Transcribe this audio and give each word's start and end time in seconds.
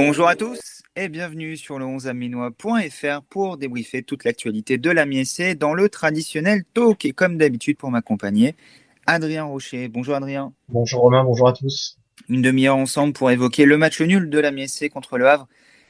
Bonjour 0.00 0.28
à 0.28 0.36
tous 0.36 0.84
et 0.94 1.08
bienvenue 1.08 1.56
sur 1.56 1.80
le 1.80 1.84
11aminois.fr 1.84 3.22
pour 3.28 3.56
débriefer 3.56 4.04
toute 4.04 4.22
l'actualité 4.22 4.78
de 4.78 4.90
la 4.90 5.04
MSC 5.04 5.58
dans 5.58 5.74
le 5.74 5.88
traditionnel 5.88 6.62
talk. 6.72 7.04
Et 7.04 7.10
comme 7.10 7.36
d'habitude 7.36 7.76
pour 7.76 7.90
m'accompagner, 7.90 8.54
Adrien 9.06 9.42
Rocher. 9.42 9.88
Bonjour 9.88 10.14
Adrien. 10.14 10.52
Bonjour 10.68 11.00
Romain, 11.00 11.24
bonjour 11.24 11.48
à 11.48 11.52
tous. 11.52 11.98
Une 12.28 12.42
demi-heure 12.42 12.76
ensemble 12.76 13.12
pour 13.12 13.32
évoquer 13.32 13.64
le 13.64 13.76
match 13.76 14.00
nul 14.00 14.30
de 14.30 14.38
la 14.38 14.52
MSC 14.52 14.88
contre 14.88 15.18
le 15.18 15.28
Havre. 15.28 15.48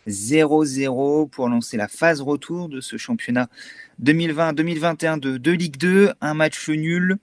0-0 0.08 1.28
pour 1.28 1.50
lancer 1.50 1.76
la 1.76 1.86
phase 1.86 2.22
retour 2.22 2.70
de 2.70 2.80
ce 2.80 2.96
championnat 2.96 3.50
2020-2021 4.02 5.20
de, 5.20 5.36
de 5.36 5.52
Ligue 5.52 5.76
2. 5.76 6.12
Un 6.22 6.32
match 6.32 6.70
nul 6.70 7.18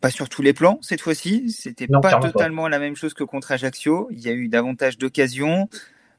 pas 0.00 0.10
sur 0.10 0.28
tous 0.28 0.42
les 0.42 0.52
plans 0.52 0.78
cette 0.82 1.00
fois-ci. 1.00 1.50
C'était 1.50 1.86
pas 1.86 2.20
totalement 2.20 2.68
la 2.68 2.78
même 2.78 2.96
chose 2.96 3.14
que 3.14 3.24
contre 3.24 3.52
Ajaccio. 3.52 4.08
Il 4.10 4.20
y 4.20 4.28
a 4.28 4.32
eu 4.32 4.48
davantage 4.48 4.98
d'occasions. 4.98 5.68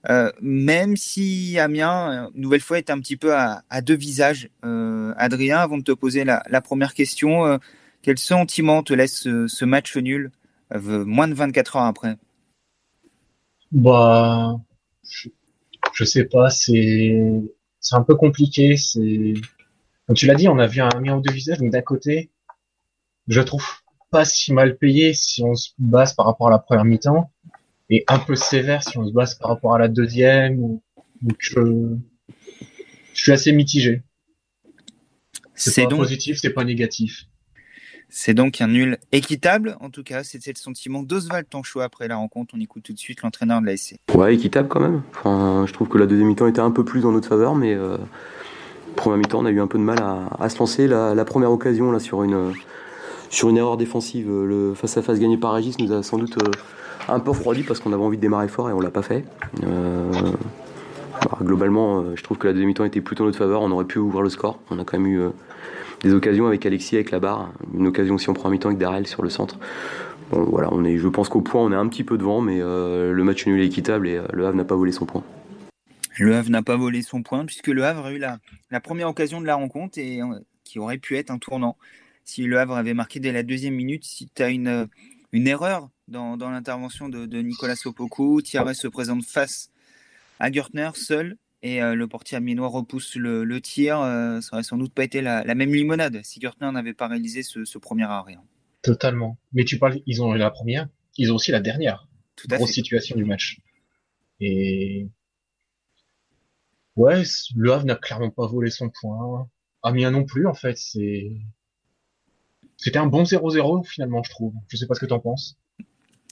Euh, 0.09 0.31
même 0.41 0.97
si 0.97 1.59
Amiens, 1.59 2.31
une 2.33 2.41
nouvelle 2.41 2.61
fois, 2.61 2.77
est 2.77 2.89
un 2.89 2.99
petit 2.99 3.17
peu 3.17 3.35
à, 3.35 3.63
deux 3.81 3.95
visages. 3.95 4.49
Euh, 4.65 5.13
Adrien, 5.17 5.59
avant 5.59 5.77
de 5.77 5.83
te 5.83 5.91
poser 5.91 6.23
la, 6.23 6.61
première 6.61 6.93
question, 6.93 7.45
euh, 7.45 7.57
quel 8.01 8.17
sentiment 8.17 8.83
te 8.83 8.93
laisse 8.93 9.21
ce, 9.21 9.65
match 9.65 9.95
nul 9.97 10.31
moins 10.73 11.27
de 11.27 11.33
24 11.33 11.75
heures 11.75 11.83
après? 11.83 12.15
Bah, 13.71 14.59
je, 15.03 15.29
je 15.93 16.03
sais 16.03 16.25
pas, 16.25 16.49
c'est 16.49 17.41
c'est 17.79 17.95
un 17.95 18.03
peu 18.03 18.15
compliqué. 18.15 18.77
C'est 18.77 19.33
comme 20.07 20.15
tu 20.15 20.25
l'as 20.25 20.35
dit, 20.35 20.47
on 20.47 20.59
a 20.59 20.67
vu 20.67 20.81
un 20.81 20.89
Amiens 20.89 21.17
aux 21.17 21.21
deux 21.21 21.33
visages. 21.33 21.57
Donc 21.59 21.71
d'un 21.71 21.81
côté, 21.81 22.31
je 23.31 23.41
trouve 23.41 23.65
pas 24.11 24.25
si 24.25 24.53
mal 24.53 24.77
payé 24.77 25.13
si 25.13 25.41
on 25.41 25.55
se 25.55 25.69
base 25.79 26.13
par 26.13 26.25
rapport 26.25 26.47
à 26.47 26.51
la 26.51 26.59
première 26.59 26.83
mi-temps 26.83 27.31
et 27.89 28.03
un 28.07 28.19
peu 28.19 28.35
sévère 28.35 28.83
si 28.83 28.97
on 28.97 29.07
se 29.07 29.13
base 29.13 29.35
par 29.35 29.49
rapport 29.49 29.73
à 29.73 29.79
la 29.79 29.87
deuxième. 29.87 30.79
Donc 31.21 31.37
je, 31.39 31.95
je 33.13 33.21
suis 33.21 33.31
assez 33.31 33.53
mitigé. 33.53 34.03
C'est 35.55 35.83
pas 35.83 35.89
donc... 35.89 35.99
positif, 35.99 36.39
c'est 36.41 36.49
pas 36.49 36.65
négatif. 36.65 37.25
C'est 38.09 38.33
donc 38.33 38.59
un 38.59 38.67
nul 38.67 38.97
équitable, 39.13 39.77
en 39.79 39.89
tout 39.89 40.03
cas, 40.03 40.25
c'était 40.25 40.51
le 40.51 40.57
sentiment 40.57 41.01
d'Oswald 41.01 41.47
Tanchot 41.47 41.79
après 41.79 42.09
la 42.09 42.17
rencontre. 42.17 42.53
On 42.57 42.59
écoute 42.59 42.83
tout 42.83 42.91
de 42.91 42.99
suite 42.99 43.21
l'entraîneur 43.21 43.61
de 43.61 43.67
la 43.67 43.77
SC. 43.77 43.95
Ouais, 44.13 44.35
équitable 44.35 44.67
quand 44.67 44.81
même. 44.81 45.03
Enfin, 45.11 45.63
je 45.65 45.71
trouve 45.71 45.87
que 45.87 45.97
la 45.97 46.05
deuxième 46.05 46.27
mi-temps 46.27 46.47
était 46.47 46.59
un 46.59 46.71
peu 46.71 46.83
plus 46.83 46.99
dans 46.99 47.13
notre 47.13 47.29
faveur, 47.29 47.55
mais 47.55 47.73
euh, 47.73 47.97
première 48.97 49.17
mi-temps, 49.17 49.39
on 49.39 49.45
a 49.45 49.51
eu 49.51 49.61
un 49.61 49.67
peu 49.67 49.77
de 49.77 49.83
mal 49.83 49.99
à, 50.01 50.27
à 50.41 50.49
se 50.49 50.59
lancer. 50.59 50.87
La, 50.87 51.15
la, 51.15 51.23
première 51.23 51.51
occasion 51.51 51.93
là 51.93 51.99
sur 51.99 52.23
une 52.23 52.53
sur 53.31 53.49
une 53.49 53.57
erreur 53.57 53.77
défensive, 53.77 54.29
euh, 54.29 54.45
le 54.45 54.73
face-à-face 54.75 55.17
gagné 55.17 55.37
par 55.37 55.53
Régis 55.53 55.79
nous 55.79 55.93
a 55.93 56.03
sans 56.03 56.17
doute 56.17 56.37
euh, 56.43 56.51
un 57.07 57.19
peu 57.21 57.31
refroidi 57.31 57.63
parce 57.63 57.79
qu'on 57.79 57.93
avait 57.93 58.03
envie 58.03 58.17
de 58.17 58.21
démarrer 58.21 58.49
fort 58.49 58.69
et 58.69 58.73
on 58.73 58.81
l'a 58.81 58.91
pas 58.91 59.01
fait. 59.01 59.23
Euh, 59.63 60.11
bah, 61.23 61.37
globalement, 61.41 62.13
je 62.13 62.21
trouve 62.23 62.37
que 62.37 62.47
la 62.47 62.53
deuxième 62.53 62.67
mi-temps 62.67 62.83
était 62.83 62.99
plutôt 62.99 63.23
en 63.23 63.27
notre 63.27 63.37
faveur. 63.37 63.61
On 63.61 63.71
aurait 63.71 63.85
pu 63.85 63.99
ouvrir 63.99 64.21
le 64.21 64.29
score. 64.29 64.59
On 64.69 64.79
a 64.79 64.83
quand 64.83 64.99
même 64.99 65.07
eu 65.07 65.21
des 66.01 66.13
occasions 66.13 66.45
avec 66.45 66.65
Alexis, 66.65 66.95
avec 66.95 67.11
la 67.11 67.19
barre. 67.19 67.53
Une 67.73 67.87
occasion 67.87 68.15
aussi 68.15 68.29
en 68.29 68.33
première 68.33 68.51
mi-temps 68.51 68.69
avec 68.69 68.79
Darrell 68.79 69.07
sur 69.07 69.23
le 69.23 69.29
centre. 69.29 69.57
Bon, 70.31 70.43
voilà, 70.43 70.69
je 70.83 71.07
pense 71.07 71.29
qu'au 71.29 71.41
point, 71.41 71.61
on 71.61 71.71
est 71.71 71.75
un 71.75 71.87
petit 71.87 72.03
peu 72.03 72.17
devant, 72.17 72.41
mais 72.41 72.59
le 72.59 73.21
match 73.23 73.45
nul 73.45 73.61
est 73.61 73.65
équitable 73.65 74.07
et 74.07 74.19
le 74.33 74.45
Havre 74.45 74.57
n'a 74.57 74.65
pas 74.65 74.75
volé 74.75 74.91
son 74.91 75.05
point. 75.05 75.23
Le 76.17 76.35
Havre 76.35 76.49
n'a 76.49 76.63
pas 76.63 76.75
volé 76.75 77.01
son 77.01 77.23
point 77.23 77.45
puisque 77.45 77.67
le 77.67 77.85
Havre 77.85 78.07
a 78.07 78.11
eu 78.11 78.17
la, 78.17 78.39
la 78.71 78.79
première 78.79 79.07
occasion 79.07 79.39
de 79.41 79.45
la 79.45 79.55
rencontre 79.55 79.99
et 79.99 80.19
qui 80.63 80.79
aurait 80.79 80.97
pu 80.97 81.17
être 81.17 81.31
un 81.31 81.37
tournant 81.37 81.77
si 82.23 82.43
Le 82.43 82.59
Havre 82.59 82.75
avait 82.75 82.93
marqué 82.93 83.19
dès 83.19 83.31
la 83.31 83.43
deuxième 83.43 83.75
minute, 83.75 84.03
si 84.03 84.29
tu 84.33 84.41
as 84.43 84.49
une, 84.49 84.87
une 85.31 85.47
erreur 85.47 85.89
dans, 86.07 86.37
dans 86.37 86.49
l'intervention 86.49 87.09
de, 87.09 87.25
de, 87.25 87.41
Nicolas 87.41 87.75
Sopoku, 87.75 88.41
Thierry 88.41 88.75
se 88.75 88.87
présente 88.87 89.23
face 89.23 89.69
à 90.39 90.51
Gertner 90.51 90.89
seul 90.95 91.37
et 91.63 91.81
euh, 91.81 91.95
le 91.95 92.07
portier 92.07 92.37
amiénois 92.37 92.67
repousse 92.67 93.15
le, 93.15 93.43
le 93.43 93.61
tir. 93.61 93.99
Euh, 93.99 94.41
ça 94.41 94.53
aurait 94.53 94.63
sans 94.63 94.77
doute 94.77 94.93
pas 94.93 95.03
été 95.03 95.21
la, 95.21 95.43
la 95.43 95.55
même 95.55 95.73
limonade 95.73 96.21
si 96.23 96.41
Gertner 96.41 96.71
n'avait 96.71 96.93
pas 96.93 97.07
réalisé 97.07 97.43
ce, 97.43 97.65
ce, 97.65 97.77
premier 97.77 98.03
arrêt. 98.03 98.33
Hein. 98.35 98.43
Totalement. 98.81 99.37
Mais 99.53 99.63
tu 99.63 99.77
parles, 99.77 99.99
ils 100.05 100.21
ont 100.23 100.33
eu 100.35 100.37
la 100.37 100.49
première, 100.49 100.87
ils 101.17 101.31
ont 101.31 101.35
aussi 101.35 101.51
la 101.51 101.59
dernière. 101.59 102.07
Tout 102.35 102.47
à 102.51 102.57
Grosse 102.57 102.71
situation 102.71 103.15
du 103.15 103.25
match. 103.25 103.59
Et 104.39 105.07
ouais, 106.95 107.23
le 107.55 107.71
Havre 107.71 107.85
n'a 107.85 107.95
clairement 107.95 108.31
pas 108.31 108.47
volé 108.47 108.71
son 108.71 108.89
point. 108.89 109.47
Amiens 109.83 110.11
non 110.11 110.25
plus, 110.25 110.47
en 110.47 110.53
fait. 110.53 110.77
C'est 110.77 111.31
c'était 112.81 112.97
un 112.97 113.05
bon 113.05 113.23
0-0 113.23 113.85
finalement, 113.85 114.23
je 114.23 114.31
trouve. 114.31 114.53
Je 114.67 114.75
sais 114.75 114.87
pas 114.87 114.95
ce 114.95 114.99
que 114.99 115.05
tu 115.05 115.13
en 115.13 115.19
penses. 115.19 115.55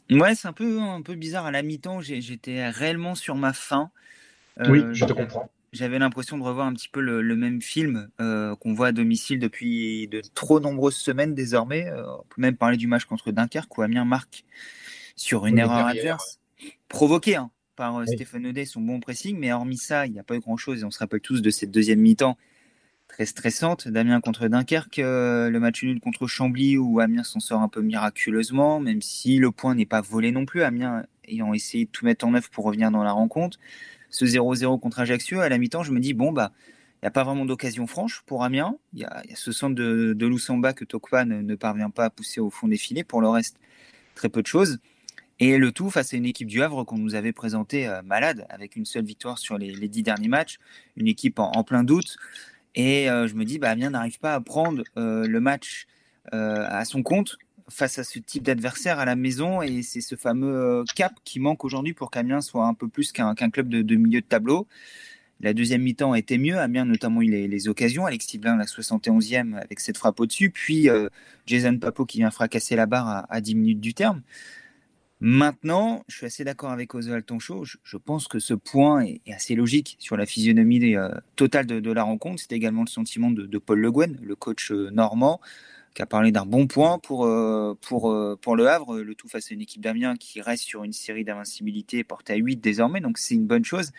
Ouais, 0.10 0.34
c'est 0.34 0.48
un 0.48 0.54
peu, 0.54 0.82
un 0.82 1.04
peu 1.04 1.14
bizarre. 1.14 1.46
À 1.46 1.52
la 1.52 1.62
mi-temps, 1.62 2.02
j'étais 2.02 2.68
réellement 2.68 3.14
sur 3.14 3.36
ma 3.36 3.54
faim. 3.54 3.92
oui, 4.58 4.80
euh, 4.80 4.94
je 4.94 5.06
te 5.06 5.14
comprends. 5.14 5.52
J'avais 5.72 6.00
l'impression 6.00 6.40
de 6.40 6.44
revoir 6.44 6.66
un 6.66 6.74
petit 6.74 6.90
peu 6.90 7.02
le, 7.02 7.36
même 7.36 7.62
film 7.62 8.10
euh, 8.20 8.56
qu'on 8.56 8.74
voit 8.74 8.88
à 8.88 8.92
domicile 8.92 9.38
depuis 9.38 10.08
de 10.08 10.22
trop 10.34 10.60
nombreuses 10.60 10.96
semaines 10.96 11.36
désormais. 11.36 11.88
Euh, 11.88 12.04
on 12.08 12.24
peut 12.24 12.42
même 12.42 12.58
parler 12.58 12.78
du 12.78 12.88
match 12.88 13.06
contre 13.06 13.32
Dunkerque 13.32 13.78
où 13.78 13.84
Amiens 13.84 14.06
marque 14.06 14.44
sur 15.16 15.46
une 15.46 15.60
erreur 15.60 15.86
adverse, 15.86 16.40
provoquée 16.88 17.36
hein, 17.36 17.52
par 17.76 18.02
Stéphane 18.08 18.48
Audet, 18.48 18.66
son 18.66 18.82
bon 18.82 19.00
pressing. 19.00 19.38
Mais 19.38 19.54
hormis 19.54 19.78
ça, 19.78 20.08
il 20.08 20.14
n'y 20.14 20.20
a 20.20 20.24
pas 20.24 20.36
eu 20.36 20.40
grand-chose. 20.40 20.82
Et 20.82 20.84
on 20.84 20.90
se 20.90 20.98
rappelle 20.98 21.22
tous 21.22 21.44
de 21.44 21.50
cette 21.52 21.70
deuxième 21.70 22.00
mi-temps 22.00 22.36
très 23.10 23.26
stressante. 23.26 23.90
Damien 23.90 24.22
contre 24.22 24.48
Dunkerque, 24.48 25.00
euh, 25.00 25.50
le 25.50 25.60
match 25.60 25.84
nul 25.84 26.00
contre 26.00 26.28
Chambly 26.28 26.78
où 26.78 27.02
Amiens 27.02 27.24
s'en 27.24 27.42
sort 27.42 27.62
un 27.62 27.68
peu 27.68 27.82
miraculeusement, 27.82 28.80
même 28.80 29.02
si 29.02 29.38
le 29.40 29.52
point 29.52 29.76
n'est 29.76 29.86
pas 29.86 30.00
volé 30.00 30.32
non 30.32 30.46
plus. 30.46 30.64
Amiens 30.64 31.04
ayant 31.28 31.54
essayé 31.54 31.86
de 31.86 31.90
tout 31.90 32.06
mettre 32.06 32.26
en 32.26 32.34
œuvre 32.34 32.50
pour 32.50 32.64
revenir 32.64 32.92
dans 32.92 33.04
la 33.04 33.12
rencontre. 33.12 33.58
Ce 34.10 34.26
0-0 34.26 34.80
contre 34.80 35.00
Ajaccio, 35.00 35.42
à 35.42 35.50
la 35.50 35.58
mi-temps, 35.58 35.84
je 35.84 35.92
me 35.92 36.00
dis, 36.00 36.14
bon, 36.14 36.32
bah, 36.32 36.52
il 36.96 37.06
n'y 37.06 37.08
a 37.08 37.12
pas 37.12 37.24
vraiment 37.24 37.46
d'occasion 37.46 37.88
franche 37.88 38.24
pour 38.26 38.44
Amiens. 38.44 38.76
Il 38.94 39.00
y, 39.00 39.06
a, 39.06 39.22
ce 39.36 39.52
centre 39.52 39.76
de, 39.76 40.14
de 40.14 40.26
Loussamba 40.26 40.74
que 40.74 40.86
Tokpa 40.86 41.26
ne, 41.26 41.56
parvient 41.56 41.90
pas 41.90 42.06
à 42.06 42.10
pousser 42.10 42.40
au 42.40 42.50
fond 42.50 42.68
des 42.68 42.78
filets. 42.78 43.04
Pour 43.04 43.22
le 43.22 43.30
reste, 43.30 43.58
très 44.16 44.30
peu 44.30 44.42
de 44.42 44.48
choses. 44.48 44.80
Et 45.40 45.58
le 45.58 45.72
tout 45.72 45.90
face 45.90 46.14
à 46.14 46.18
une 46.18 46.26
équipe 46.26 46.48
du 46.48 46.62
Havre 46.62 46.84
qu'on 46.84 46.98
nous 46.98 47.16
avait 47.16 47.32
présentée 47.32 47.88
euh, 47.88 48.02
malade, 48.02 48.46
avec 48.50 48.76
une 48.76 48.86
seule 48.86 49.06
victoire 49.06 49.38
sur 49.38 49.58
les, 49.58 49.88
dix 49.88 50.04
derniers 50.04 50.28
matchs, 50.28 50.58
une 50.98 51.08
équipe 51.08 51.40
en 51.40 51.64
plein 51.64 51.84
doute. 51.84 52.18
Et 52.80 53.10
euh, 53.10 53.28
je 53.28 53.36
me 53.36 53.44
dis, 53.44 53.60
bah, 53.60 53.72
Amiens 53.72 53.90
n'arrive 53.90 54.20
pas 54.20 54.34
à 54.34 54.40
prendre 54.40 54.84
euh, 54.96 55.28
le 55.28 55.42
match 55.42 55.86
euh, 56.34 56.66
à 56.70 56.86
son 56.86 57.04
compte 57.04 57.38
face 57.68 58.00
à 58.00 58.06
ce 58.06 58.20
type 58.20 58.44
d'adversaire 58.44 59.00
à 59.00 59.06
la 59.06 59.18
maison. 59.18 59.62
Et 59.62 59.82
c'est 59.82 60.00
ce 60.00 60.16
fameux 60.16 60.86
cap 60.96 61.12
qui 61.26 61.42
manque 61.42 61.66
aujourd'hui 61.66 61.92
pour 61.92 62.10
qu'Amiens 62.10 62.40
soit 62.40 62.66
un 62.66 62.74
peu 62.74 62.88
plus 62.88 63.12
qu'un 63.12 63.36
club 63.36 63.68
de, 63.68 63.96
milieu 63.98 64.22
de 64.22 64.26
tableau. 64.26 64.66
La 65.42 65.54
deuxième 65.54 65.82
mi-temps 65.82 66.16
était 66.16 66.38
mieux. 66.38 66.58
Amiens 66.58 66.86
notamment 66.86 67.22
eu 67.22 67.30
les, 67.30 67.68
occasions. 67.68 68.06
Alex 68.06 68.28
Tiblin, 68.28 68.56
la 68.56 68.64
71e, 68.64 69.56
avec 69.56 69.82
cette 69.82 69.98
frappe 69.98 70.22
au-dessus. 70.22 70.50
Puis 70.50 70.88
Jason 71.48 71.78
Papo 71.78 72.06
qui 72.06 72.20
vient 72.20 72.32
fracasser 72.32 72.78
la 72.78 72.86
barre 72.86 73.10
à, 73.10 73.34
à 73.34 73.42
10 73.42 73.56
minutes 73.56 73.82
du 73.82 73.94
terme. 73.94 74.22
Maintenant, 75.22 76.06
je 76.08 76.16
suis 76.16 76.26
assez 76.26 76.46
d'accord 76.46 76.72
avec 76.72 76.96
Oswald 76.96 77.26
Tonchot. 77.26 77.66
Je, 77.66 77.98
pense 77.98 78.30
que 78.30 78.40
ce 78.40 78.54
point 78.54 79.02
est, 79.02 79.22
assez 79.34 79.54
logique 79.54 79.98
sur 80.00 80.16
la 80.16 80.26
physionomie 80.26 80.96
euh, 80.96 81.10
totale 81.36 81.66
de, 81.66 81.92
la 81.92 82.04
rencontre. 82.04 82.42
C'est 82.42 82.54
également 82.54 82.84
le 82.84 82.90
sentiment 82.90 83.30
de, 83.30 83.58
Paul 83.58 83.80
Le 83.80 83.92
Guen, 83.92 84.18
le 84.22 84.36
coach 84.38 84.72
euh, 84.72 84.90
normand, 84.92 85.42
qui 85.94 86.02
a 86.02 86.06
parlé 86.06 86.32
d'un 86.32 86.46
bon 86.46 86.68
point 86.68 87.00
pour, 87.00 87.26
euh, 87.26 87.78
pour, 87.82 88.08
le 88.56 88.68
Havre. 88.70 89.00
Le 89.00 89.14
tout 89.14 89.28
face 89.28 89.52
à 89.52 89.54
une 89.54 89.62
équipe 89.62 89.82
d'Amiens 89.82 90.16
qui 90.16 90.40
reste 90.40 90.64
sur 90.64 90.86
une 90.86 90.94
série 90.94 91.26
d'invincibilité 91.26 92.06
portée 92.06 92.34
à 92.34 92.38
8 92.38 92.58
désormais. 92.58 93.02
Donc 93.02 93.18
c'est 93.18 93.36
une 93.36 93.48
bonne 93.48 93.66
chose. 93.66 93.92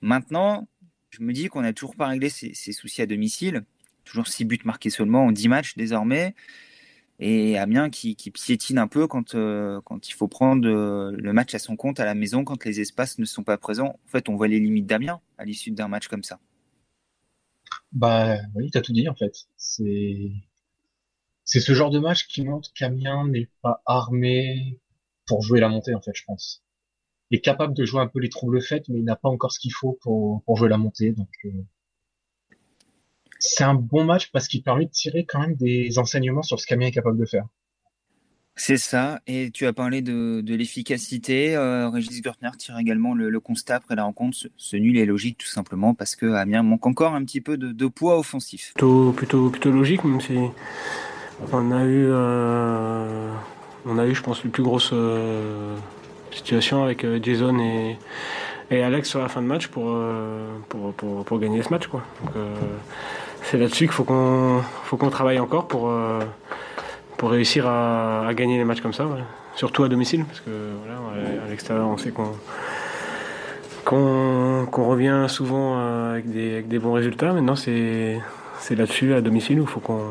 Maintenant, 0.00 0.66
je 1.10 1.22
me 1.22 1.34
dis 1.34 1.48
qu'on 1.48 1.60
n'a 1.60 1.74
toujours 1.74 1.94
pas 1.94 2.06
réglé 2.06 2.30
ses, 2.30 2.54
ses, 2.54 2.72
soucis 2.72 3.02
à 3.02 3.06
domicile. 3.06 3.64
Toujours 4.04 4.26
6 4.26 4.46
buts 4.46 4.58
marqués 4.64 4.88
seulement 4.88 5.26
en 5.26 5.32
10 5.32 5.48
matchs 5.48 5.76
désormais 5.76 6.34
et 7.20 7.58
Amiens 7.58 7.90
qui, 7.90 8.14
qui 8.14 8.30
piétine 8.30 8.78
un 8.78 8.86
peu 8.86 9.08
quand, 9.08 9.34
euh, 9.34 9.80
quand 9.84 10.08
il 10.08 10.12
faut 10.12 10.28
prendre 10.28 10.68
euh, 10.68 11.10
le 11.16 11.32
match 11.32 11.54
à 11.54 11.58
son 11.58 11.76
compte 11.76 11.98
à 11.98 12.04
la 12.04 12.14
maison, 12.14 12.44
quand 12.44 12.64
les 12.64 12.80
espaces 12.80 13.18
ne 13.18 13.24
sont 13.24 13.42
pas 13.42 13.58
présents. 13.58 13.98
En 14.04 14.08
fait, 14.08 14.28
on 14.28 14.36
voit 14.36 14.48
les 14.48 14.60
limites 14.60 14.86
d'Amiens 14.86 15.20
à 15.36 15.44
l'issue 15.44 15.72
d'un 15.72 15.88
match 15.88 16.06
comme 16.06 16.22
ça. 16.22 16.38
Bah 17.92 18.36
oui, 18.54 18.70
tu 18.70 18.78
as 18.78 18.82
tout 18.82 18.92
dit 18.92 19.08
en 19.08 19.14
fait. 19.14 19.34
C'est 19.56 20.30
c'est 21.44 21.60
ce 21.60 21.72
genre 21.72 21.90
de 21.90 21.98
match 21.98 22.26
qui 22.26 22.44
montre 22.44 22.72
qu'Amiens 22.74 23.26
n'est 23.26 23.48
pas 23.62 23.82
armé 23.86 24.78
pour 25.26 25.42
jouer 25.42 25.60
la 25.60 25.68
montée 25.68 25.94
en 25.94 26.00
fait, 26.00 26.12
je 26.14 26.24
pense. 26.24 26.62
Il 27.30 27.38
est 27.38 27.40
capable 27.40 27.74
de 27.74 27.84
jouer 27.84 28.00
un 28.00 28.06
peu 28.06 28.20
les 28.20 28.28
troubles 28.28 28.62
faits, 28.62 28.88
mais 28.88 29.00
il 29.00 29.04
n'a 29.04 29.16
pas 29.16 29.28
encore 29.28 29.52
ce 29.52 29.58
qu'il 29.58 29.72
faut 29.72 29.98
pour, 30.02 30.42
pour 30.44 30.56
jouer 30.56 30.68
la 30.68 30.78
montée. 30.78 31.12
Donc 31.12 31.28
euh, 31.46 31.50
c'est 33.38 33.64
un 33.64 33.74
bon 33.74 34.04
match 34.04 34.30
parce 34.32 34.48
qu'il 34.48 34.62
permet 34.62 34.86
de 34.86 34.90
tirer 34.90 35.24
quand 35.24 35.40
même 35.40 35.54
des 35.54 35.98
enseignements 35.98 36.42
sur 36.42 36.58
ce 36.58 36.66
qu'Amiens 36.66 36.88
est 36.88 36.92
capable 36.92 37.18
de 37.18 37.26
faire. 37.26 37.44
C'est 38.60 38.76
ça, 38.76 39.20
et 39.28 39.52
tu 39.52 39.66
as 39.66 39.72
parlé 39.72 40.02
de, 40.02 40.42
l'efficacité. 40.44 41.54
Euh, 41.54 41.88
Régis 41.90 42.20
Gertner 42.24 42.50
tire 42.58 42.76
également 42.76 43.14
le, 43.14 43.38
constat 43.38 43.76
après 43.76 43.94
la 43.94 44.02
rencontre. 44.02 44.36
Ce, 44.56 44.76
nul 44.76 44.98
est 44.98 45.06
logique 45.06 45.38
tout 45.38 45.46
simplement 45.46 45.94
parce 45.94 46.16
que 46.16 46.26
Amiens 46.26 46.64
manque 46.64 46.84
encore 46.84 47.14
un 47.14 47.24
petit 47.24 47.40
peu 47.40 47.56
de, 47.56 47.86
poids 47.86 48.18
offensif. 48.18 48.72
Plutôt, 48.74 49.12
plutôt, 49.12 49.50
plutôt 49.50 49.70
logique, 49.70 50.02
même 50.02 50.20
si 50.20 50.36
on 51.52 51.70
a 51.70 51.84
eu, 51.84 52.06
euh, 52.08 53.32
on 53.86 53.96
a 53.96 54.06
eu, 54.06 54.14
je 54.14 54.22
pense, 54.24 54.42
les 54.42 54.50
plus 54.50 54.64
grosses 54.64 54.90
euh, 54.92 55.76
situations 56.32 56.82
avec 56.82 57.06
Jason 57.22 57.60
et 57.60 57.96
et 58.70 58.82
Alex 58.82 59.08
sur 59.08 59.22
la 59.22 59.28
fin 59.28 59.40
de 59.40 59.46
match 59.46 59.68
pour, 59.68 59.98
pour, 60.68 60.92
pour, 60.92 61.24
pour, 61.24 61.38
gagner 61.38 61.62
ce 61.62 61.70
match. 61.70 61.86
Quoi. 61.86 62.02
Donc, 62.22 62.34
c'est 63.50 63.58
là-dessus 63.58 63.86
qu'il 63.86 63.92
faut 63.92 64.04
qu'on 64.04 64.62
faut 64.84 64.96
qu'on 64.96 65.10
travaille 65.10 65.38
encore 65.38 65.68
pour, 65.68 65.92
pour 67.16 67.30
réussir 67.30 67.66
à, 67.66 68.28
gagner 68.34 68.58
les 68.58 68.64
matchs 68.64 68.80
comme 68.80 68.92
ça, 68.92 69.06
surtout 69.56 69.84
à 69.84 69.88
domicile, 69.88 70.24
parce 70.24 70.40
que 70.40 70.50
voilà, 70.84 71.00
à 71.46 71.48
l'extérieur, 71.48 71.86
on 71.88 71.96
sait 71.96 72.10
qu'on 72.10 72.32
qu'on 73.84 74.84
revient 74.84 75.24
souvent 75.28 75.78
avec 76.10 76.30
des, 76.30 76.52
avec 76.52 76.68
des 76.68 76.78
bons 76.78 76.92
résultats. 76.92 77.32
Maintenant, 77.32 77.56
c'est 77.56 78.20
là-dessus, 78.70 79.14
à 79.14 79.22
domicile, 79.22 79.60
où 79.60 79.62
il 79.62 79.68
faut 79.68 79.80
qu'on 79.80 80.02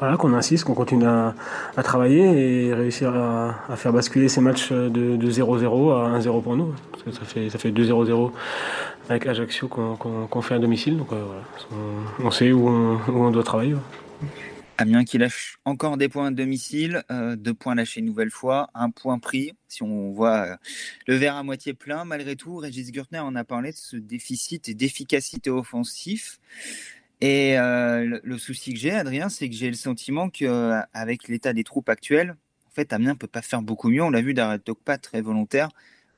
voilà, 0.00 0.16
qu'on 0.16 0.32
insiste, 0.32 0.64
qu'on 0.64 0.74
continue 0.74 1.06
à, 1.06 1.34
travailler 1.84 2.66
et 2.66 2.74
réussir 2.74 3.14
à, 3.14 3.54
à, 3.68 3.76
faire 3.76 3.92
basculer 3.92 4.28
ces 4.28 4.40
matchs 4.40 4.72
de 4.72 5.30
0-0 5.30 5.92
à 5.92 6.18
1-0 6.18 6.42
pour 6.42 6.56
nous. 6.56 6.74
Parce 6.90 7.04
que 7.04 7.10
ça 7.12 7.24
fait, 7.24 7.48
ça 7.50 7.58
fait 7.58 7.70
2-0-0 7.70 8.32
avec 9.08 9.26
Ajaccio 9.26 9.68
qu'on 9.68 10.26
qu 10.26 10.42
fait 10.42 10.54
à 10.54 10.58
domicile. 10.58 10.96
Donc 10.96 11.12
euh, 11.12 11.40
on, 12.20 12.30
sait 12.30 12.52
où 12.52 12.68
on, 12.68 13.30
doit 13.30 13.42
travailler. 13.42 13.74
Amiens 14.78 15.04
qui 15.04 15.18
lâche 15.18 15.58
encore 15.64 15.96
des 15.96 16.08
points 16.08 16.28
à 16.28 16.30
domicile, 16.30 17.04
euh, 17.10 17.36
deux 17.36 17.54
points 17.54 17.74
lâchés 17.74 18.00
une 18.00 18.06
nouvelle 18.06 18.30
fois, 18.30 18.70
un 18.74 18.90
point 18.90 19.18
pris. 19.18 19.52
Si 19.68 19.82
on 19.82 20.12
voit 20.12 20.46
euh, 20.46 20.56
le 21.06 21.16
verre 21.16 21.36
à 21.36 21.42
moitié 21.42 21.74
plein, 21.74 22.04
malgré 22.04 22.36
tout, 22.36 22.56
Régis 22.56 22.90
Gürtner 22.90 23.18
en 23.18 23.34
a 23.34 23.44
parlé 23.44 23.72
de 23.72 23.76
ce 23.76 23.96
déficit 23.96 24.74
d'efficacité 24.76 25.50
offensif. 25.50 26.40
Et 27.20 27.54
le, 27.56 28.36
souci 28.36 28.74
que 28.74 28.80
j'ai, 28.80 28.90
Adrien, 28.90 29.28
c'est 29.28 29.48
que 29.48 29.54
j'ai 29.54 29.68
le 29.68 29.76
sentiment 29.76 30.28
qu'avec 30.28 31.28
l'état 31.28 31.52
des 31.52 31.62
troupes 31.62 31.88
actuelles, 31.88 32.34
en 32.66 32.74
fait, 32.74 32.92
Amiens 32.92 33.14
peut 33.14 33.28
pas 33.28 33.42
faire 33.42 33.62
beaucoup 33.62 33.90
mieux. 33.90 34.02
On 34.02 34.10
l'a 34.10 34.22
vu 34.22 34.34
d'Arrêt 34.34 34.58
pas 34.84 34.98
très 34.98 35.20
volontaire, 35.20 35.68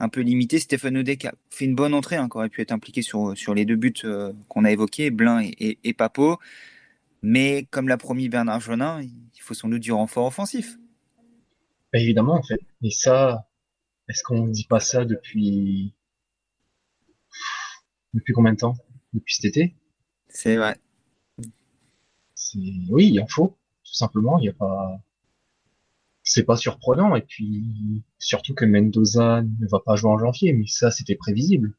un 0.00 0.08
peu 0.08 0.20
limité. 0.20 0.58
Stéphane 0.58 0.96
Odek 0.96 1.24
a 1.24 1.34
fait 1.50 1.64
une 1.64 1.74
bonne 1.74 1.94
entrée, 1.94 2.16
hein, 2.16 2.28
qui 2.28 2.36
aurait 2.36 2.48
pu 2.48 2.60
être 2.60 2.72
impliqué 2.72 3.02
sur, 3.02 3.36
sur 3.36 3.54
les 3.54 3.64
deux 3.64 3.76
buts 3.76 3.94
euh, 4.04 4.32
qu'on 4.48 4.64
a 4.64 4.70
évoqués, 4.70 5.10
Blin 5.10 5.40
et, 5.40 5.54
et, 5.58 5.78
et 5.84 5.94
Papo. 5.94 6.38
Mais 7.22 7.66
comme 7.70 7.88
l'a 7.88 7.96
promis 7.96 8.28
Bernard 8.28 8.60
Jonin, 8.60 9.00
il 9.02 9.40
faut 9.40 9.54
sans 9.54 9.68
doute 9.68 9.82
du 9.82 9.92
renfort 9.92 10.26
offensif. 10.26 10.76
Bah, 11.92 11.98
évidemment, 11.98 12.34
en 12.34 12.42
fait. 12.42 12.60
Et 12.82 12.90
ça, 12.90 13.48
est-ce 14.08 14.22
qu'on 14.22 14.46
ne 14.46 14.52
dit 14.52 14.66
pas 14.66 14.80
ça 14.80 15.04
depuis 15.04 15.94
depuis 18.12 18.32
combien 18.32 18.52
de 18.52 18.58
temps? 18.58 18.76
Depuis 19.12 19.34
cet 19.36 19.44
été? 19.46 19.74
C'est 20.28 20.56
vrai. 20.56 20.76
Oui, 22.90 23.10
il 23.12 23.20
en 23.20 23.26
faut, 23.26 23.56
tout 23.84 23.94
simplement. 23.94 24.38
Il 24.38 24.42
n'y 24.42 24.48
a 24.48 24.52
pas. 24.52 25.00
C'est 26.24 26.42
pas 26.42 26.56
surprenant. 26.56 27.14
Et 27.14 27.22
puis, 27.22 28.02
surtout 28.18 28.54
que 28.54 28.64
Mendoza 28.64 29.42
ne 29.42 29.68
va 29.68 29.78
pas 29.78 29.94
jouer 29.94 30.10
en 30.10 30.18
janvier, 30.18 30.52
mais 30.52 30.66
ça, 30.66 30.90
c'était 30.90 31.14
prévisible. 31.14 31.74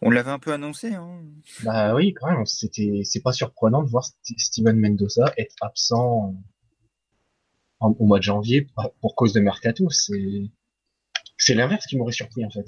On 0.00 0.10
l'avait 0.10 0.30
un 0.30 0.40
peu 0.40 0.52
annoncé. 0.52 0.94
Hein. 0.94 1.22
Bah 1.62 1.94
oui, 1.94 2.12
quand 2.12 2.28
même. 2.28 2.44
C'était, 2.44 3.02
c'est 3.04 3.20
pas 3.20 3.32
surprenant 3.32 3.84
de 3.84 3.88
voir 3.88 4.04
Steven 4.04 4.76
Mendoza 4.76 5.32
être 5.38 5.54
absent 5.60 6.34
en, 7.78 7.90
au 7.90 8.06
mois 8.06 8.18
de 8.18 8.24
janvier 8.24 8.66
pour 9.00 9.14
cause 9.14 9.32
de 9.32 9.38
mercato. 9.40 9.88
C'est, 9.90 10.50
c'est 11.38 11.54
l'inverse 11.54 11.86
qui 11.86 11.96
m'aurait 11.96 12.12
surpris 12.12 12.44
en 12.44 12.50
fait. 12.50 12.66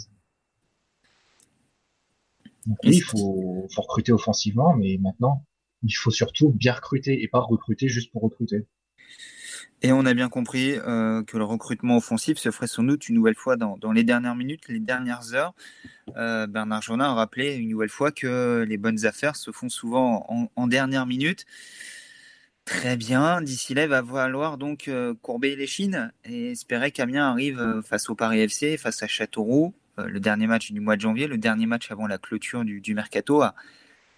Donc 2.66 2.78
oui, 2.84 2.96
il 2.96 3.02
faut, 3.02 3.66
faut 3.74 3.82
recruter 3.82 4.12
offensivement, 4.12 4.74
mais 4.74 4.96
maintenant, 5.00 5.44
il 5.82 5.92
faut 5.92 6.10
surtout 6.10 6.50
bien 6.50 6.72
recruter 6.72 7.22
et 7.22 7.28
pas 7.28 7.40
recruter 7.40 7.88
juste 7.88 8.12
pour 8.12 8.22
recruter. 8.22 8.66
Et 9.84 9.92
on 9.92 10.06
a 10.06 10.14
bien 10.14 10.30
compris 10.30 10.78
euh, 10.78 11.22
que 11.24 11.36
le 11.36 11.44
recrutement 11.44 11.98
offensif 11.98 12.38
se 12.38 12.50
ferait 12.50 12.66
sans 12.66 12.84
doute 12.84 13.06
une 13.10 13.16
nouvelle 13.16 13.34
fois 13.34 13.56
dans, 13.56 13.76
dans 13.76 13.92
les 13.92 14.02
dernières 14.02 14.34
minutes, 14.34 14.66
les 14.68 14.80
dernières 14.80 15.34
heures. 15.34 15.52
Euh, 16.16 16.46
Bernard 16.46 16.80
Jonin 16.80 17.04
a 17.04 17.12
rappelé 17.12 17.56
une 17.56 17.68
nouvelle 17.68 17.90
fois 17.90 18.10
que 18.10 18.64
les 18.66 18.78
bonnes 18.78 19.04
affaires 19.04 19.36
se 19.36 19.50
font 19.52 19.68
souvent 19.68 20.24
en, 20.30 20.50
en 20.56 20.66
dernière 20.68 21.04
minute. 21.04 21.44
Très 22.64 22.96
bien, 22.96 23.42
d'ici 23.42 23.74
là, 23.74 23.86
va 23.86 24.02
falloir 24.02 24.56
donc 24.56 24.88
euh, 24.88 25.12
courber 25.20 25.54
les 25.54 25.66
chines 25.66 26.10
et 26.24 26.52
espérer 26.52 26.90
qu'Amiens 26.90 27.28
arrive 27.28 27.82
face 27.84 28.08
au 28.08 28.14
Paris 28.14 28.40
FC, 28.40 28.78
face 28.78 29.02
à 29.02 29.06
Châteauroux, 29.06 29.74
le 29.98 30.18
dernier 30.18 30.46
match 30.46 30.72
du 30.72 30.80
mois 30.80 30.96
de 30.96 31.02
janvier, 31.02 31.26
le 31.26 31.36
dernier 31.36 31.66
match 31.66 31.90
avant 31.90 32.06
la 32.06 32.16
clôture 32.16 32.64
du, 32.64 32.80
du 32.80 32.94
mercato, 32.94 33.42
à, 33.42 33.54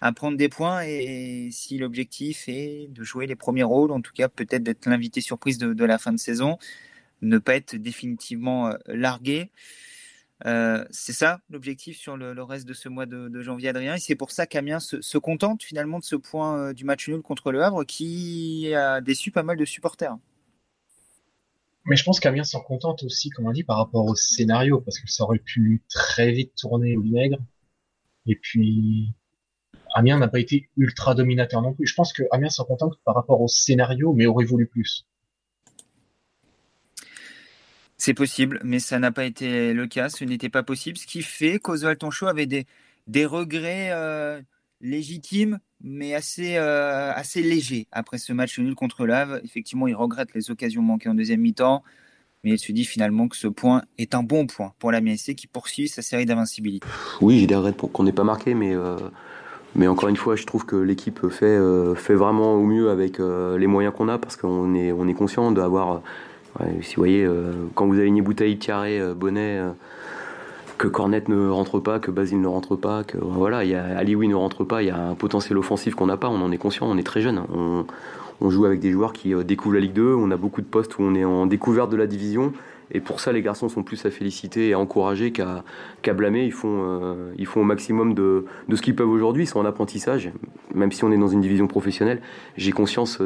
à 0.01 0.11
prendre 0.11 0.37
des 0.37 0.49
points 0.49 0.83
et, 0.83 1.49
si 1.51 1.77
l'objectif 1.77 2.47
est 2.47 2.87
de 2.89 3.03
jouer 3.03 3.27
les 3.27 3.35
premiers 3.35 3.63
rôles, 3.63 3.91
en 3.91 4.01
tout 4.01 4.13
cas 4.13 4.29
peut-être 4.29 4.63
d'être 4.63 4.85
l'invité 4.87 5.21
surprise 5.21 5.57
de, 5.57 5.85
la 5.85 5.97
fin 5.97 6.13
de 6.13 6.19
saison, 6.19 6.57
ne 7.21 7.37
pas 7.37 7.55
être 7.55 7.75
définitivement 7.75 8.73
largué. 8.87 9.51
Euh, 10.45 10.85
c'est 10.91 11.13
ça 11.13 11.39
l'objectif 11.49 11.97
sur 11.97 12.15
le, 12.15 12.43
reste 12.43 12.67
de 12.67 12.73
ce 12.73 12.89
mois 12.89 13.05
de, 13.05 13.41
janvier, 13.41 13.69
Adrien. 13.69 13.95
Et 13.95 13.99
c'est 13.99 14.15
pour 14.15 14.31
ça 14.31 14.45
qu'Amiens 14.45 14.79
se, 14.79 15.01
se, 15.01 15.17
contente 15.17 15.63
finalement 15.63 15.99
de 15.99 16.03
ce 16.03 16.15
point 16.15 16.57
euh, 16.57 16.73
du 16.73 16.85
match 16.85 17.07
nul 17.09 17.21
contre 17.21 17.51
le 17.51 17.63
Havre 17.63 17.83
qui 17.83 18.73
a 18.73 19.01
déçu 19.01 19.31
pas 19.31 19.43
mal 19.43 19.57
de 19.57 19.65
supporters. 19.65 20.17
Mais 21.85 21.95
je 21.95 22.03
pense 22.03 22.19
qu'Amiens 22.19 22.43
s'en 22.43 22.59
contente 22.59 23.03
aussi, 23.03 23.29
comme 23.29 23.47
on 23.47 23.51
dit, 23.51 23.63
par 23.63 23.77
rapport 23.77 24.05
au 24.05 24.15
scénario, 24.15 24.81
parce 24.81 24.99
que 24.99 25.09
ça 25.09 25.23
aurait 25.23 25.39
pu 25.39 25.81
très 25.89 26.31
vite 26.31 26.53
tourner 26.55 26.97
au 26.97 27.01
vinaigre. 27.01 27.37
Et 28.25 28.35
puis, 28.35 29.13
Amiens 29.97 30.19
n'a 30.19 30.27
pas 30.27 30.39
été 30.39 30.69
ultra 30.77 31.15
dominateur 31.15 31.63
non 31.63 31.73
plus. 31.73 31.87
Je 31.87 31.95
pense 31.95 32.13
que 32.13 32.21
Amiens 32.29 32.49
s'en 32.49 32.65
contente 32.65 32.99
par 33.03 33.15
rapport 33.15 33.41
au 33.41 33.47
scénario, 33.47 34.13
mais 34.13 34.27
aurait 34.27 34.45
voulu 34.45 34.67
plus. 34.67 35.07
C'est 37.97 38.13
possible, 38.13 38.61
mais 38.63 38.77
ça 38.77 38.99
n'a 38.99 39.11
pas 39.11 39.25
été 39.25 39.73
le 39.73 39.87
cas. 39.87 40.09
Ce 40.09 40.23
n'était 40.23 40.49
pas 40.49 40.61
possible. 40.61 40.97
Ce 40.99 41.07
qui 41.07 41.23
fait 41.23 41.57
qu'Oswald 41.57 41.97
Tonchot 41.97 42.27
avait 42.27 42.45
des, 42.45 42.67
des 43.07 43.25
regrets 43.25 43.89
euh, 43.91 44.39
légitimes, 44.81 45.57
mais 45.81 46.13
assez, 46.13 46.57
euh, 46.57 47.11
assez 47.11 47.41
légers 47.41 47.87
après 47.91 48.19
ce 48.19 48.33
match 48.33 48.59
nul 48.59 48.75
contre 48.75 49.07
l'Ave. 49.07 49.41
Effectivement, 49.43 49.87
il 49.87 49.95
regrette 49.95 50.35
les 50.35 50.51
occasions 50.51 50.83
manquées 50.83 51.09
en 51.09 51.15
deuxième 51.15 51.41
mi-temps, 51.41 51.83
mais 52.43 52.51
il 52.51 52.59
se 52.59 52.71
dit 52.71 52.85
finalement 52.85 53.27
que 53.27 53.35
ce 53.35 53.47
point 53.47 53.81
est 53.97 54.13
un 54.13 54.21
bon 54.21 54.45
point 54.45 54.75
pour 54.77 54.91
la 54.91 55.01
MSC 55.01 55.33
qui 55.33 55.47
poursuit 55.47 55.87
sa 55.87 56.03
série 56.03 56.27
d'invincibilité. 56.27 56.87
Oui, 57.19 57.39
j'ai 57.39 57.47
des 57.47 57.55
regrets 57.55 57.73
pour 57.73 57.91
qu'on 57.91 58.03
n'ait 58.03 58.11
pas 58.11 58.23
marqué, 58.23 58.53
mais. 58.53 58.75
Euh... 58.75 58.97
Mais 59.77 59.87
encore 59.87 60.09
une 60.09 60.17
fois, 60.17 60.35
je 60.35 60.45
trouve 60.45 60.65
que 60.65 60.75
l'équipe 60.75 61.29
fait, 61.29 61.45
euh, 61.45 61.95
fait 61.95 62.15
vraiment 62.15 62.55
au 62.55 62.63
mieux 62.63 62.89
avec 62.89 63.19
euh, 63.19 63.57
les 63.57 63.67
moyens 63.67 63.93
qu'on 63.95 64.09
a 64.09 64.17
parce 64.17 64.35
qu'on 64.35 64.73
est, 64.73 64.91
on 64.91 65.07
est 65.07 65.13
conscient 65.13 65.51
d'avoir 65.51 66.01
Ouais, 66.59 66.79
si 66.81 66.95
vous 66.95 67.01
voyez, 67.01 67.23
euh, 67.23 67.51
quand 67.75 67.85
vous 67.85 67.99
alignez 67.99 68.21
Bouteille, 68.21 68.57
Tiaré, 68.57 68.99
euh, 68.99 69.13
Bonnet, 69.13 69.59
euh, 69.59 69.69
que 70.77 70.87
Cornet 70.87 71.23
ne 71.27 71.49
rentre 71.49 71.79
pas, 71.79 71.99
que 71.99 72.11
Basile 72.11 72.41
ne 72.41 72.47
rentre 72.47 72.75
pas, 72.75 73.03
que 73.03 73.17
voilà, 73.17 73.63
il 73.63 73.71
y 73.71 73.75
a 73.75 73.97
Alioui 73.97 74.27
ne 74.27 74.35
rentre 74.35 74.63
pas, 74.63 74.81
il 74.83 74.87
y 74.87 74.91
a 74.91 74.97
un 74.97 75.15
potentiel 75.15 75.57
offensif 75.57 75.95
qu'on 75.95 76.05
n'a 76.07 76.17
pas, 76.17 76.29
on 76.29 76.41
en 76.41 76.51
est 76.51 76.57
conscient, 76.57 76.87
on 76.87 76.97
est 76.97 77.03
très 77.03 77.21
jeune. 77.21 77.41
On, 77.53 77.85
joue 78.49 78.65
avec 78.65 78.79
des 78.79 78.91
joueurs 78.91 79.13
qui 79.13 79.33
découvrent 79.43 79.75
la 79.75 79.81
Ligue 79.81 79.93
2, 79.93 80.13
on 80.13 80.29
a 80.29 80.37
beaucoup 80.37 80.61
de 80.61 80.67
postes 80.67 80.99
où 80.99 81.01
on 81.01 81.15
est 81.15 81.25
en 81.25 81.47
découverte 81.47 81.89
de 81.89 81.97
la 81.97 82.05
division. 82.05 82.53
Et 82.91 83.01
pour 83.01 83.19
ça, 83.19 83.31
les 83.31 83.41
garçons 83.41 83.69
sont 83.69 83.83
plus 83.83 84.05
à 84.05 84.11
féliciter 84.11 84.69
et 84.69 84.73
à 84.73 84.79
encourager 84.79 85.31
qu'à 85.31 85.63
qu 86.01 86.11
blâmer. 86.11 86.45
Ils 86.45 86.53
font, 86.53 87.01
euh, 87.01 87.33
ils 87.37 87.45
font 87.45 87.61
au 87.61 87.65
maximum 87.65 88.13
de, 88.13 88.45
ce 88.73 88.81
qu'ils 88.81 88.95
peuvent 88.95 89.09
aujourd'hui. 89.09 89.43
Ils 89.43 89.47
sont 89.47 89.59
en 89.59 89.65
apprentissage, 89.65 90.31
même 90.73 90.91
si 90.91 91.03
on 91.03 91.11
est 91.11 91.17
dans 91.17 91.27
une 91.27 91.41
division 91.41 91.67
professionnelle. 91.67 92.21
J'ai 92.55 92.71
conscience 92.71 93.21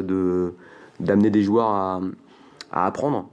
d'amener 1.00 1.30
des 1.30 1.42
joueurs 1.42 1.70
à, 1.70 2.00
apprendre. 2.72 3.28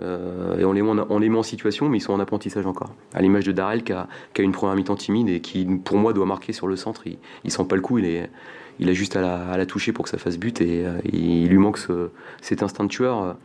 Euh, 0.00 0.58
et 0.58 0.64
on 0.64 0.72
les, 0.72 0.82
met 1.28 1.38
en, 1.38 1.42
situation, 1.42 1.88
mais 1.88 1.98
ils 1.98 2.00
sont 2.00 2.14
en 2.14 2.20
apprentissage 2.20 2.64
encore. 2.64 2.94
À 3.12 3.20
l'image 3.20 3.44
de 3.44 3.52
Darrell 3.52 3.82
qui 3.82 3.92
a, 3.92 4.08
une 4.38 4.52
première 4.52 4.76
mi-temps 4.76 4.96
timide 4.96 5.28
et 5.28 5.40
qui, 5.40 5.66
pour 5.66 5.98
moi, 5.98 6.12
doit 6.12 6.26
marquer 6.26 6.52
sur 6.52 6.66
le 6.66 6.76
centre. 6.76 7.06
Il, 7.06 7.18
il 7.44 7.50
sent 7.50 7.64
pas 7.64 7.76
le 7.76 7.82
coup, 7.82 7.98
il, 7.98 8.06
est, 8.06 8.30
il 8.78 8.88
a 8.88 8.92
juste 8.92 9.16
à 9.16 9.56
la, 9.56 9.66
toucher 9.66 9.92
pour 9.92 10.04
que 10.04 10.10
ça 10.10 10.18
fasse 10.18 10.38
but 10.38 10.60
et 10.60 10.86
euh, 10.86 10.98
il, 11.12 11.48
lui 11.48 11.58
manque 11.58 11.78
ce, 11.78 12.10
cet 12.40 12.62
instinct 12.62 12.84
de 12.84 12.88
tueur. 12.88 13.36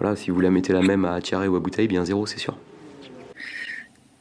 Voilà, 0.00 0.16
si 0.16 0.30
vous 0.30 0.40
la 0.40 0.50
mettez 0.50 0.72
la 0.72 0.80
même 0.80 1.04
à 1.04 1.20
Thierry 1.20 1.46
ou 1.46 1.56
à 1.56 1.60
Bouteille, 1.60 1.86
bien 1.86 2.06
zéro, 2.06 2.24
c'est 2.24 2.38
sûr. 2.38 2.56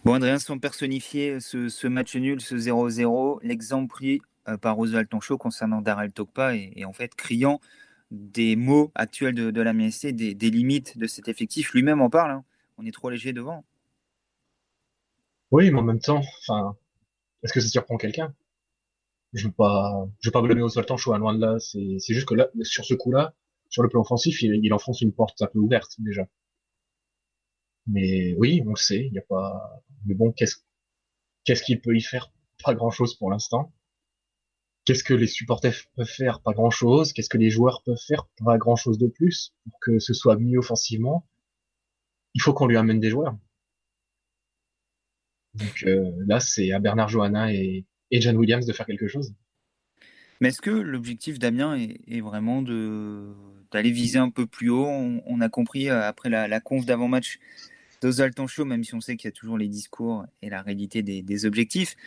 Bon, 0.04 0.14
Adrien, 0.14 0.38
sans 0.38 0.60
personnifier 0.60 1.40
ce, 1.40 1.70
ce 1.70 1.88
match 1.88 2.16
nul, 2.18 2.42
ce 2.42 2.56
0-0, 2.56 3.40
l'exemple 3.44 3.88
pris 3.88 4.22
euh, 4.50 4.58
par 4.58 4.78
Oswald 4.78 5.08
Tonchot 5.08 5.38
concernant 5.38 5.82
Darrell 5.82 6.12
Tokpa 6.12 6.56
est, 6.56 6.74
est 6.76 6.84
en 6.84 6.92
fait 6.92 7.16
criant 7.16 7.62
des 8.12 8.58
mots 8.58 8.92
actuels 8.94 9.36
de, 9.36 9.52
de 9.52 9.62
la 9.62 9.72
MSC, 9.72 10.08
des, 10.08 10.34
des, 10.34 10.50
limites 10.50 10.98
de 10.98 11.08
cet 11.08 11.30
effectif. 11.30 11.72
Lui-même 11.74 12.02
en 12.02 12.10
parle. 12.10 12.32
Hein. 12.32 12.44
On 12.78 12.86
est 12.86 12.92
trop 12.92 13.10
léger 13.10 13.32
devant. 13.32 13.64
Oui, 15.52 15.72
mais 15.72 15.80
en 15.80 15.84
même 15.84 16.00
temps, 16.00 16.22
enfin, 16.42 16.76
est-ce 17.44 17.54
que 17.54 17.62
ça 17.62 17.70
surprend 17.70 17.96
quelqu'un? 17.96 18.34
Je 19.32 19.48
veux 19.48 19.54
pas, 19.54 20.08
je 20.20 20.28
veux 20.28 20.34
pas 20.34 20.42
blâmer 20.42 20.62
Oswald 20.62 20.88
Tancho, 20.88 21.16
loin 21.18 21.34
de 21.34 21.40
là. 21.40 21.58
C'est, 21.60 22.00
c'est 22.00 22.14
juste 22.14 22.28
que 22.28 22.34
là, 22.34 22.48
sur 22.64 22.84
ce 22.84 22.96
coup-là, 22.96 23.34
sur 23.70 23.84
le 23.84 23.90
plan 23.90 24.02
offensif, 24.02 24.42
il, 24.42 24.74
enfonce 24.74 25.02
une 25.02 25.14
porte 25.14 25.42
un 25.42 25.48
peu 25.48 25.60
ouverte 25.60 25.96
déjà. 26.00 26.28
Mais 27.88 28.34
oui, 28.38 28.62
on 28.66 28.72
le 28.72 28.76
sait, 28.76 29.08
il 29.08 29.14
y 29.14 29.20
a 29.20 29.24
pas. 29.24 29.84
Mais 30.06 30.16
bon, 30.16 30.32
qu'est-ce 30.32 30.58
qu'est-ce 31.46 31.64
qu'il 31.64 31.82
peut 31.82 31.96
y 31.96 32.02
faire? 32.02 32.32
Pas 32.64 32.74
grand-chose 32.74 33.16
pour 33.16 33.32
l'instant. 33.32 33.74
Qu'est-ce 34.86 35.04
que 35.04 35.14
les 35.14 35.28
supporters 35.28 35.76
peuvent 35.96 36.08
faire? 36.08 36.42
Pas 36.42 36.54
grand-chose. 36.54 37.14
Qu'est-ce 37.14 37.30
que 37.30 37.38
les 37.38 37.50
joueurs 37.50 37.84
peuvent 37.84 38.02
faire? 38.08 38.28
Pas 38.44 38.58
grand-chose 38.58 38.98
de 38.98 39.08
plus 39.08 39.54
pour 39.64 39.80
que 39.80 40.00
ce 40.00 40.14
soit 40.14 40.38
mieux 40.38 40.60
offensivement. 40.60 41.28
Il 42.34 42.42
faut 42.42 42.54
qu'on 42.54 42.68
lui 42.68 42.78
amène 42.78 43.00
des 43.00 43.10
joueurs. 43.10 43.38
Donc 45.56 45.84
euh, 45.84 46.12
là, 46.28 46.40
c'est 46.40 46.72
à 46.72 46.80
Bernard 46.80 47.10
Johanna 47.10 47.54
et, 47.54 47.86
et 48.12 48.22
John 48.22 48.38
Williams 48.38 48.66
de 48.66 48.74
faire 48.74 48.86
quelque 48.86 49.08
chose. 49.08 49.34
Mais 50.40 50.50
est-ce 50.50 50.62
que 50.62 50.70
l'objectif 50.70 51.38
d'Amiens 51.40 51.76
est, 51.76 52.22
vraiment 52.22 52.62
d'aller 52.62 53.92
viser 53.92 54.20
un 54.20 54.30
peu 54.30 54.46
plus 54.46 54.70
haut? 54.70 54.88
On, 54.88 55.42
a 55.42 55.50
compris 55.50 55.90
euh, 55.90 56.08
après 56.08 56.30
la, 56.30 56.60
conf 56.60 56.86
d'avant-match 56.86 57.40
d'Ozaltan 58.02 58.48
Show, 58.48 58.66
même 58.66 58.84
si 58.84 58.96
on 58.96 59.02
sait 59.02 59.18
qu'il 59.18 59.28
y 59.28 59.34
a 59.34 59.36
toujours 59.36 59.58
les 59.58 59.68
discours 59.68 60.26
et 60.42 60.50
la 60.50 60.62
réalité 60.62 61.02
des, 61.02 61.46
objectifs, 61.46 61.98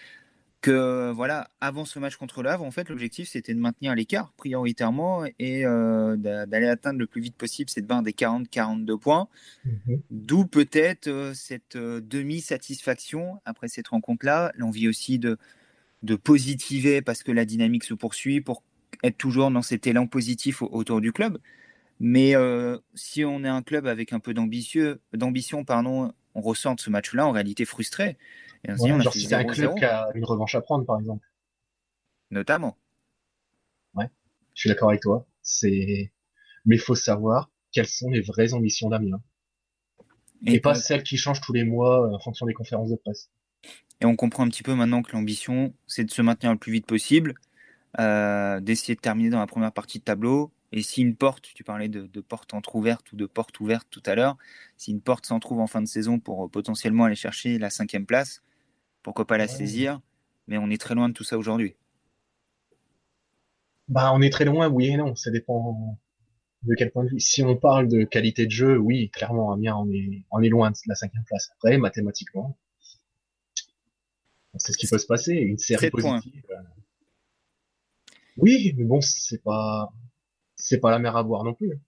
que 0.63 1.11
voilà, 1.11 1.51
avant 1.61 1.85
ce 1.85 1.99
match 1.99 2.17
contre 2.17 2.43
l'Avre, 2.43 2.65
en 2.65 2.71
fait, 2.71 2.89
l'objectif 2.89 3.29
c'était 3.29 3.53
de 3.53 3.59
maintenir 3.59 3.95
l'écart 3.97 4.33
prioritairement 4.37 5.25
et 5.41 5.67
euh, 5.67 6.17
d'aller 6.17 6.69
atteindre 6.69 7.01
le 7.01 7.07
plus 7.07 7.21
vite 7.21 7.35
possible 7.35 7.69
cette 7.69 7.87
barre 7.87 8.03
des 8.03 8.13
40-42 8.13 8.97
points. 8.97 9.29
Mhm. 9.65 10.01
D'où 10.11 10.47
peut-être 10.47 11.09
euh, 11.09 11.35
cette 11.35 11.77
demi-satisfaction 11.77 13.41
après 13.45 13.67
cette 13.67 13.89
rencontre-là, 13.89 14.53
l'envie 14.55 14.89
aussi 14.89 15.19
de, 15.19 15.37
de 16.03 16.17
positiver 16.17 17.03
parce 17.03 17.23
que 17.23 17.33
la 17.33 17.45
dynamique 17.45 17.85
se 17.85 17.95
poursuit, 17.95 18.41
pour 18.41 18.63
être 19.03 19.17
toujours 19.17 19.51
dans 19.51 19.63
cet 19.63 19.87
élan 19.87 20.07
positif 20.07 20.63
autour 20.63 21.01
du 21.01 21.13
club. 21.13 21.39
Mais 22.01 22.35
euh, 22.35 22.79
si 22.95 23.25
on 23.25 23.45
est 23.45 23.49
un 23.49 23.63
club 23.63 23.87
avec 23.87 24.13
un 24.13 24.19
peu 24.19 24.35
d'ambition, 24.35 25.65
pardon, 25.65 26.13
on 26.35 26.41
ressent 26.41 26.77
ce 26.77 26.91
match-là 26.91 27.27
en 27.27 27.31
réalité 27.31 27.65
frustré. 27.65 28.19
Et 28.65 28.73
on 28.73 29.01
genre 29.01 29.13
si 29.13 29.23
c'est 29.23 29.35
un 29.35 29.45
club 29.45 29.77
qui 29.77 29.85
a 29.85 30.09
une 30.15 30.25
revanche 30.25 30.55
à 30.55 30.61
prendre, 30.61 30.85
par 30.85 30.99
exemple. 30.99 31.27
Notamment. 32.31 32.77
Ouais, 33.95 34.09
je 34.55 34.61
suis 34.61 34.69
d'accord 34.69 34.91
avec 34.91 35.03
toi. 35.03 35.27
C'est, 35.43 36.13
mais 36.65 36.77
il 36.77 36.81
faut 36.81 36.95
savoir 36.95 37.51
quelles 37.73 37.87
sont 37.89 38.11
les 38.11 38.21
vraies 38.21 38.53
ambitions 38.53 38.89
d'Amiens. 38.89 39.21
Et, 40.47 40.61
pas 40.61 40.75
celles 40.75 41.05
qui 41.05 41.17
changent 41.17 41.41
tous 41.41 41.53
les 41.53 41.65
mois 41.65 42.13
en 42.13 42.19
fonction 42.19 42.47
des 42.47 42.55
conférences 42.55 42.91
de 42.91 42.97
presse. 42.97 43.31
Et 44.03 44.05
on 44.05 44.17
comprend 44.17 44.43
un 44.43 44.49
petit 44.49 44.65
peu 44.65 44.75
maintenant 44.75 45.01
que 45.03 45.13
l'ambition, 45.13 45.73
c'est 45.87 46.03
de 46.03 46.11
se 46.11 46.23
maintenir 46.23 46.51
le 46.51 46.59
plus 46.59 46.73
vite 46.73 46.87
possible, 46.87 47.35
euh, 48.01 48.59
d'essayer 48.59 48.97
de 48.97 49.01
terminer 49.01 49.31
dans 49.31 49.39
la 49.39 49.47
première 49.47 49.71
partie 49.71 50.01
de 50.01 50.03
tableau. 50.03 50.51
Et 50.73 50.83
si 50.83 51.03
une 51.03 51.15
porte, 51.15 51.45
tu 51.55 51.63
parlais 51.63 51.89
de, 51.89 52.21
porte 52.21 52.53
entrouverte 52.53 53.13
ou 53.13 53.17
de 53.17 53.27
porte 53.27 53.61
ouverte 53.61 53.87
tout 53.93 54.03
à 54.05 54.17
l'heure, 54.17 54.37
si 54.77 54.91
une 54.91 55.01
porte 55.01 55.27
s'en 55.27 55.39
trouve 55.39 55.61
en 55.61 55.69
fin 55.69 55.81
de 55.81 55.87
saison 55.87 56.19
pour 56.19 56.45
euh, 56.45 56.49
potentiellement 56.49 57.05
aller 57.05 57.15
chercher 57.15 57.61
la 57.61 57.71
cinquième 57.71 58.05
place, 58.05 58.43
pourquoi 59.05 59.25
pas 59.25 59.39
la 59.39 59.47
saisir? 59.47 60.01
Mais 60.49 60.59
on 60.59 60.69
est 60.69 60.81
très 60.81 60.97
loin 60.97 61.09
de 61.09 61.15
tout 61.15 61.25
ça 61.25 61.39
aujourd'hui. 61.39 61.77
Bah, 63.87 64.11
on 64.13 64.21
est 64.21 64.31
très 64.31 64.45
loin, 64.45 64.69
oui 64.69 64.87
et 64.89 64.97
non. 64.97 65.15
Ça 65.15 65.31
dépend 65.31 65.97
de 66.63 66.75
quel 66.75 66.91
point 66.91 67.05
de 67.05 67.11
vue. 67.11 67.21
Si 67.21 67.45
on 67.45 67.57
parle 67.57 67.87
de 67.87 68.03
qualité 68.03 68.47
de 68.47 68.51
jeu, 68.51 68.77
oui, 68.79 69.11
clairement, 69.11 69.53
Amiens, 69.53 69.77
on 69.77 69.89
est, 69.93 70.25
on 70.33 70.43
est 70.43 70.49
loin 70.49 70.73
de 70.73 70.77
la 70.89 70.97
cinquième 70.97 71.23
place. 71.25 71.51
Après, 71.55 71.79
mathématiquement, 71.79 72.59
c'est 74.57 74.73
ce 74.73 74.79
qui 74.79 74.87
peut 74.87 74.99
se 74.99 75.07
passer, 75.07 75.35
une 75.35 75.59
série 75.59 75.91
positive. 75.91 76.43
Euh. 76.51 76.55
Oui, 78.37 78.75
mais 78.77 78.85
bon, 78.85 79.01
c'est 79.01 79.43
pas, 79.43 79.93
c'est 80.57 80.79
pas 80.79 80.91
la 80.91 80.99
mer 80.99 81.17
à 81.17 81.23
boire 81.23 81.45
non 81.45 81.55
plus. 81.55 81.79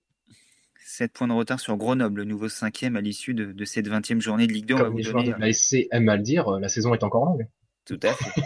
7 0.87 1.13
points 1.13 1.29
de 1.29 1.33
retard 1.33 1.61
sur 1.61 1.77
Grenoble, 1.77 2.21
le 2.21 2.25
nouveau 2.25 2.49
cinquième 2.49 2.97
à 2.97 3.01
l'issue 3.01 3.35
de, 3.35 3.65
cette 3.65 3.89
20e 3.89 4.21
journée 4.21 4.47
de 4.47 4.53
Ligue 4.53 4.67
2. 4.67 4.77
Comme 4.77 4.97
les 4.97 5.03
joueurs 5.03 5.25
de 5.25 5.33
la 5.33 5.53
SC 5.53 5.89
aiment 5.91 6.09
à 6.09 6.17
le 6.17 6.23
dire, 6.23 6.51
la 6.59 6.69
saison 6.69 6.95
est 6.95 7.03
encore 7.03 7.25
longue. 7.25 7.49
Tout 7.85 7.99
à 8.03 8.13
fait. 8.13 8.43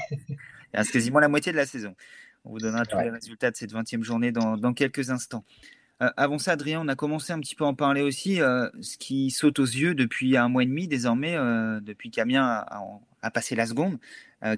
Il 0.73 0.77
reste 0.77 0.93
quasiment 0.93 1.19
la 1.19 1.29
moitié 1.29 1.53
de 1.53 1.57
la 1.57 1.67
saison. 1.67 1.95
On 2.45 2.51
vous 2.51 2.59
donnera 2.59 2.87
tous 2.87 2.99
les 2.99 3.11
résultats 3.11 3.51
de 3.51 3.57
cette 3.57 3.73
20e 3.73 4.03
journée 4.03 4.33
dans, 4.33 4.57
dans 4.57 4.73
quelques 4.73 5.11
instants. 5.11 5.45
Euh, 6.03 6.11
avant 6.17 6.39
ça, 6.39 6.53
Adrien, 6.53 6.81
on 6.81 6.89
a 6.89 6.95
commencé 6.95 7.33
un 7.33 7.41
petit 7.41 7.55
peu 7.55 7.65
à 7.65 7.69
en 7.69 7.75
parler 7.75 8.03
aussi. 8.03 8.41
Euh, 8.41 8.69
ce 8.81 8.99
qui 8.99 9.31
saute 9.31 9.59
aux 9.59 9.65
yeux 9.65 9.95
depuis 9.95 10.37
un 10.37 10.49
mois 10.49 10.63
et 10.63 10.67
demi, 10.67 10.87
désormais, 10.89 11.37
euh, 11.37 11.81
depuis 11.81 12.11
qu'Amiens 12.11 12.65
a, 13.23 13.31
passé 13.31 13.57
la 13.57 13.67
seconde, 13.67 13.99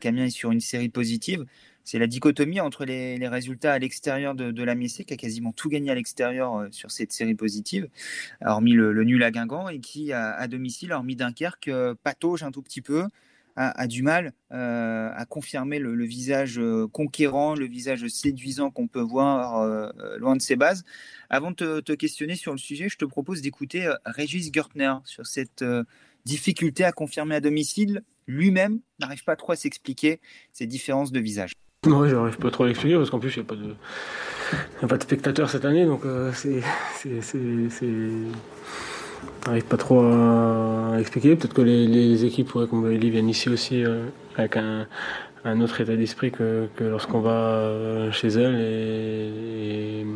qu'Amiens 0.01 0.27
est 0.27 0.31
sur 0.31 0.53
une 0.53 0.61
série 0.61 0.91
positive, 0.91 1.45
c'est 1.83 1.99
la 1.99 2.07
dichotomie 2.07 2.61
entre 2.61 2.85
les, 2.85 3.27
résultats 3.27 3.73
à 3.73 3.79
l'extérieur 3.79 4.35
de, 4.35 4.51
de 4.51 4.63
la 4.63 4.77
qui 4.77 5.13
a 5.13 5.17
quasiment 5.17 5.53
tout 5.53 5.69
gagné 5.71 5.91
à 5.91 5.95
l'extérieur 5.95 6.69
sur 6.71 6.91
cette 6.91 7.11
série 7.13 7.35
positive, 7.35 7.89
hormis 8.45 8.75
le, 8.75 8.93
le 8.93 9.05
nul 9.05 9.23
à 9.23 9.31
Guingamp, 9.31 9.71
et 9.71 9.81
qui, 9.81 10.13
à, 10.13 10.35
à 10.35 10.47
domicile, 10.47 10.93
hormis 10.93 11.17
Dunkerque, 11.17 11.71
patauge 12.03 12.43
un 12.43 12.51
tout 12.51 12.63
petit 12.63 12.83
peu 12.83 13.07
a, 13.61 13.87
du 13.87 14.03
mal 14.03 14.33
euh, 14.53 15.11
à 15.15 15.27
confirmer 15.27 15.79
le, 15.79 16.05
visage 16.05 16.59
euh, 16.59 16.87
conquérant, 16.89 17.55
le 17.55 17.67
visage 17.67 18.07
séduisant 18.09 18.71
qu'on 18.71 18.89
peut 18.89 19.01
voir 19.01 19.61
euh, 19.61 19.91
loin 20.19 20.35
de 20.35 20.41
ses 20.41 20.57
bases. 20.57 20.85
Avant 21.29 21.51
de 21.51 21.81
te, 21.81 21.93
questionner 21.93 22.37
sur 22.37 22.53
le 22.53 22.59
sujet, 22.59 22.89
je 22.89 22.97
te 22.97 23.05
propose 23.05 23.43
d'écouter 23.43 23.93
Régis 24.05 24.51
Gertner 24.53 24.95
sur 25.05 25.27
cette 25.27 25.65
difficulté 26.25 26.85
à 26.85 26.93
confirmer 26.93 27.35
à 27.35 27.41
domicile. 27.41 28.03
Lui-même 28.27 28.81
n'arrive 28.99 29.25
pas 29.25 29.37
trop 29.37 29.53
à 29.53 29.57
s'expliquer 29.57 30.21
ces 30.53 30.67
différences 30.67 31.13
de 31.13 31.21
visage. 31.21 31.53
Oui, 31.87 32.09
j'arrive 32.11 32.37
pas 32.39 32.51
trop 32.51 32.65
à 32.65 32.67
l'expliquer 32.69 32.97
parce 32.97 33.11
qu'en 33.11 33.19
plus, 33.19 33.35
il 33.37 33.41
n'y 33.41 33.45
a 33.45 33.49
pas 33.49 33.57
de. 33.57 33.75
a 34.83 34.87
pas 34.87 34.99
de 34.99 35.03
spectateurs 35.03 35.51
cette 35.51 35.65
année, 35.65 35.85
donc 35.85 36.03
c'est 36.35 36.63
n'arrive 39.47 39.65
pas 39.65 39.77
trop 39.77 40.01
à 40.01 40.97
expliquer. 40.99 41.37
Peut-être 41.37 41.55
que 41.55 41.63
les, 41.63 42.25
équipes, 42.25 42.53
comme 42.53 42.83
vous 42.83 42.89
viennent 42.89 43.29
ici 43.29 43.49
aussi 43.49 43.85
euh, 43.85 44.05
avec 44.37 44.57
un, 44.57 45.61
autre 45.61 45.81
état 45.81 45.97
d'esprit 45.97 46.31
que, 46.31 46.69
lorsqu'on 46.81 47.21
va 47.21 47.31
euh, 47.31 48.13
chez 48.13 48.29
elles 48.29 48.61
et, 48.61 50.07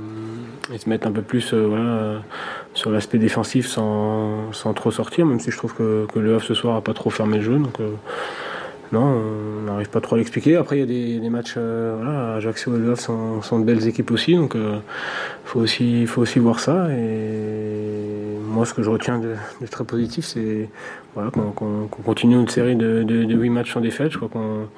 se 0.78 0.88
mettre 0.88 1.06
un 1.06 1.12
peu 1.12 1.23
plus 1.23 1.50
euh, 1.52 2.18
sur 2.75 2.90
l'aspect 2.90 3.18
défensif 3.18 3.66
sans, 3.66 4.50
trop 4.75 4.90
sortir, 4.90 5.26
même 5.26 5.40
si 5.40 5.50
je 5.50 5.56
trouve 5.56 5.75
que, 5.75 6.06
le 6.16 6.34
Havre 6.34 6.44
ce 6.44 6.54
soir 6.54 6.75
n'a 6.75 6.80
pas 6.80 6.94
trop 6.94 7.11
fermé 7.11 7.38
le 7.38 7.42
jeu. 7.42 7.58
Donc, 7.58 7.78
non, 8.92 9.00
on 9.00 9.62
n'arrive 9.62 9.88
pas 9.88 10.00
trop 10.00 10.14
à 10.14 10.18
l'expliquer. 10.18 10.56
Après, 10.56 10.78
il 10.78 10.80
y 10.80 11.16
a 11.16 11.20
des, 11.20 11.30
matchs, 11.30 11.56
voilà, 11.56 12.34
Ajaccio 12.34 12.75
et 12.76 12.78
Le 12.78 12.92
Havre 12.92 13.00
sont, 13.42 13.58
de 13.58 13.64
belles 13.64 13.87
équipes 13.87 14.11
aussi, 14.11 14.34
donc 14.34 14.54
il 14.54 14.80
faut, 15.44 15.61
aussi, 15.61 16.06
faut 16.06 16.23
aussi 16.23 16.38
voir 16.38 16.61
ça. 16.61 16.88
Et 16.90 17.93
moi, 18.54 18.64
ce 18.64 18.73
que 18.73 18.82
je 18.82 18.90
retiens 18.90 19.18
de, 19.18 19.34
très 19.70 19.84
positif, 19.84 20.25
c'est 20.25 20.68
qu'on 21.14 21.88
continue 22.04 22.37
une 22.37 22.49
série 22.49 22.76
de, 22.76 23.02
de, 23.02 23.34
8 23.34 23.50
matchs 23.50 23.75
sans 23.75 23.80
défaite. 23.80 24.12
Je 24.12 24.16
crois 24.16 24.28
qu'on 24.28 24.68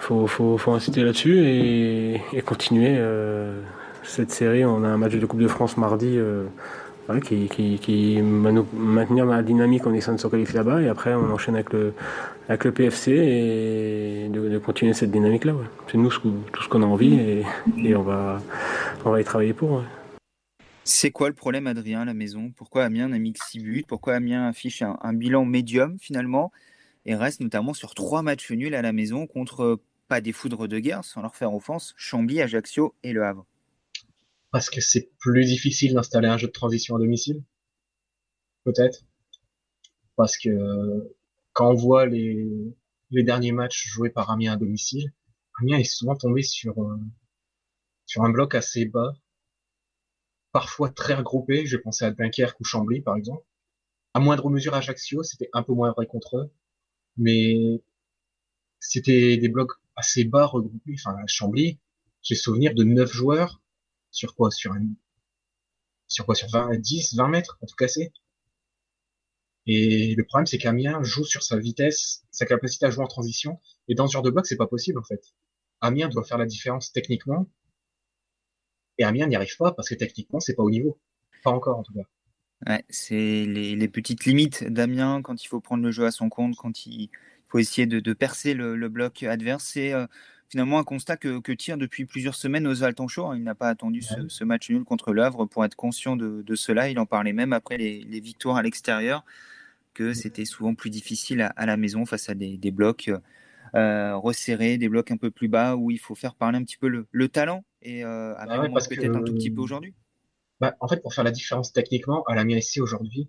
faut, 0.00 0.26
faut, 0.26 0.72
inciter 0.72 1.02
là-dessus 1.02 1.38
et, 1.46 2.42
continuer 2.44 2.96
euh, 2.98 3.60
cette 4.02 4.30
série. 4.30 4.64
On 4.64 4.84
a 4.84 4.88
un 4.88 4.96
match 4.96 5.14
de 5.14 5.26
Coupe 5.26 5.40
de 5.40 5.48
France 5.48 5.76
mardi. 5.76 6.14
Euh, 6.16 6.44
qui, 7.24 7.48
qui, 7.48 8.20
va 8.20 8.52
nous 8.52 8.66
maintenir 8.74 9.24
la 9.24 9.42
dynamique 9.42 9.86
en 9.86 9.94
essayant 9.94 10.16
de 10.16 10.20
se 10.20 10.28
qualifier 10.28 10.58
là-bas 10.58 10.82
et 10.82 10.90
après 10.90 11.14
on 11.14 11.32
enchaîne 11.32 11.56
avec 11.56 11.72
le, 11.72 11.94
PFC 12.70 13.12
et 13.12 14.28
de, 14.28 14.58
continuer 14.58 14.92
cette 14.92 15.10
dynamique-là. 15.10 15.54
C'est 15.90 15.96
nous 15.96 16.10
tout 16.10 16.62
ce 16.62 16.68
qu'on 16.68 16.82
a 16.82 16.86
envie 16.86 17.14
et, 17.14 17.46
et, 17.82 17.96
on, 17.96 18.02
va, 18.02 18.42
on 19.06 19.10
va 19.10 19.22
y 19.22 19.24
travailler 19.24 19.54
pour. 19.54 19.82
C'est 20.90 21.10
quoi 21.10 21.28
le 21.28 21.34
problème, 21.34 21.66
Adrien, 21.66 22.00
à 22.00 22.04
la 22.06 22.14
maison? 22.14 22.50
Pourquoi 22.50 22.84
Amiens 22.84 23.08
n'a 23.08 23.18
mis 23.18 23.34
que 23.34 23.44
6 23.44 23.58
buts? 23.58 23.84
Pourquoi 23.86 24.14
Amiens 24.14 24.48
affiche 24.48 24.80
un, 24.80 25.12
bilan 25.12 25.44
médium 25.44 25.98
finalement 26.00 26.50
et 27.04 27.14
reste 27.14 27.40
notamment 27.40 27.74
sur 27.74 27.94
trois 27.94 28.22
matchs 28.22 28.52
nuls 28.52 28.74
à 28.74 28.80
la 28.80 28.94
maison 28.94 29.26
contre 29.26 29.82
pas 30.08 30.22
des 30.22 30.32
foudres 30.32 30.66
de 30.66 30.78
guerre, 30.78 31.04
sans 31.04 31.20
leur 31.20 31.36
faire 31.36 31.52
offense, 31.52 31.92
Chambly, 31.98 32.40
Ajaccio 32.40 32.94
et 33.02 33.12
Le 33.12 33.22
Havre? 33.22 33.44
Parce 34.50 34.70
que 34.70 34.80
c'est 34.80 35.10
plus 35.18 35.44
difficile 35.44 35.92
d'installer 35.92 36.26
un 36.26 36.38
jeu 36.38 36.46
de 36.46 36.52
transition 36.52 36.96
à 36.96 36.98
domicile? 36.98 37.44
Peut-être. 38.64 39.04
Parce 40.16 40.38
que 40.38 40.48
quand 41.52 41.70
on 41.70 41.74
voit 41.74 42.06
les, 42.06 42.48
derniers 43.10 43.52
matchs 43.52 43.88
joués 43.88 44.08
par 44.08 44.30
Amiens 44.30 44.54
à 44.54 44.56
domicile, 44.56 45.12
Amiens 45.60 45.76
est 45.76 45.84
souvent 45.84 46.16
tombé 46.16 46.42
sur, 46.42 46.82
euh, 46.82 46.96
sur 48.06 48.24
un 48.24 48.30
bloc 48.30 48.54
assez 48.54 48.86
bas 48.86 49.12
parfois 50.52 50.90
très 50.90 51.14
regroupés. 51.14 51.66
J'ai 51.66 51.78
pensé 51.78 52.04
à 52.04 52.10
Dunkerque 52.10 52.60
ou 52.60 52.64
Chambly, 52.64 53.00
par 53.00 53.16
exemple. 53.16 53.44
À 54.14 54.20
moindre 54.20 54.50
mesure, 54.50 54.74
Ajaccio, 54.74 55.22
c'était 55.22 55.50
un 55.52 55.62
peu 55.62 55.72
moins 55.74 55.92
vrai 55.92 56.06
contre 56.06 56.38
eux. 56.38 56.50
Mais 57.16 57.82
c'était 58.80 59.36
des 59.36 59.48
blocs 59.48 59.72
assez 59.96 60.24
bas 60.24 60.46
regroupés. 60.46 60.94
Enfin, 60.98 61.16
à 61.16 61.26
Chambly, 61.26 61.78
j'ai 62.22 62.34
souvenir 62.34 62.74
de 62.74 62.84
9 62.84 63.12
joueurs 63.12 63.62
sur 64.10 64.34
quoi? 64.34 64.50
Sur 64.50 64.72
un, 64.72 64.86
sur 66.08 66.26
quoi? 66.26 66.34
Sur 66.34 66.48
20, 66.50 66.76
10, 66.78 67.14
20 67.16 67.28
mètres, 67.28 67.58
en 67.62 67.66
tout 67.66 67.76
casser. 67.76 68.12
Et 69.66 70.14
le 70.16 70.24
problème, 70.24 70.46
c'est 70.46 70.58
qu'Amiens 70.58 71.02
joue 71.02 71.24
sur 71.24 71.42
sa 71.42 71.58
vitesse, 71.58 72.24
sa 72.30 72.46
capacité 72.46 72.86
à 72.86 72.90
jouer 72.90 73.04
en 73.04 73.08
transition. 73.08 73.60
Et 73.86 73.94
dans 73.94 74.06
ce 74.06 74.12
genre 74.12 74.22
de 74.22 74.30
bloc, 74.30 74.46
c'est 74.46 74.56
pas 74.56 74.66
possible, 74.66 74.98
en 74.98 75.04
fait. 75.04 75.22
Amiens 75.80 76.08
doit 76.08 76.24
faire 76.24 76.38
la 76.38 76.46
différence 76.46 76.90
techniquement 76.92 77.48
et 78.98 79.04
Amiens 79.04 79.26
n'y 79.26 79.36
arrive 79.36 79.56
pas 79.56 79.72
parce 79.72 79.88
que 79.88 79.94
techniquement, 79.94 80.40
c'est 80.40 80.54
pas 80.54 80.62
au 80.62 80.70
niveau. 80.70 80.98
Pas 81.42 81.50
encore, 81.50 81.78
en 81.78 81.82
tout 81.82 81.94
cas. 81.94 82.02
Ouais, 82.66 82.84
c'est 82.88 83.44
les, 83.46 83.88
petites 83.88 84.24
limites 84.24 84.64
d'Amiens 84.64 85.22
quand 85.22 85.42
il 85.42 85.46
faut 85.46 85.60
prendre 85.60 85.84
le 85.84 85.92
jeu 85.92 86.04
à 86.04 86.10
son 86.10 86.28
compte, 86.28 86.56
quand 86.56 86.86
il 86.86 87.08
faut 87.48 87.58
essayer 87.58 87.86
de, 87.86 88.12
percer 88.12 88.54
le, 88.54 88.88
bloc 88.88 89.22
adverse. 89.22 89.64
C'est 89.64 89.92
euh, 89.92 90.06
finalement 90.48 90.78
un 90.78 90.84
constat 90.84 91.16
que, 91.16 91.52
tire 91.52 91.78
depuis 91.78 92.04
plusieurs 92.04 92.34
semaines 92.34 92.66
Oswald 92.66 92.96
Tonchot. 92.96 93.26
Hein. 93.26 93.36
Il 93.36 93.44
n'a 93.44 93.54
pas 93.54 93.68
attendu 93.68 94.02
ce, 94.02 94.44
match 94.44 94.70
nul 94.70 94.84
contre 94.84 95.12
l'œuvre 95.12 95.46
pour 95.46 95.64
être 95.64 95.76
conscient 95.76 96.16
de, 96.16 96.54
cela. 96.54 96.88
Il 96.88 96.98
en 96.98 97.06
parlait 97.06 97.32
même 97.32 97.52
après 97.52 97.76
les, 97.76 98.20
victoires 98.20 98.56
à 98.56 98.62
l'extérieur 98.62 99.24
que 99.94 100.12
c'était 100.12 100.44
souvent 100.44 100.74
plus 100.74 100.90
difficile 100.90 101.52
à, 101.56 101.66
la 101.66 101.76
maison 101.76 102.06
face 102.06 102.28
à 102.28 102.34
des, 102.34 102.70
blocs 102.70 103.10
euh, 103.74 104.16
resserrés, 104.16 104.78
des 104.78 104.88
blocs 104.88 105.10
un 105.10 105.16
peu 105.16 105.30
plus 105.30 105.48
bas 105.48 105.76
où 105.76 105.90
il 105.90 105.98
faut 105.98 106.14
faire 106.14 106.34
parler 106.34 106.58
un 106.58 106.64
petit 106.64 106.76
peu 106.76 106.88
le, 107.10 107.28
talent 107.28 107.64
et 107.82 108.04
euh, 108.04 108.34
ah 108.36 108.46
peut-être 108.46 109.16
un 109.16 109.22
tout 109.22 109.34
petit 109.34 109.50
peu 109.50 109.60
aujourd'hui. 109.60 109.94
Bah, 110.60 110.76
en 110.80 110.88
fait, 110.88 111.00
pour 111.00 111.14
faire 111.14 111.24
la 111.24 111.30
différence 111.30 111.72
techniquement, 111.72 112.24
à 112.24 112.34
la 112.34 112.44
MSC 112.44 112.80
aujourd'hui, 112.80 113.28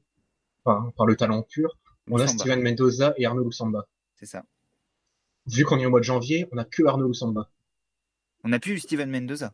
par, 0.63 0.91
par, 0.94 1.06
le 1.06 1.15
talent 1.15 1.44
pur, 1.44 1.77
on 2.10 2.20
a 2.20 2.27
Steven 2.27 2.62
Mendoza 2.62 3.13
et 3.18 3.25
Arnaud 3.25 3.44
Lusamba. 3.44 3.88
C'est 4.15 4.25
ça. 4.25 4.44
Vu 5.46 5.63
qu'on 5.63 5.79
est 5.79 5.86
au 5.86 5.89
mois 5.89 6.00
de 6.00 6.06
janvier, 6.06 6.48
on 6.51 6.56
n'a 6.56 6.65
que 6.65 6.84
Arnaud 6.84 7.08
Lusamba. 7.08 7.50
On 8.44 8.50
n'a 8.50 8.60
plus 8.60 8.79
Steven 8.79 9.10
Mendoza. 9.10 9.53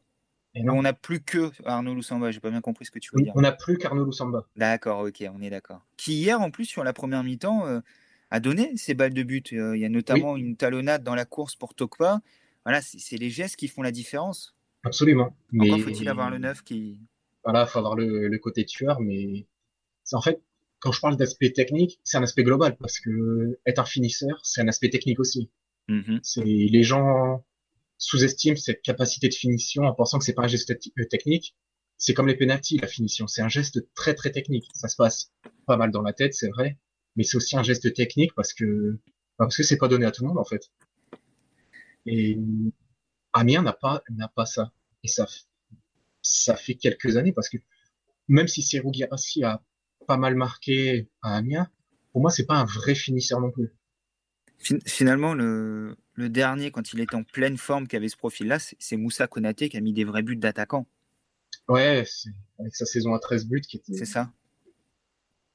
On 0.55 0.81
n'a 0.81 0.93
plus 0.93 1.19
que 1.19 1.51
Arnaud 1.65 1.93
Lusamba, 1.93 2.31
j'ai 2.31 2.39
pas 2.39 2.49
bien 2.49 2.61
compris 2.61 2.85
ce 2.85 2.91
que 2.91 2.99
tu 2.99 3.09
veux 3.13 3.21
dire. 3.21 3.33
On 3.35 3.41
n'a 3.41 3.51
plus 3.51 3.77
qu'Arnaud 3.77 4.05
Lusamba. 4.05 4.47
D'accord, 4.55 5.01
ok, 5.01 5.25
on 5.33 5.41
est 5.41 5.49
d'accord. 5.49 5.85
Qui 5.97 6.13
hier, 6.13 6.39
en 6.39 6.49
plus, 6.49 6.65
sur 6.65 6.85
la 6.85 6.93
première 6.93 7.23
mi-temps, 7.23 7.67
euh, 7.67 7.81
a 8.31 8.39
donné 8.39 8.75
ses 8.77 8.93
balles 8.93 9.13
de 9.13 9.23
but. 9.23 9.51
Euh, 9.51 9.75
il 9.75 9.81
y 9.81 9.85
a 9.85 9.89
notamment 9.89 10.37
une 10.37 10.55
talonnade 10.55 11.03
dans 11.03 11.15
la 11.15 11.25
course 11.25 11.55
pour 11.55 11.75
Tokpa. 11.75 12.21
Voilà, 12.63 12.81
c'est 12.81 13.17
les 13.17 13.29
gestes 13.29 13.57
qui 13.57 13.67
font 13.67 13.81
la 13.81 13.91
différence. 13.91 14.54
Absolument. 14.85 15.35
Encore 15.59 15.81
faut-il 15.81 16.07
avoir 16.07 16.29
le 16.29 16.37
neuf 16.37 16.63
qui. 16.63 17.01
Voilà, 17.43 17.63
il 17.63 17.67
faut 17.67 17.79
avoir 17.79 17.95
le, 17.95 18.37
côté 18.37 18.65
tueur, 18.65 19.01
mais 19.01 19.47
en 20.13 20.21
fait, 20.21 20.41
quand 20.79 20.91
je 20.91 20.99
parle 20.99 21.17
d'aspect 21.17 21.51
technique, 21.51 21.99
c'est 22.03 22.17
un 22.17 22.23
aspect 22.23 22.43
global 22.43 22.77
parce 22.77 22.99
que 22.99 23.59
être 23.65 23.79
un 23.79 23.85
finisseur, 23.85 24.39
c'est 24.43 24.61
un 24.61 24.67
aspect 24.67 24.89
technique 24.89 25.19
aussi. 25.19 25.51
Mm-hmm. 25.89 26.19
C'est 26.23 26.43
les 26.43 26.83
gens 26.83 27.43
sous-estiment 27.97 28.55
cette 28.55 28.81
capacité 28.81 29.29
de 29.29 29.33
finition 29.33 29.83
en 29.83 29.93
pensant 29.93 30.19
que 30.19 30.25
c'est 30.25 30.33
pas 30.33 30.43
un 30.43 30.47
geste 30.47 30.71
euh, 30.71 31.05
technique. 31.09 31.55
C'est 31.97 32.13
comme 32.13 32.27
les 32.27 32.35
penalties, 32.35 32.77
la 32.77 32.87
finition. 32.87 33.27
C'est 33.27 33.41
un 33.41 33.49
geste 33.49 33.87
très 33.93 34.13
très 34.13 34.31
technique. 34.31 34.65
Ça 34.73 34.87
se 34.87 34.95
passe 34.95 35.31
pas 35.65 35.77
mal 35.77 35.91
dans 35.91 36.01
la 36.01 36.13
tête, 36.13 36.33
c'est 36.33 36.49
vrai, 36.49 36.77
mais 37.15 37.23
c'est 37.23 37.37
aussi 37.37 37.57
un 37.57 37.63
geste 37.63 37.93
technique 37.93 38.33
parce 38.35 38.53
que 38.53 38.99
parce 39.37 39.55
que 39.55 39.63
c'est 39.63 39.77
pas 39.77 39.87
donné 39.87 40.05
à 40.05 40.11
tout 40.11 40.23
le 40.23 40.29
monde 40.29 40.37
en 40.37 40.45
fait. 40.45 40.71
Et 42.05 42.37
Amiens 43.33 43.63
n'a 43.63 43.73
pas 43.73 44.03
n'a 44.09 44.27
pas 44.27 44.45
ça. 44.45 44.71
Et 45.05 45.07
ça 45.07 45.27
ça 46.23 46.55
fait 46.55 46.73
quelques 46.73 47.15
années 47.17 47.31
parce 47.31 47.47
que 47.47 47.57
même 48.27 48.47
si 48.47 48.63
Serou 48.63 48.91
Girassi 48.91 49.43
a 49.43 49.61
pas 50.07 50.17
mal 50.17 50.33
marqué 50.33 51.07
à 51.21 51.35
Amiens, 51.35 51.69
pour 52.11 52.21
moi 52.21 52.31
c'est 52.31 52.47
pas 52.47 52.55
un 52.55 52.65
vrai 52.65 52.95
finisseur 52.95 53.39
non 53.39 53.51
plus. 53.51 53.71
Finalement, 54.87 55.35
le, 55.35 55.95
le 56.13 56.29
dernier, 56.29 56.71
quand 56.71 56.93
il 56.93 56.99
était 57.01 57.13
en 57.13 57.23
pleine 57.23 57.57
forme, 57.57 57.87
qui 57.87 57.95
avait 57.95 58.09
ce 58.09 58.17
profil-là, 58.17 58.57
c'est 58.57 58.97
Moussa 58.97 59.27
Konaté 59.27 59.69
qui 59.69 59.77
a 59.77 59.81
mis 59.81 59.93
des 59.93 60.05
vrais 60.05 60.23
buts 60.23 60.37
d'attaquant. 60.37 60.87
Ouais, 61.67 62.03
avec 62.57 62.75
sa 62.75 62.85
saison 62.85 63.13
à 63.13 63.19
13 63.19 63.45
buts 63.45 63.61
qui 63.61 63.77
était. 63.77 63.93
C'est 63.93 64.05
ça. 64.05 64.31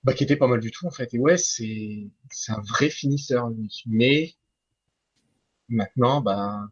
Bah, 0.05 0.13
qui 0.13 0.23
était 0.23 0.37
pas 0.37 0.47
mal 0.47 0.61
du 0.61 0.71
tout 0.71 0.87
en 0.87 0.91
fait. 0.91 1.13
Et 1.13 1.19
ouais, 1.19 1.39
c'est 1.39 2.11
un 2.49 2.61
vrai 2.61 2.89
finisseur 2.89 3.51
Mais 3.87 4.35
maintenant, 5.69 6.21
bah 6.21 6.71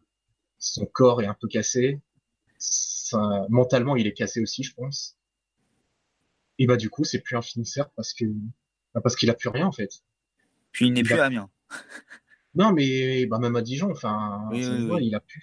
son 0.59 0.85
corps 0.85 1.21
est 1.21 1.27
un 1.27 1.33
peu 1.33 1.47
cassé. 1.47 1.99
Mentalement, 3.49 3.95
il 3.95 4.07
est 4.07 4.13
cassé 4.13 4.41
aussi, 4.41 4.63
je 4.63 4.73
pense. 4.73 5.17
Et 6.57 6.67
bah 6.67 6.77
du 6.77 6.89
coup, 6.89 7.05
c'est 7.05 7.19
plus 7.19 7.37
un 7.37 7.41
finisseur 7.41 7.89
parce 7.95 8.13
que 8.13 8.25
bah, 8.93 9.01
parce 9.01 9.15
qu'il 9.15 9.29
a 9.29 9.33
plus 9.33 9.49
rien 9.49 9.65
en 9.65 9.71
fait. 9.71 10.03
Puis 10.71 10.87
il 10.87 10.93
n'est 10.93 11.03
plus 11.03 11.19
à 11.19 11.25
Amiens. 11.25 11.49
Non, 12.55 12.73
mais 12.73 13.27
bah, 13.27 13.37
même 13.37 13.55
à 13.55 13.61
Dijon, 13.61 13.91
enfin, 13.91 14.49
il 14.51 15.13
a 15.13 15.19
pu 15.19 15.41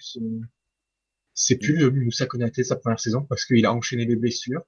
C'est 1.33 1.55
plus 1.57 1.77
le 1.77 1.89
Moussa 1.89 2.25
Konaté 2.25 2.65
sa 2.65 2.75
première 2.75 2.99
saison 2.99 3.23
parce 3.23 3.45
qu'il 3.45 3.65
a 3.65 3.73
enchaîné 3.73 4.05
les 4.05 4.17
blessures. 4.17 4.61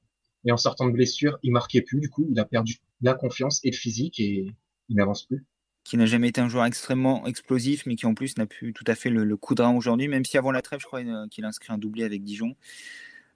Et 0.46 0.52
en 0.54 0.58
sortant 0.58 0.88
de 0.88 0.94
blessure, 0.94 1.38
il 1.44 1.52
marquait 1.52 1.82
plus. 1.82 2.00
Du 2.00 2.10
coup, 2.10 2.26
il 2.32 2.40
a 2.40 2.46
perdu 2.46 2.78
la 3.02 3.14
confiance 3.14 3.60
et 3.66 3.72
le 3.72 3.76
physique 3.76 4.22
et 4.22 4.56
il 4.88 4.96
n'avance 4.96 5.26
plus. 5.26 5.46
Qui 5.90 5.98
n'a 5.98 6.06
jamais 6.06 6.28
été 6.28 6.40
un 6.40 6.50
joueur 6.50 6.66
extrêmement 6.66 7.26
explosif, 7.26 7.88
mais 7.88 7.96
qui 7.96 8.06
en 8.06 8.14
plus 8.14 8.38
n'a 8.38 8.46
plus 8.46 8.74
tout 8.74 8.84
à 8.86 8.94
fait 8.94 9.10
le, 9.10 9.36
coup 9.38 9.56
de 9.56 9.64
rein 9.64 9.76
aujourd'hui, 9.76 10.08
même 10.08 10.24
si 10.24 10.38
avant 10.38 10.52
la 10.52 10.62
trêve, 10.62 10.80
je 10.80 10.86
crois 10.86 11.02
qu'il 11.32 11.46
a 11.46 11.48
inscrit 11.48 11.74
un 11.74 11.80
doublé 11.80 12.04
avec 12.04 12.24
Dijon. 12.24 12.56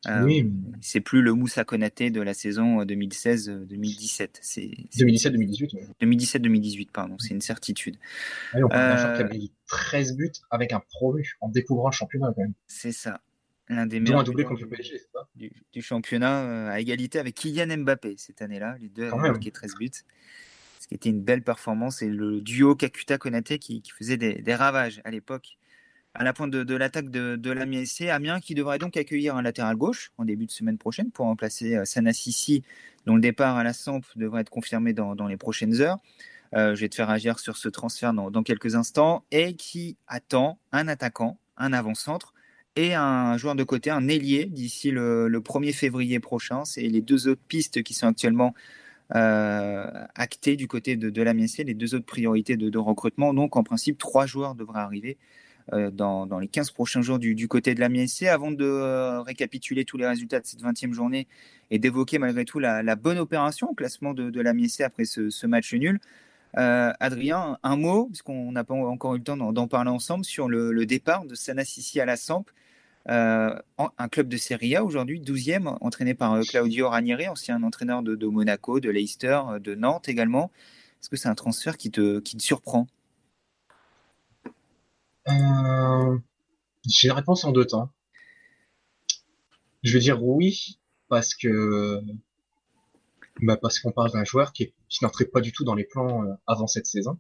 Euh, 0.08 0.44
c'est 0.80 1.00
plus 1.00 1.24
le 1.24 1.34
Moussa 1.34 1.64
Konaté 1.64 2.12
de 2.12 2.22
la 2.22 2.36
saison 2.36 2.84
2016-2017. 2.84 4.44
2017-2018. 4.96 5.96
2017-2018, 6.00 6.92
pardon, 6.92 7.16
c'est 7.18 7.34
une 7.34 7.42
certitude. 7.42 7.98
on 8.54 8.68
parle 8.68 9.18
d'un 9.18 9.30
qui 9.30 9.48
a 9.48 9.50
13 9.66 10.16
buts 10.16 10.32
avec 10.52 10.74
un 10.74 10.82
promu 10.92 11.36
en 11.42 11.50
découvrant 11.50 11.88
le 11.88 11.96
championnat 11.96 12.34
quand 12.36 12.44
même. 12.44 12.54
C'est 12.68 12.92
ça. 12.92 13.20
L'un 13.68 13.88
des 13.88 14.00
meilleurs 14.00 14.24
du, 15.34 15.82
championnat 15.82 16.44
euh, 16.44 16.70
à 16.70 16.80
égalité 16.80 17.18
avec 17.18 17.34
Kylian 17.34 17.78
Mbappé 17.78 18.14
cette 18.20 18.44
année-là. 18.44 18.76
Les 18.80 18.90
deux 18.90 19.10
marqué 19.10 19.50
13 19.50 19.74
buts. 19.80 19.90
Ce 20.84 20.88
qui 20.88 20.96
était 20.96 21.10
une 21.10 21.22
belle 21.22 21.44
performance. 21.44 22.02
Et 22.02 22.10
le 22.10 22.42
duo 22.42 22.76
Kakuta-Konaté 22.76 23.58
qui, 23.58 23.82
faisait 23.98 24.18
des 24.18 24.56
ravages 24.56 25.02
à 25.06 25.12
l'époque 25.12 25.58
à 26.16 26.24
la 26.24 26.34
pointe 26.34 26.52
de, 26.52 26.76
l'attaque 26.76 27.10
de, 27.10 27.36
de 27.36 27.52
l'Amiens. 27.52 27.84
Amiens 28.10 28.40
qui 28.40 28.54
devrait 28.54 28.78
donc 28.78 28.98
accueillir 28.98 29.36
un 29.36 29.42
latéral 29.42 29.76
gauche 29.76 30.12
en 30.18 30.26
début 30.26 30.46
de 30.46 30.52
semaine 30.52 30.78
prochaine 30.78 31.12
pour 31.12 31.26
remplacer 31.26 31.76
euh, 31.76 31.86
Sanassisi, 31.86 32.64
dont 33.06 33.16
le 33.16 33.22
départ 33.22 33.58
à 33.58 33.64
la 33.64 33.74
Samp 33.74 34.02
devrait 34.16 34.42
être 34.42 34.50
confirmé 34.50 34.94
dans, 34.94 35.28
les 35.28 35.38
prochaines 35.38 35.82
heures. 35.82 35.98
Euh, 36.54 36.76
je 36.76 36.82
vais 36.82 36.90
te 36.90 36.96
faire 36.96 37.10
agir 37.10 37.40
sur 37.40 37.58
ce 37.58 37.68
transfert 37.68 38.14
dans, 38.14 38.44
quelques 38.44 38.76
instants 38.76 39.26
et 39.32 39.56
qui 39.56 39.98
attend 40.08 40.60
un 40.72 40.88
attaquant, 40.88 41.40
un 41.58 41.74
avant-centre 41.74 42.34
et 42.76 42.94
un 42.94 43.38
joueur 43.38 43.56
de 43.56 43.64
côté, 43.64 43.90
un 43.90 44.08
ailier 44.08 44.46
d'ici 44.46 44.92
le, 44.92 45.30
1er 45.30 45.74
février 45.74 46.20
prochain. 46.20 46.64
C'est 46.64 46.82
les 46.82 47.02
deux 47.02 47.28
autres 47.28 47.42
pistes 47.48 47.82
qui 47.82 47.96
sont 47.96 48.08
actuellement 48.08 48.54
euh, 49.16 50.06
actées 50.16 50.56
du 50.56 50.68
côté 50.68 50.96
de, 50.96 51.10
de 51.10 51.22
l'Amiens 51.22 51.46
les 51.60 51.74
deux 51.74 51.94
autres 51.94 52.06
priorités 52.06 52.56
de, 52.58 52.78
recrutement. 52.78 53.34
Donc 53.34 53.56
en 53.56 53.64
principe, 53.64 53.98
trois 53.98 54.26
joueurs 54.26 54.56
devraient 54.56 54.80
arriver 54.80 55.18
euh, 55.74 55.92
dans, 55.92 56.40
les 56.40 56.48
15 56.48 56.72
prochains 56.72 57.02
jours 57.02 57.20
du, 57.20 57.48
côté 57.48 57.76
de 57.76 57.80
la 57.80 57.90
MSC. 57.90 58.24
Avant 58.24 58.52
de 58.52 58.66
euh, 58.66 59.22
récapituler 59.22 59.86
tous 59.86 59.98
les 59.98 60.08
résultats 60.08 60.40
de 60.40 60.46
cette 60.46 60.62
20e 60.62 60.94
journée 60.94 61.28
et 61.70 61.80
d'évoquer 61.80 62.18
malgré 62.18 62.46
tout 62.46 62.60
la, 62.60 62.96
bonne 62.96 63.20
opération 63.20 63.70
au 63.70 63.74
classement 63.74 64.14
de, 64.14 64.30
de 64.30 64.42
la 64.42 64.54
MSC 64.54 64.82
après 64.82 65.06
ce, 65.06 65.46
match 65.46 65.74
nul, 65.74 66.00
Adrien, 66.56 67.58
un 67.62 67.76
mot, 67.76 68.06
parce 68.06 68.22
qu'on 68.22 68.52
n'a 68.52 68.64
pas 68.64 68.74
encore 68.74 69.16
eu 69.16 69.18
le 69.18 69.24
temps 69.24 69.38
d'en 69.38 69.68
parler 69.68 69.92
ensemble, 69.92 70.24
sur 70.24 70.48
le, 70.48 70.86
départ 70.86 71.26
de 71.26 71.36
Sanassisi 71.36 72.00
à 72.00 72.06
la 72.06 72.16
Samp. 72.16 72.46
Un 73.06 74.08
club 74.10 74.28
de 74.28 74.38
Serie 74.38 74.76
A 74.76 74.84
aujourd'hui, 74.84 75.20
12e, 75.20 75.78
entraîné 75.82 76.14
par 76.14 76.40
Claudio 76.42 76.90
Ranieri, 76.90 77.28
ancien 77.28 77.62
entraîneur 77.64 78.02
de, 78.02 78.28
Monaco, 78.28 78.80
de 78.80 78.90
Leicester, 78.90 79.42
de 79.60 79.76
Nantes 79.76 80.10
également. 80.10 80.52
Est-ce 81.02 81.10
que 81.10 81.18
c'est 81.18 81.28
un 81.28 81.36
transfert 81.36 81.78
qui 81.78 81.92
te, 81.92 82.20
qui 82.20 82.38
te 82.38 82.42
surprend? 82.42 82.88
Euh, 85.28 86.18
J'ai 86.88 87.10
une 87.10 87.14
réponse 87.14 87.44
en 87.44 87.52
deux 87.52 87.66
temps. 87.66 87.92
Je 89.84 89.94
veux 89.94 90.00
dire 90.00 90.24
oui, 90.24 90.80
parce 91.10 91.36
que 91.36 92.02
bah 93.42 93.58
parce 93.58 93.80
qu'on 93.80 93.92
parle 93.92 94.12
d'un 94.12 94.24
joueur 94.24 94.54
qui, 94.54 94.74
qui 94.90 95.04
n'entrait 95.04 95.26
pas 95.26 95.42
du 95.42 95.52
tout 95.52 95.64
dans 95.64 95.76
les 95.76 95.84
plans 95.84 96.24
euh, 96.24 96.34
avant 96.48 96.68
cette 96.68 96.86
saison, 96.86 97.20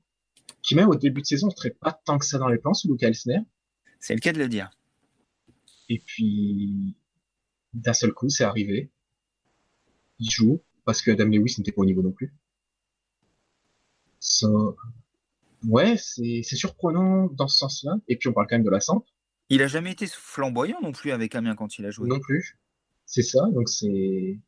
qui 0.61 0.75
même 0.75 0.89
au 0.89 0.95
début 0.95 1.21
de 1.21 1.25
saison 1.25 1.47
n'entrait 1.47 1.71
pas 1.71 1.91
tant 2.05 2.17
que 2.17 2.25
ça 2.25 2.37
dans 2.37 2.47
les 2.47 2.57
plans 2.57 2.73
sous 2.73 2.89
Luca 2.89 3.07
Elsner. 3.07 3.39
C'est 3.99 4.13
le 4.13 4.19
cas 4.19 4.31
de 4.31 4.37
le 4.37 4.47
dire. 4.47 4.71
Et 5.93 5.99
puis 5.99 6.95
d'un 7.73 7.93
seul 7.93 8.13
coup, 8.13 8.29
c'est 8.29 8.43
arrivé. 8.43 8.89
Il 10.17 10.31
joue 10.31 10.63
parce 10.85 11.03
que 11.03 11.11
Adam 11.11 11.25
Lewis 11.25 11.55
n'était 11.59 11.71
pas 11.71 11.83
au 11.83 11.85
niveau 11.85 12.01
non 12.01 12.11
plus. 12.11 12.33
So, 14.19 14.75
ouais, 15.67 15.95
c'est 15.97 16.43
surprenant 16.43 17.27
dans 17.27 17.47
ce 17.47 17.59
sens-là. 17.59 17.97
Et 18.07 18.17
puis 18.17 18.27
on 18.27 18.33
parle 18.33 18.47
quand 18.49 18.55
même 18.55 18.65
de 18.65 18.71
la 18.71 18.79
Samp. 18.79 19.05
Il 19.49 19.61
a 19.61 19.67
jamais 19.67 19.91
été 19.91 20.07
flamboyant 20.07 20.79
non 20.81 20.93
plus 20.93 21.11
avec 21.11 21.35
Amiens 21.35 21.55
quand 21.55 21.77
il 21.77 21.85
a 21.85 21.91
joué. 21.91 22.09
Non 22.09 22.19
plus. 22.19 22.57
C'est 23.05 23.21
ça. 23.21 23.45
Donc 23.53 23.69
c'est 23.69 24.39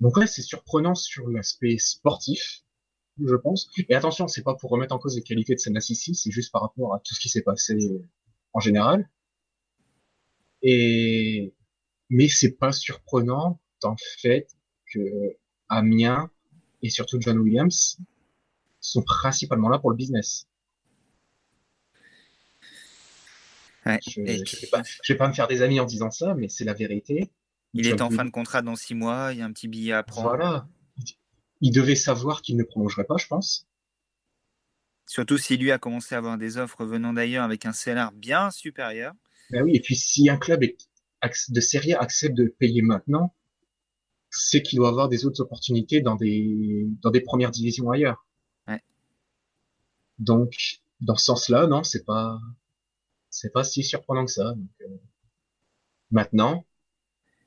donc 0.00 0.16
ouais, 0.16 0.26
c'est 0.26 0.40
surprenant 0.40 0.94
sur 0.94 1.28
l'aspect 1.28 1.76
sportif, 1.76 2.62
je 3.22 3.34
pense. 3.34 3.68
Et 3.90 3.94
attention, 3.94 4.28
c'est 4.28 4.42
pas 4.42 4.54
pour 4.54 4.70
remettre 4.70 4.94
en 4.94 4.98
cause 4.98 5.14
les 5.14 5.22
qualités 5.22 5.54
de 5.54 5.60
Senassisi, 5.60 6.14
c'est 6.14 6.30
juste 6.30 6.50
par 6.52 6.62
rapport 6.62 6.94
à 6.94 7.00
tout 7.00 7.14
ce 7.14 7.20
qui 7.20 7.28
s'est 7.28 7.42
passé 7.42 7.76
en 8.54 8.60
général. 8.60 9.10
Et 10.62 11.54
mais 12.10 12.28
c'est 12.28 12.52
pas 12.52 12.72
surprenant 12.72 13.60
le 13.88 13.96
fait 14.20 14.48
que 14.92 15.00
Amiens 15.68 16.30
et 16.82 16.90
surtout 16.90 17.18
John 17.20 17.38
Williams 17.38 17.98
sont 18.80 19.02
principalement 19.02 19.68
là 19.68 19.78
pour 19.78 19.90
le 19.90 19.96
business. 19.96 20.46
je, 23.86 24.20
ne 24.20 24.26
vais 24.26 25.16
pas, 25.16 25.28
me 25.28 25.32
faire 25.32 25.48
des 25.48 25.62
amis 25.62 25.80
en 25.80 25.84
disant 25.84 26.10
ça, 26.10 26.34
mais 26.34 26.48
c'est 26.48 26.64
la 26.64 26.74
vérité. 26.74 27.30
Il 27.72 27.86
est 27.86 28.00
en 28.00 28.10
fin 28.10 28.24
de 28.24 28.30
contrat 28.30 28.62
dans 28.62 28.76
six 28.76 28.94
mois, 28.94 29.32
il 29.32 29.38
y 29.38 29.42
a 29.42 29.44
un 29.44 29.52
petit 29.52 29.68
billet 29.68 29.92
à 29.92 30.02
prendre. 30.02 30.28
Voilà. 30.28 30.68
Il 31.60 31.72
devait 31.72 31.94
savoir 31.94 32.42
qu'il 32.42 32.56
ne 32.56 32.64
prolongerait 32.64 33.04
pas, 33.04 33.16
je 33.18 33.26
pense. 33.26 33.66
Surtout 35.06 35.38
si 35.38 35.56
lui 35.56 35.70
a 35.70 35.78
commencé 35.78 36.14
à 36.14 36.18
avoir 36.18 36.38
des 36.38 36.56
offres 36.56 36.84
venant 36.84 37.12
d'ailleurs 37.12 37.44
avec 37.44 37.66
un 37.66 37.72
salaire 37.72 38.12
bien 38.12 38.50
supérieur. 38.50 39.12
Ben 39.50 39.62
oui, 39.62 39.74
et 39.74 39.80
puis 39.80 39.96
si 39.96 40.28
un 40.28 40.36
club 40.36 40.62
de 40.62 41.60
série 41.60 41.92
accepte 41.94 42.36
de 42.36 42.44
payer 42.58 42.82
maintenant, 42.82 43.34
c'est 44.30 44.62
qu'il 44.62 44.78
doit 44.78 44.88
avoir 44.88 45.08
des 45.08 45.26
autres 45.26 45.40
opportunités 45.40 46.00
dans 46.00 46.14
des, 46.14 46.86
dans 47.02 47.10
des 47.10 47.20
premières 47.20 47.50
divisions 47.50 47.90
ailleurs. 47.90 48.26
Ouais. 48.68 48.80
Donc, 50.18 50.80
dans 51.00 51.16
ce 51.16 51.24
sens-là, 51.24 51.66
non, 51.66 51.82
c'est 51.82 52.04
pas, 52.04 52.38
c'est 53.28 53.52
pas 53.52 53.64
si 53.64 53.82
surprenant 53.82 54.24
que 54.24 54.32
ça. 54.32 54.54
Donc, 54.54 54.70
euh, 54.82 54.96
maintenant, 56.12 56.64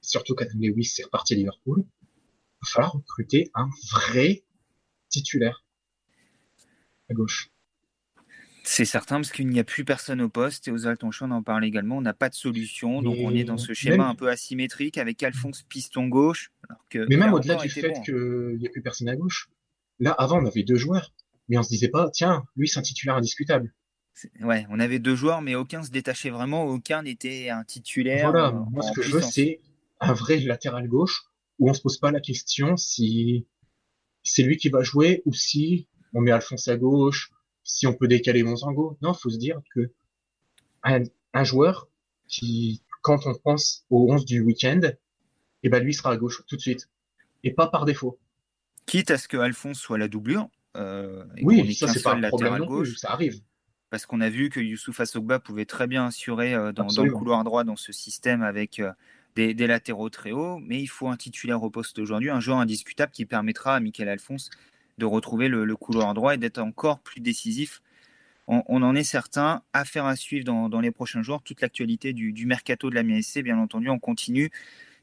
surtout 0.01 0.35
quand 0.35 0.47
Lewis 0.55 0.95
est 0.99 1.03
reparti 1.03 1.33
à 1.33 1.37
Liverpool, 1.37 1.85
il 1.85 2.65
va 2.65 2.69
falloir 2.69 2.93
recruter 2.93 3.49
un 3.53 3.69
vrai 3.91 4.43
titulaire 5.09 5.63
à 7.09 7.13
gauche. 7.13 7.52
C'est 8.65 8.85
certain, 8.85 9.17
parce 9.17 9.31
qu'il 9.31 9.47
n'y 9.47 9.59
a 9.59 9.65
plus 9.65 9.83
personne 9.83 10.21
au 10.21 10.29
poste, 10.29 10.69
et 10.69 10.71
aux 10.71 10.87
Altonchon 10.87 11.31
en 11.31 11.43
parle 11.43 11.65
également, 11.65 11.97
on 11.97 12.01
n'a 12.01 12.13
pas 12.13 12.29
de 12.29 12.33
solution, 12.33 13.01
donc 13.01 13.17
on 13.19 13.35
est 13.35 13.43
dans 13.43 13.57
ce 13.57 13.73
schéma 13.73 14.07
un 14.07 14.15
peu 14.15 14.29
asymétrique 14.29 14.97
avec 14.97 15.21
Alphonse 15.21 15.63
Piston 15.63 16.07
gauche. 16.07 16.51
mais 16.93 17.17
même 17.17 17.33
au-delà 17.33 17.55
du 17.55 17.69
fait 17.69 18.01
qu'il 18.05 18.57
n'y 18.57 18.65
a 18.65 18.69
plus 18.71 18.81
personne 18.81 19.09
à 19.09 19.17
gauche, 19.17 19.49
là 19.99 20.11
avant 20.11 20.41
on 20.41 20.45
avait 20.45 20.63
deux 20.63 20.77
joueurs, 20.77 21.13
mais 21.49 21.57
on 21.57 21.63
se 21.63 21.69
disait 21.69 21.89
pas, 21.89 22.09
tiens, 22.09 22.45
lui 22.55 22.69
c'est 22.69 22.79
un 22.79 22.83
titulaire 22.83 23.17
indiscutable. 23.17 23.73
Ouais, 24.41 24.65
on 24.69 24.79
avait 24.79 24.99
deux 24.99 25.15
joueurs, 25.15 25.41
mais 25.41 25.55
aucun 25.55 25.83
se 25.83 25.91
détachait 25.91 26.29
vraiment, 26.29 26.63
aucun 26.65 27.03
n'était 27.03 27.49
un 27.49 27.65
titulaire. 27.65 28.31
Voilà, 28.31 28.51
moi 28.71 28.81
ce 28.81 28.93
que 28.93 29.01
je 29.01 29.11
veux 29.11 29.21
c'est 29.21 29.59
un 29.99 30.13
vrai 30.13 30.39
latéral 30.39 30.87
gauche 30.87 31.25
où 31.59 31.69
on 31.69 31.73
se 31.73 31.81
pose 31.81 31.97
pas 31.97 32.11
la 32.11 32.21
question 32.21 32.77
si 32.77 33.45
c'est 34.23 34.43
lui 34.43 34.55
qui 34.55 34.69
va 34.69 34.83
jouer 34.83 35.21
ou 35.25 35.33
si 35.33 35.89
on 36.13 36.21
met 36.21 36.31
Alphonse 36.31 36.69
à 36.69 36.77
gauche, 36.77 37.29
si 37.63 37.87
on 37.87 37.93
peut 37.93 38.07
décaler 38.07 38.43
Monsango. 38.43 38.97
Non, 39.01 39.13
faut 39.13 39.29
se 39.29 39.37
dire 39.37 39.61
que 39.73 39.91
un, 40.83 41.43
joueur 41.43 41.87
qui, 42.27 42.81
quand 43.01 43.25
on 43.25 43.33
pense 43.35 43.85
au 43.89 44.11
11 44.11 44.25
du 44.25 44.41
week-end, 44.41 44.81
eh 45.63 45.69
ben 45.69 45.81
lui 45.81 45.93
sera 45.93 46.11
à 46.11 46.17
gauche 46.17 46.43
tout 46.47 46.55
de 46.55 46.61
suite 46.61 46.89
et 47.43 47.53
pas 47.53 47.67
par 47.67 47.85
défaut. 47.85 48.19
Quitte 48.85 49.11
à 49.11 49.17
ce 49.17 49.27
que 49.27 49.37
Alphonse 49.37 49.79
soit 49.79 49.97
la 49.97 50.07
doublure. 50.07 50.49
Euh, 50.75 51.23
oui, 51.41 51.73
ça 51.73 51.87
c'est 51.87 52.01
pas 52.01 52.15
un 52.15 52.21
problème 52.27 52.65
gauche, 52.65 52.97
ça 52.97 53.11
arrive. 53.11 53.41
Parce 53.89 54.05
qu'on 54.05 54.21
a 54.21 54.29
vu 54.29 54.49
que 54.49 54.59
Youssouf 54.59 54.99
Assogba 54.99 55.39
pouvait 55.39 55.65
très 55.65 55.85
bien 55.87 56.07
assurer 56.07 56.55
euh, 56.55 56.71
dans, 56.71 56.87
le 57.03 57.11
couloir 57.11 57.43
droit 57.43 57.63
dans 57.63 57.75
ce 57.75 57.91
système 57.91 58.41
avec 58.41 58.79
euh, 58.79 58.91
des, 59.35 59.53
latéraux 59.67 60.09
très 60.09 60.31
hauts, 60.31 60.59
mais 60.59 60.81
il 60.81 60.87
faut 60.87 61.07
un 61.07 61.17
titulaire 61.17 61.61
au 61.61 61.69
poste 61.69 61.99
aujourd'hui, 61.99 62.29
un 62.29 62.39
joueur 62.39 62.57
indiscutable 62.57 63.11
qui 63.11 63.25
permettra 63.25 63.75
à 63.75 63.79
Michael 63.79 64.09
Alphonse 64.09 64.49
de 64.97 65.05
retrouver 65.05 65.47
le, 65.47 65.75
couloir 65.75 66.13
droit 66.13 66.33
et 66.33 66.37
d'être 66.37 66.59
encore 66.59 66.99
plus 66.99 67.21
décisif. 67.21 67.81
On, 68.47 68.83
en 68.83 68.93
est 68.95 69.03
certain. 69.03 69.63
Affaire 69.71 70.05
à 70.05 70.15
suivre 70.15 70.43
dans, 70.43 70.81
les 70.81 70.91
prochains 70.91 71.21
jours. 71.21 71.41
Toute 71.43 71.61
l'actualité 71.61 72.13
du, 72.13 72.45
mercato 72.45 72.89
de 72.89 72.95
la 72.95 73.03
MSC, 73.03 73.41
bien 73.41 73.57
entendu, 73.57 73.89
on 73.89 73.99
continue 73.99 74.51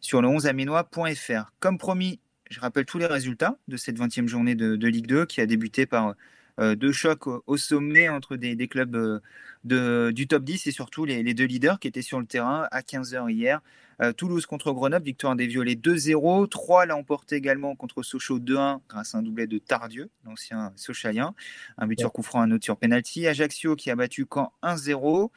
sur 0.00 0.20
le 0.20 0.28
11aménois.fr. 0.28 1.52
Comme 1.58 1.78
promis, 1.78 2.20
je 2.50 2.60
rappelle 2.60 2.84
tous 2.84 2.98
les 2.98 3.06
résultats 3.06 3.56
de 3.68 3.76
cette 3.76 3.98
20e 3.98 4.26
journée 4.26 4.54
de 4.54 4.88
Ligue 4.88 5.06
2 5.06 5.26
qui 5.26 5.40
a 5.40 5.46
débuté 5.46 5.86
par 5.86 6.14
euh, 6.60 6.74
deux 6.74 6.92
chocs 6.92 7.26
au, 7.26 7.56
sommet 7.56 8.08
entre 8.08 8.36
des, 8.36 8.68
clubs 8.68 8.94
euh, 8.94 9.20
de, 9.64 10.10
du 10.14 10.26
top 10.26 10.44
10 10.44 10.66
et 10.66 10.72
surtout 10.72 11.04
les, 11.04 11.34
deux 11.34 11.44
leaders 11.44 11.78
qui 11.78 11.88
étaient 11.88 12.02
sur 12.02 12.20
le 12.20 12.26
terrain 12.26 12.68
à 12.70 12.80
15h 12.82 13.30
hier. 13.30 13.60
Euh, 14.02 14.12
Toulouse 14.12 14.46
contre 14.46 14.72
Grenoble, 14.72 15.04
victoire 15.04 15.36
des 15.36 15.46
Violets 15.46 15.74
2-0. 15.74 16.48
3 16.48 16.86
l'a 16.86 16.96
emporté 16.96 17.36
également 17.36 17.76
contre 17.76 18.02
Sochaux 18.02 18.38
2-1 18.38 18.80
grâce 18.88 19.14
à 19.14 19.18
un 19.18 19.22
doublé 19.22 19.46
de 19.46 19.58
Tardieu, 19.58 20.10
l'ancien 20.24 20.72
Sochalien. 20.76 21.34
Un 21.78 21.86
but 21.86 21.98
sur 22.00 22.12
coup 22.12 22.22
franc, 22.22 22.42
un 22.42 22.50
autre 22.50 22.64
sur 22.64 22.76
penalty. 22.76 23.26
Ajaccio 23.26 23.76
qui 23.76 23.90
a 23.90 23.96
battu 23.96 24.26
Caen 24.32 24.52
1-0. 24.62 25.30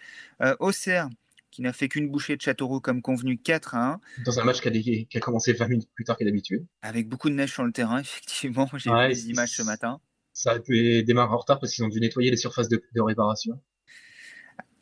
Auxerre 0.60 1.10
qui 1.52 1.62
n'a 1.62 1.72
fait 1.72 1.88
qu'une 1.88 2.10
bouchée 2.10 2.36
de 2.36 2.42
Châteauroux 2.42 2.80
comme 2.80 3.02
convenu 3.02 3.38
4 3.38 3.76
1. 3.76 4.02
Dans 4.26 4.40
un 4.40 4.44
match 4.44 4.60
qui 4.60 4.68
a, 4.70 4.72
qui 4.72 5.18
a 5.18 5.20
commencé 5.20 5.54
20 5.54 5.68
minutes 5.68 5.90
plus 5.94 6.04
tard 6.04 6.18
que 6.18 6.24
d'habitude. 6.24 6.66
Avec 6.82 7.08
beaucoup 7.08 7.30
de 7.30 7.36
neige 7.36 7.52
sur 7.52 7.64
le 7.64 7.72
terrain, 7.72 8.00
effectivement. 8.02 8.68
J'ai 8.76 8.90
vu 8.90 9.08
les 9.08 9.30
images 9.30 9.52
ce 9.52 9.62
matin 9.62 10.02
ça 10.34 10.54
a 10.54 10.60
pu 10.60 11.04
démarrer 11.04 11.32
en 11.32 11.38
retard 11.38 11.60
parce 11.60 11.74
qu'ils 11.74 11.84
ont 11.84 11.90
dû 11.90 12.00
nettoyer 12.00 12.32
les 12.32 12.38
surfaces 12.38 12.68
de, 12.68 12.82
réparation. 12.98 13.60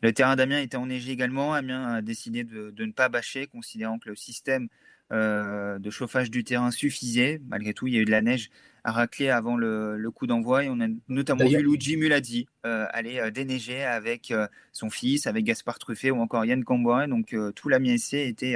Le 0.01 0.13
terrain 0.13 0.35
d'Amiens 0.35 0.61
était 0.61 0.77
enneigé 0.77 1.11
également. 1.11 1.53
Amiens 1.53 1.95
a 1.95 2.01
décidé 2.01 2.43
de, 2.43 2.73
ne 2.77 2.91
pas 2.91 3.09
bâcher, 3.09 3.45
considérant 3.47 3.99
que 3.99 4.09
le 4.09 4.15
système 4.15 4.67
euh, 5.11 5.77
de 5.77 5.89
chauffage 5.89 6.31
du 6.31 6.43
terrain 6.43 6.71
suffisait. 6.71 7.41
Malgré 7.47 7.73
tout, 7.73 7.87
il 7.87 7.93
y 7.93 7.97
a 7.97 8.01
eu 8.01 8.05
de 8.05 8.11
la 8.11 8.21
neige 8.21 8.49
à 8.83 8.91
racler 8.93 9.29
avant 9.29 9.57
le, 9.57 10.09
coup 10.09 10.25
d'envoi. 10.25 10.63
Et 10.63 10.69
on 10.69 10.79
a 10.79 10.87
notamment 11.09 11.45
vu 11.45 11.61
Luigi 11.61 11.97
Muladi 11.97 12.47
euh, 12.65 12.87
aller 12.91 13.19
euh, 13.19 13.29
déneiger 13.29 13.83
avec 13.83 14.33
son 14.71 14.89
fils, 14.89 15.27
avec 15.27 15.43
Gaspard 15.43 15.77
Truffet 15.77 16.09
ou 16.09 16.19
encore 16.19 16.45
Yann 16.45 16.63
Camboire. 16.63 17.07
Donc 17.07 17.35
tout 17.55 17.69
l'Amiens 17.69 17.97
était 18.13 18.55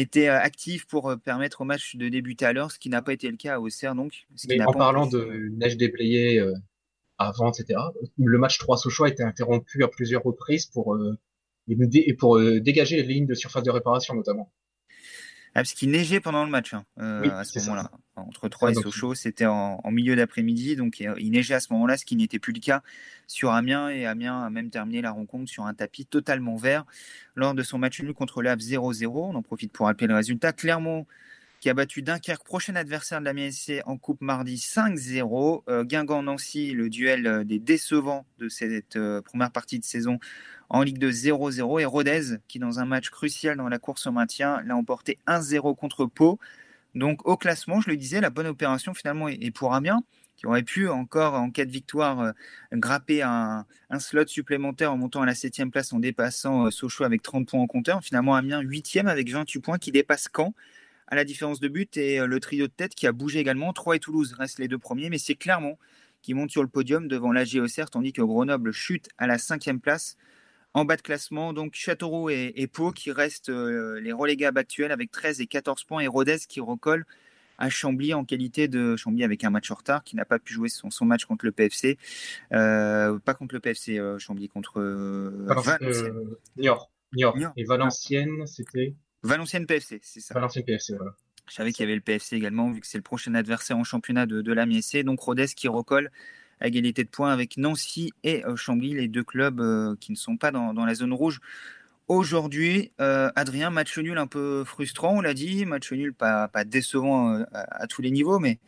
été 0.00 0.28
euh, 0.28 0.38
actif 0.38 0.86
pour 0.86 1.10
euh, 1.10 1.16
permettre 1.16 1.60
au 1.60 1.64
match 1.64 1.96
de 1.96 2.08
débuter 2.08 2.44
à 2.44 2.52
l'heure, 2.52 2.70
ce 2.70 2.78
qui 2.78 2.88
n'a 2.88 3.02
pas 3.02 3.12
été 3.12 3.30
le 3.30 3.36
cas 3.36 3.54
à 3.54 3.60
Auxerre. 3.60 3.94
Donc, 3.94 4.26
Mais 4.48 4.60
en 4.62 4.72
parlant 4.72 5.06
de 5.06 5.48
neige 5.52 5.76
déplayée 5.76 6.40
euh, 6.40 6.52
avant, 7.18 7.50
etc., 7.50 7.80
le 8.18 8.38
match 8.38 8.58
3 8.58 8.76
Sochaux 8.76 9.04
a 9.04 9.08
été 9.08 9.22
interrompu 9.22 9.84
à 9.84 9.88
plusieurs 9.88 10.22
reprises 10.22 10.66
pour, 10.66 10.98
pour 12.18 12.40
dégager 12.60 12.96
les 12.96 13.02
lignes 13.04 13.26
de 13.26 13.34
surface 13.34 13.62
de 13.62 13.70
réparation 13.70 14.14
notamment. 14.14 14.52
Ah, 15.50 15.60
parce 15.60 15.74
qu'il 15.74 15.90
neigeait 15.90 16.20
pendant 16.20 16.44
le 16.44 16.50
match 16.50 16.74
hein, 16.74 16.84
à 16.96 17.44
ce 17.44 17.60
moment-là. 17.60 17.90
Entre 18.16 18.48
Troyes 18.48 18.72
et 18.72 18.74
Sochaux, 18.74 19.14
c'était 19.14 19.46
en, 19.46 19.80
milieu 19.90 20.14
d'après-midi, 20.14 20.76
donc 20.76 21.00
il 21.00 21.30
neigeait 21.30 21.54
à 21.54 21.60
ce 21.60 21.72
moment-là, 21.72 21.96
ce 21.96 22.04
qui 22.04 22.14
n'était 22.16 22.38
plus 22.38 22.52
le 22.52 22.60
cas 22.60 22.82
sur 23.26 23.52
Amiens. 23.52 23.88
Et 23.88 24.06
Amiens 24.06 24.44
a 24.44 24.50
même 24.50 24.70
terminé 24.70 25.02
la 25.02 25.10
rencontre 25.10 25.50
sur 25.50 25.66
un 25.66 25.74
tapis 25.74 26.06
totalement 26.06 26.56
vert 26.56 26.84
lors 27.34 27.54
de 27.54 27.62
son 27.62 27.78
match 27.78 28.00
nul 28.00 28.14
contre 28.14 28.42
le 28.42 28.50
0-0. 28.50 29.06
On 29.06 29.34
en 29.34 29.42
profite 29.42 29.72
pour 29.72 29.86
rappeler 29.86 30.06
le 30.06 30.14
résultat. 30.14 30.52
Clermont 30.52 31.06
qui 31.64 31.70
a 31.70 31.74
battu 31.74 32.02
Dunkerque, 32.02 32.44
prochain 32.44 32.76
adversaire 32.76 33.20
de 33.20 33.24
la 33.24 33.50
SC 33.50 33.80
en 33.86 33.96
Coupe 33.96 34.20
mardi 34.20 34.56
5-0. 34.56 35.62
Euh, 35.70 35.82
Guingamp-Nancy, 35.82 36.72
le 36.72 36.90
duel 36.90 37.26
euh, 37.26 37.42
des 37.42 37.58
décevants 37.58 38.26
de 38.38 38.50
cette 38.50 38.96
euh, 38.96 39.22
première 39.22 39.50
partie 39.50 39.78
de 39.78 39.84
saison 39.86 40.18
en 40.68 40.82
Ligue 40.82 40.98
de 40.98 41.10
0-0. 41.10 41.80
Et 41.80 41.86
Rodez, 41.86 42.36
qui 42.48 42.58
dans 42.58 42.80
un 42.80 42.84
match 42.84 43.08
crucial 43.08 43.56
dans 43.56 43.70
la 43.70 43.78
course 43.78 44.06
au 44.06 44.12
maintien, 44.12 44.60
l'a 44.66 44.76
emporté 44.76 45.18
1-0 45.26 45.74
contre 45.74 46.04
Pau. 46.04 46.38
Donc 46.94 47.26
au 47.26 47.36
classement, 47.36 47.80
je 47.80 47.90
le 47.90 47.96
disais, 47.96 48.20
la 48.20 48.30
bonne 48.30 48.46
opération 48.46 48.94
finalement 48.94 49.28
est 49.28 49.50
pour 49.50 49.74
Amiens, 49.74 50.02
qui 50.36 50.46
aurait 50.46 50.62
pu 50.62 50.88
encore, 50.88 51.34
en 51.34 51.50
cas 51.50 51.64
de 51.64 51.70
victoire, 51.70 52.32
grapper 52.72 53.22
un, 53.22 53.66
slot 53.98 54.26
supplémentaire 54.26 54.92
en 54.92 54.96
montant 54.96 55.22
à 55.22 55.26
la 55.26 55.34
7 55.34 55.70
place 55.70 55.92
en 55.92 56.00
dépassant 56.00 56.70
Sochaux 56.70 57.04
avec 57.04 57.22
30 57.22 57.48
points 57.48 57.60
en 57.60 57.66
compteur. 57.66 58.02
Finalement, 58.02 58.34
Amiens 58.34 58.62
8e 58.62 59.06
avec 59.06 59.30
28 59.30 59.60
points 59.60 59.78
qui 59.78 59.92
dépasse 59.92 60.28
Caen 60.34 60.54
à 61.06 61.14
la 61.14 61.24
différence 61.24 61.60
de 61.60 61.68
but 61.68 61.96
et 61.96 62.20
euh, 62.20 62.26
le 62.26 62.40
trio 62.40 62.66
de 62.66 62.72
tête 62.72 62.94
qui 62.94 63.06
a 63.06 63.12
bougé 63.12 63.38
également. 63.38 63.72
Troyes 63.72 63.96
et 63.96 64.00
Toulouse 64.00 64.34
restent 64.38 64.58
les 64.58 64.68
deux 64.68 64.78
premiers, 64.78 65.10
mais 65.10 65.18
c'est 65.18 65.34
Clermont 65.34 65.78
qui 66.22 66.34
monte 66.34 66.50
sur 66.50 66.62
le 66.62 66.68
podium 66.68 67.06
devant 67.06 67.32
la 67.32 67.44
GOCR, 67.44 67.90
tandis 67.90 68.12
que 68.12 68.22
Grenoble 68.22 68.72
chute 68.72 69.08
à 69.18 69.26
la 69.26 69.36
cinquième 69.36 69.80
place. 69.80 70.16
En 70.74 70.84
bas 70.84 70.96
de 70.96 71.02
classement, 71.02 71.52
donc 71.52 71.74
Châteauroux 71.74 72.30
et, 72.30 72.68
Pau 72.72 72.90
qui 72.90 73.12
restent 73.12 73.48
euh, 73.48 74.00
les 74.00 74.12
relégables 74.12 74.58
actuels 74.58 74.90
avec 74.90 75.12
13 75.12 75.40
et 75.40 75.46
14 75.46 75.84
points 75.84 76.00
et 76.00 76.08
Rodez 76.08 76.38
qui 76.48 76.60
recolle 76.60 77.06
à 77.58 77.70
Chambly 77.70 78.12
en 78.12 78.24
qualité 78.24 78.66
de 78.66 78.96
Chambly 78.96 79.22
avec 79.22 79.44
un 79.44 79.50
match 79.50 79.70
en 79.70 79.76
retard 79.76 80.02
qui 80.02 80.16
n'a 80.16 80.24
pas 80.24 80.40
pu 80.40 80.52
jouer 80.52 80.68
son, 80.68 80.90
son 80.90 81.04
match 81.04 81.24
contre 81.26 81.44
le 81.44 81.52
PFC. 81.52 81.96
Euh, 82.52 83.18
pas 83.20 83.34
contre 83.34 83.54
le 83.54 83.60
PFC, 83.60 84.00
Chambly 84.18 84.48
contre 84.48 84.80
Niort. 86.56 86.90
Niort. 87.12 87.36
Et 87.56 87.64
Valenciennes, 87.64 88.44
c'était? 88.46 88.94
Valenciennes 89.22 89.66
PFC, 89.66 90.00
c'est 90.02 90.20
ça. 90.20 90.34
Valenciennes 90.34 90.64
PFC, 90.64 90.94
voilà. 90.96 91.14
Je 91.48 91.54
savais 91.54 91.72
qu'il 91.72 91.82
y 91.82 91.86
avait 91.86 91.94
le 91.94 92.00
PFC 92.00 92.36
également, 92.36 92.70
vu 92.70 92.80
que 92.80 92.86
c'est 92.86 92.98
le 92.98 93.02
prochain 93.02 93.34
adversaire 93.34 93.76
en 93.76 93.84
championnat 93.84 94.26
de, 94.26 94.40
de 94.40 94.52
la 94.52 94.66
Donc 95.02 95.20
Rodez 95.20 95.46
qui 95.46 95.68
recolle 95.68 96.10
à 96.64 96.68
égalité 96.68 97.04
de 97.04 97.10
points 97.10 97.30
avec 97.30 97.58
Nancy 97.58 98.12
et 98.22 98.42
euh, 98.46 98.56
Chambly, 98.56 98.94
les 98.94 99.06
deux 99.06 99.22
clubs 99.22 99.60
euh, 99.60 99.96
qui 100.00 100.12
ne 100.12 100.16
sont 100.16 100.38
pas 100.38 100.50
dans, 100.50 100.72
la 100.72 100.94
zone 100.94 101.12
rouge. 101.12 101.40
Aujourd'hui, 102.08 102.90
euh, 103.02 103.30
Adrien, 103.36 103.68
match 103.68 103.98
nul 103.98 104.16
un 104.16 104.26
peu 104.26 104.64
frustrant, 104.64 105.18
on 105.18 105.20
l'a 105.20 105.34
dit, 105.34 105.66
match 105.66 105.92
nul 105.92 106.14
pas, 106.14 106.48
décevant 106.64 107.44
à, 107.52 107.86
tous 107.86 108.00
les 108.00 108.10
niveaux, 108.10 108.38
mais 108.38 108.58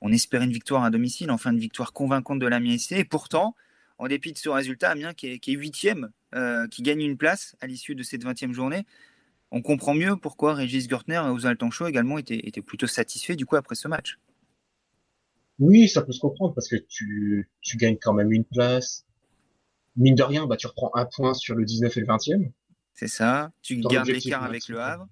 on 0.00 0.12
espérait 0.12 0.44
une 0.44 0.52
victoire 0.52 0.84
à 0.84 0.90
domicile, 0.90 1.32
enfin 1.32 1.50
une 1.50 1.58
victoire 1.58 1.92
convaincante 1.92 2.38
de 2.38 2.46
la 2.46 2.60
Et 2.60 3.04
pourtant, 3.04 3.56
en 3.98 4.06
dépit 4.06 4.32
de 4.32 4.38
ce 4.38 4.48
résultat, 4.48 4.90
Amiens 4.90 5.12
qui 5.12 5.26
est 5.28 5.52
huitième, 5.52 6.10
qui 6.70 6.82
gagne 6.82 7.02
une 7.02 7.16
place 7.16 7.56
à 7.60 7.66
l'issue 7.66 7.94
de 7.94 8.02
cette 8.02 8.24
20e 8.24 8.52
journée, 8.52 8.84
on 9.52 9.62
comprend 9.62 9.94
mieux 9.94 10.16
pourquoi 10.16 10.54
Régis 10.54 10.88
Gertner 10.88 11.22
et 11.24 11.30
Ozal 11.30 11.56
Tancho 11.56 11.86
également 11.86 12.18
étaient, 12.18 12.62
plutôt 12.62 12.88
satisfaits 12.88 13.34
du 13.34 13.46
coup 13.46 13.56
après 13.56 13.74
ce 13.74 13.86
match. 13.86 14.18
Oui, 15.62 15.88
ça 15.88 16.02
peut 16.02 16.10
se 16.10 16.18
comprendre 16.18 16.54
parce 16.54 16.66
que 16.66 16.74
tu, 16.74 17.48
gagnes 17.76 17.96
quand 17.96 18.12
même 18.12 18.32
une 18.32 18.44
place. 18.44 19.06
Mine 19.94 20.16
de 20.16 20.24
rien, 20.24 20.48
bah, 20.48 20.56
tu 20.56 20.66
reprends 20.66 20.90
un 20.94 21.04
point 21.06 21.34
sur 21.34 21.54
le 21.54 21.64
19 21.64 21.96
et 21.96 22.00
le 22.00 22.06
20e. 22.06 22.50
C'est 22.94 23.06
ça. 23.06 23.52
Tu 23.62 23.76
gardes 23.76 24.08
l'écart 24.08 24.42
avec 24.42 24.66
le 24.66 24.80
Havre. 24.80 25.06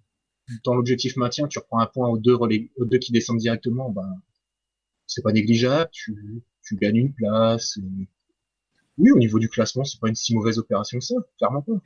Dans 0.65 0.75
l'objectif 0.75 1.17
maintien, 1.17 1.47
tu 1.47 1.61
reprends 1.61 1.79
un 1.79 1.87
point 1.87 2.09
aux 2.09 2.19
deux, 2.19 2.35
aux 2.35 2.49
deux 2.85 2.99
qui 2.99 3.13
descendent 3.13 3.39
directement. 3.39 3.91
Bah, 3.91 4.09
c'est 5.07 5.23
pas 5.23 5.31
négligeable. 5.31 5.89
Tu, 5.93 6.17
gagnes 6.73 6.97
une 6.97 7.15
place. 7.15 7.79
Oui, 8.99 9.13
au 9.13 9.19
niveau 9.19 9.39
du 9.39 9.49
classement, 9.49 9.85
c'est 9.85 10.01
pas 10.01 10.09
une 10.09 10.17
si 10.17 10.35
mauvaise 10.35 10.59
opération 10.59 10.99
que 10.99 11.05
ça. 11.05 11.15
Clairement 11.39 11.63
pas 11.63 11.81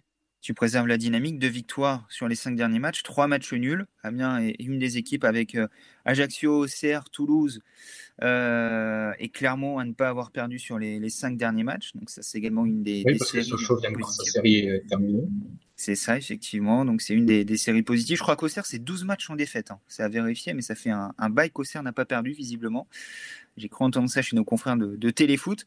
tu 0.45 0.53
préserves 0.53 0.87
la 0.87 0.99
dynamique. 0.99 1.39
Deux 1.39 1.49
victoires 1.49 2.07
sur 2.11 2.29
les 2.29 2.35
cinq 2.35 2.55
derniers 2.55 2.79
matchs, 2.79 3.03
trois 3.03 3.27
matchs 3.29 3.55
nuls. 3.55 3.87
Amiens 4.03 4.43
est 4.43 4.63
une 4.63 4.79
des 4.79 4.99
équipes 4.99 5.25
avec 5.25 5.55
euh, 5.55 5.69
Ajaccio, 6.05 6.65
Auxerre, 6.65 7.09
Toulouse 7.11 7.61
euh, 8.23 9.13
et 9.19 9.29
Clermont 9.29 9.79
à 9.79 9.85
ne 9.85 9.93
pas 9.93 10.09
avoir 10.09 10.31
perdu 10.31 10.59
sur 10.59 10.79
les, 10.79 11.09
cinq 11.09 11.37
derniers 11.37 11.65
matchs. 11.65 11.93
Donc 11.95 12.11
ça, 12.11 12.23
c'est 12.23 12.39
également 12.39 12.65
une 12.65 12.83
des, 12.83 13.03
oui, 13.07 13.17
parce 13.19 13.33
Que 13.33 13.43
Sochaux 13.43 13.79
vient 13.79 13.91
de 13.91 14.03
sa 14.03 14.25
série 14.25 14.69
terminée. 14.89 15.25
C'est 15.77 15.97
ça, 15.97 16.17
effectivement. 16.17 16.85
Donc 16.85 17.03
c'est 17.03 17.15
une 17.15 17.27
des, 17.27 17.57
séries 17.57 17.83
positives. 17.83 18.17
Je 18.17 18.23
crois 18.23 18.37
qu'Auxerre, 18.37 18.65
c'est 18.65 18.79
12 18.79 19.05
matchs 19.05 19.29
en 19.31 19.37
défaite. 19.37 19.73
Hein. 19.73 19.81
C'est 19.89 20.05
à 20.05 20.09
vérifier, 20.09 20.55
mais 20.55 20.63
ça 20.63 20.77
fait 20.77 20.91
un, 20.91 21.13
un 21.19 21.31
bail 21.31 21.51
qu'Auxerre 21.51 21.83
n'a 21.83 21.93
pas 21.93 22.05
perdu, 22.05 22.33
visiblement. 22.33 22.87
J'ai 23.57 23.69
cru 23.69 23.85
entendre 23.85 24.09
ça 24.09 24.23
chez 24.23 24.37
nos 24.37 24.45
confrères 24.45 24.77
de, 24.77 25.11
téléfoot. 25.11 25.65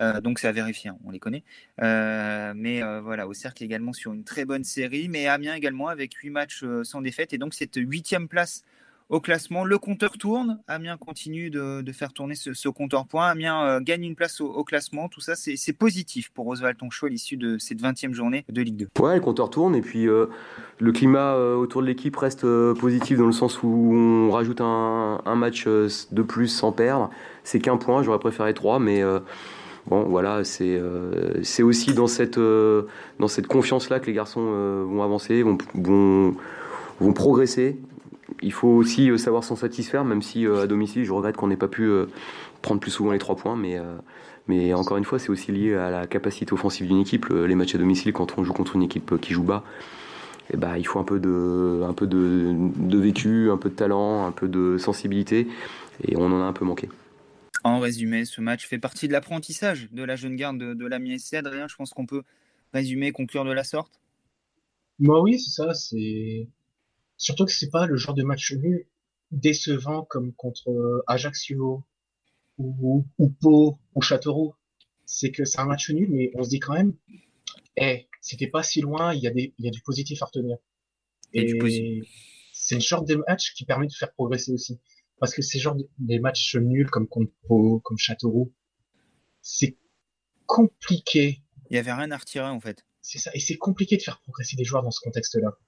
Euh, 0.00 0.20
donc 0.20 0.38
c'est 0.38 0.48
à 0.48 0.52
vérifier, 0.52 0.90
hein, 0.90 0.98
on 1.04 1.10
les 1.10 1.18
connaît. 1.18 1.44
Euh, 1.82 2.52
mais 2.56 2.80
voilà, 3.00 3.26
Auxerre 3.26 3.54
qui 3.54 3.64
est 3.64 3.66
également 3.66 3.92
sur 3.92 4.12
une 4.12 4.24
très 4.24 4.44
bonne 4.44 4.64
série. 4.64 5.08
Mais 5.08 5.26
Amiens 5.26 5.54
également 5.54 5.88
avec 5.88 6.14
8 6.14 6.30
matchs 6.30 6.64
sans 6.84 7.00
défaite. 7.02 7.32
Et 7.32 7.38
donc 7.38 7.54
cette 7.54 7.76
huitième 7.76 8.28
place 8.28 8.64
au 9.10 9.20
classement. 9.20 9.64
Le 9.64 9.76
compteur 9.78 10.12
tourne. 10.16 10.60
Amiens 10.68 10.96
continue 10.96 11.50
de, 11.50 11.84
faire 11.92 12.12
tourner 12.12 12.34
ce, 12.36 12.68
compteur 12.68 13.06
point. 13.06 13.26
Amiens 13.26 13.62
euh, 13.64 13.80
gagne 13.80 14.04
une 14.04 14.14
place 14.14 14.40
au, 14.40 14.64
classement. 14.64 15.08
Tout 15.08 15.20
ça, 15.20 15.34
c'est 15.34 15.72
positif 15.72 16.30
pour 16.30 16.46
Oswald 16.46 16.78
Tonchou 16.78 17.06
à 17.06 17.08
l'issue 17.08 17.36
de 17.36 17.58
cette 17.58 17.82
20e 17.82 18.12
journée 18.12 18.44
de 18.48 18.62
Ligue 18.62 18.76
2. 18.76 19.02
Ouais, 19.02 19.16
le 19.16 19.20
compteur 19.20 19.50
tourne 19.50 19.74
et 19.74 19.80
puis 19.80 20.08
euh, 20.08 20.26
le 20.78 20.92
climat 20.92 21.34
euh, 21.34 21.56
autour 21.56 21.82
de 21.82 21.86
l'équipe 21.86 22.16
reste 22.16 22.46
positif 22.74 23.18
dans 23.18 23.26
le 23.26 23.32
sens 23.32 23.62
où 23.62 23.92
on 23.92 24.30
rajoute 24.30 24.60
un, 24.60 25.20
match 25.34 25.66
de 25.66 26.22
plus 26.22 26.48
sans 26.48 26.70
perdre. 26.70 27.10
C'est 27.42 27.58
qu'un 27.58 27.76
point, 27.76 28.02
j'aurais 28.02 28.18
préféré 28.18 28.54
trois, 28.54 28.78
mais 28.78 29.02
bon, 29.86 30.04
voilà, 30.04 30.44
c'est 30.44 31.62
aussi 31.62 31.94
dans 31.94 32.06
cette, 32.06 32.38
confiance-là 33.48 33.98
que 34.00 34.06
les 34.06 34.12
garçons 34.12 34.44
vont 34.84 35.02
avancer, 35.02 35.42
vont 35.42 36.34
progresser 37.14 37.78
il 38.42 38.52
faut 38.52 38.68
aussi 38.68 39.10
euh, 39.10 39.18
savoir 39.18 39.44
s'en 39.44 39.56
satisfaire, 39.56 40.04
même 40.04 40.22
si 40.22 40.46
euh, 40.46 40.62
à 40.62 40.66
domicile, 40.66 41.04
je 41.04 41.12
regrette 41.12 41.36
qu'on 41.36 41.48
n'ait 41.48 41.56
pas 41.56 41.68
pu 41.68 41.82
euh, 41.82 42.06
prendre 42.62 42.80
plus 42.80 42.90
souvent 42.90 43.12
les 43.12 43.18
trois 43.18 43.36
points, 43.36 43.56
mais, 43.56 43.78
mais 44.48 44.74
encore 44.74 44.96
une 44.96 45.04
fois, 45.04 45.18
c'est 45.18 45.30
aussi 45.30 45.50
lié 45.50 45.74
à 45.74 45.90
la 45.90 46.06
capacité 46.06 46.52
offensive 46.52 46.86
d'une 46.86 47.00
équipe. 47.00 47.28
Les 47.30 47.54
matchs 47.54 47.74
à 47.74 47.78
domicile, 47.78 48.12
quand 48.12 48.38
on 48.38 48.44
joue 48.44 48.52
contre 48.52 48.76
une 48.76 48.82
équipe 48.82 49.18
qui 49.18 49.32
joue 49.32 49.42
bas, 49.42 49.64
eh 50.52 50.58
ben, 50.58 50.76
il 50.76 50.86
faut 50.86 50.98
un 50.98 51.04
peu, 51.04 51.20
de, 51.20 51.82
un 51.88 51.94
peu 51.94 52.06
de, 52.06 52.54
de, 52.76 52.98
vécu, 52.98 53.50
un 53.50 53.56
peu 53.56 53.70
de 53.70 53.74
talent, 53.74 54.26
un 54.26 54.32
peu 54.32 54.46
de 54.46 54.76
sensibilité, 54.76 55.48
et 56.06 56.16
on 56.16 56.26
en 56.26 56.42
a 56.42 56.44
un 56.44 56.52
peu 56.52 56.66
manqué. 56.66 56.90
En 57.64 57.78
résumé, 57.78 58.26
ce 58.26 58.42
match 58.42 58.66
fait 58.66 58.78
partie 58.78 59.08
de 59.08 59.12
l'apprentissage 59.12 59.88
de 59.90 60.02
la 60.02 60.16
jeune 60.16 60.36
garde 60.36 60.58
de, 60.58 60.74
de 60.74 60.86
la 60.86 60.98
SC. 61.18 61.34
Adrien, 61.34 61.66
je 61.66 61.76
pense 61.76 61.94
qu'on 61.94 62.06
peut 62.06 62.22
résumer, 62.74 63.12
conclure 63.12 63.44
de 63.44 63.52
la 63.52 63.64
sorte? 63.64 64.00
Moi, 64.98 65.20
oui, 65.22 65.38
c'est 65.38 65.50
ça. 65.50 65.72
C'est 65.72 66.46
Surtout 67.20 67.44
que 67.44 67.52
c'est 67.52 67.68
pas 67.68 67.86
le 67.86 67.96
genre 67.96 68.14
de 68.14 68.22
match 68.22 68.50
nul 68.54 68.86
décevant 69.30 70.04
comme 70.04 70.32
contre 70.32 70.70
euh, 70.70 71.04
Ajaccio 71.06 71.84
ou, 72.56 73.06
ou 73.18 73.28
Pau 73.28 73.78
ou 73.94 74.00
Châteauroux. 74.00 74.54
C'est 75.04 75.30
que 75.30 75.44
c'est 75.44 75.60
un 75.60 75.66
match 75.66 75.90
nul, 75.90 76.08
mais 76.10 76.30
on 76.34 76.42
se 76.42 76.48
dit 76.48 76.60
quand 76.60 76.72
même, 76.72 76.96
eh, 77.76 78.08
c'était 78.22 78.46
pas 78.46 78.62
si 78.62 78.80
loin, 78.80 79.12
il 79.12 79.20
y 79.20 79.26
a 79.26 79.30
des, 79.30 79.52
il 79.58 79.66
y 79.66 79.68
a 79.68 79.70
du 79.70 79.82
positif 79.82 80.22
à 80.22 80.26
retenir. 80.26 80.56
Et 81.34 82.00
c'est 82.54 82.76
le 82.76 82.80
genre 82.80 83.04
de 83.04 83.16
match 83.28 83.52
qui 83.52 83.66
permet 83.66 83.86
de 83.86 83.92
faire 83.92 84.12
progresser 84.14 84.52
aussi. 84.52 84.80
Parce 85.18 85.34
que 85.34 85.42
ces 85.42 85.58
genres 85.58 85.76
de 85.76 86.18
matchs 86.20 86.56
nuls 86.56 86.88
comme 86.88 87.06
contre 87.06 87.32
Pau, 87.46 87.80
comme 87.80 87.98
Châteauroux, 87.98 88.54
c'est 89.42 89.76
compliqué. 90.46 91.42
Il 91.68 91.76
y 91.76 91.78
avait 91.78 91.92
rien 91.92 92.10
à 92.12 92.16
retirer 92.16 92.46
en 92.46 92.60
fait. 92.60 92.86
C'est 93.02 93.18
ça, 93.18 93.30
et 93.34 93.40
c'est 93.40 93.58
compliqué 93.58 93.98
de 93.98 94.02
faire 94.02 94.22
progresser 94.22 94.56
des 94.56 94.64
joueurs 94.64 94.82
dans 94.82 94.90
ce 94.90 95.00
contexte-là. 95.00 95.58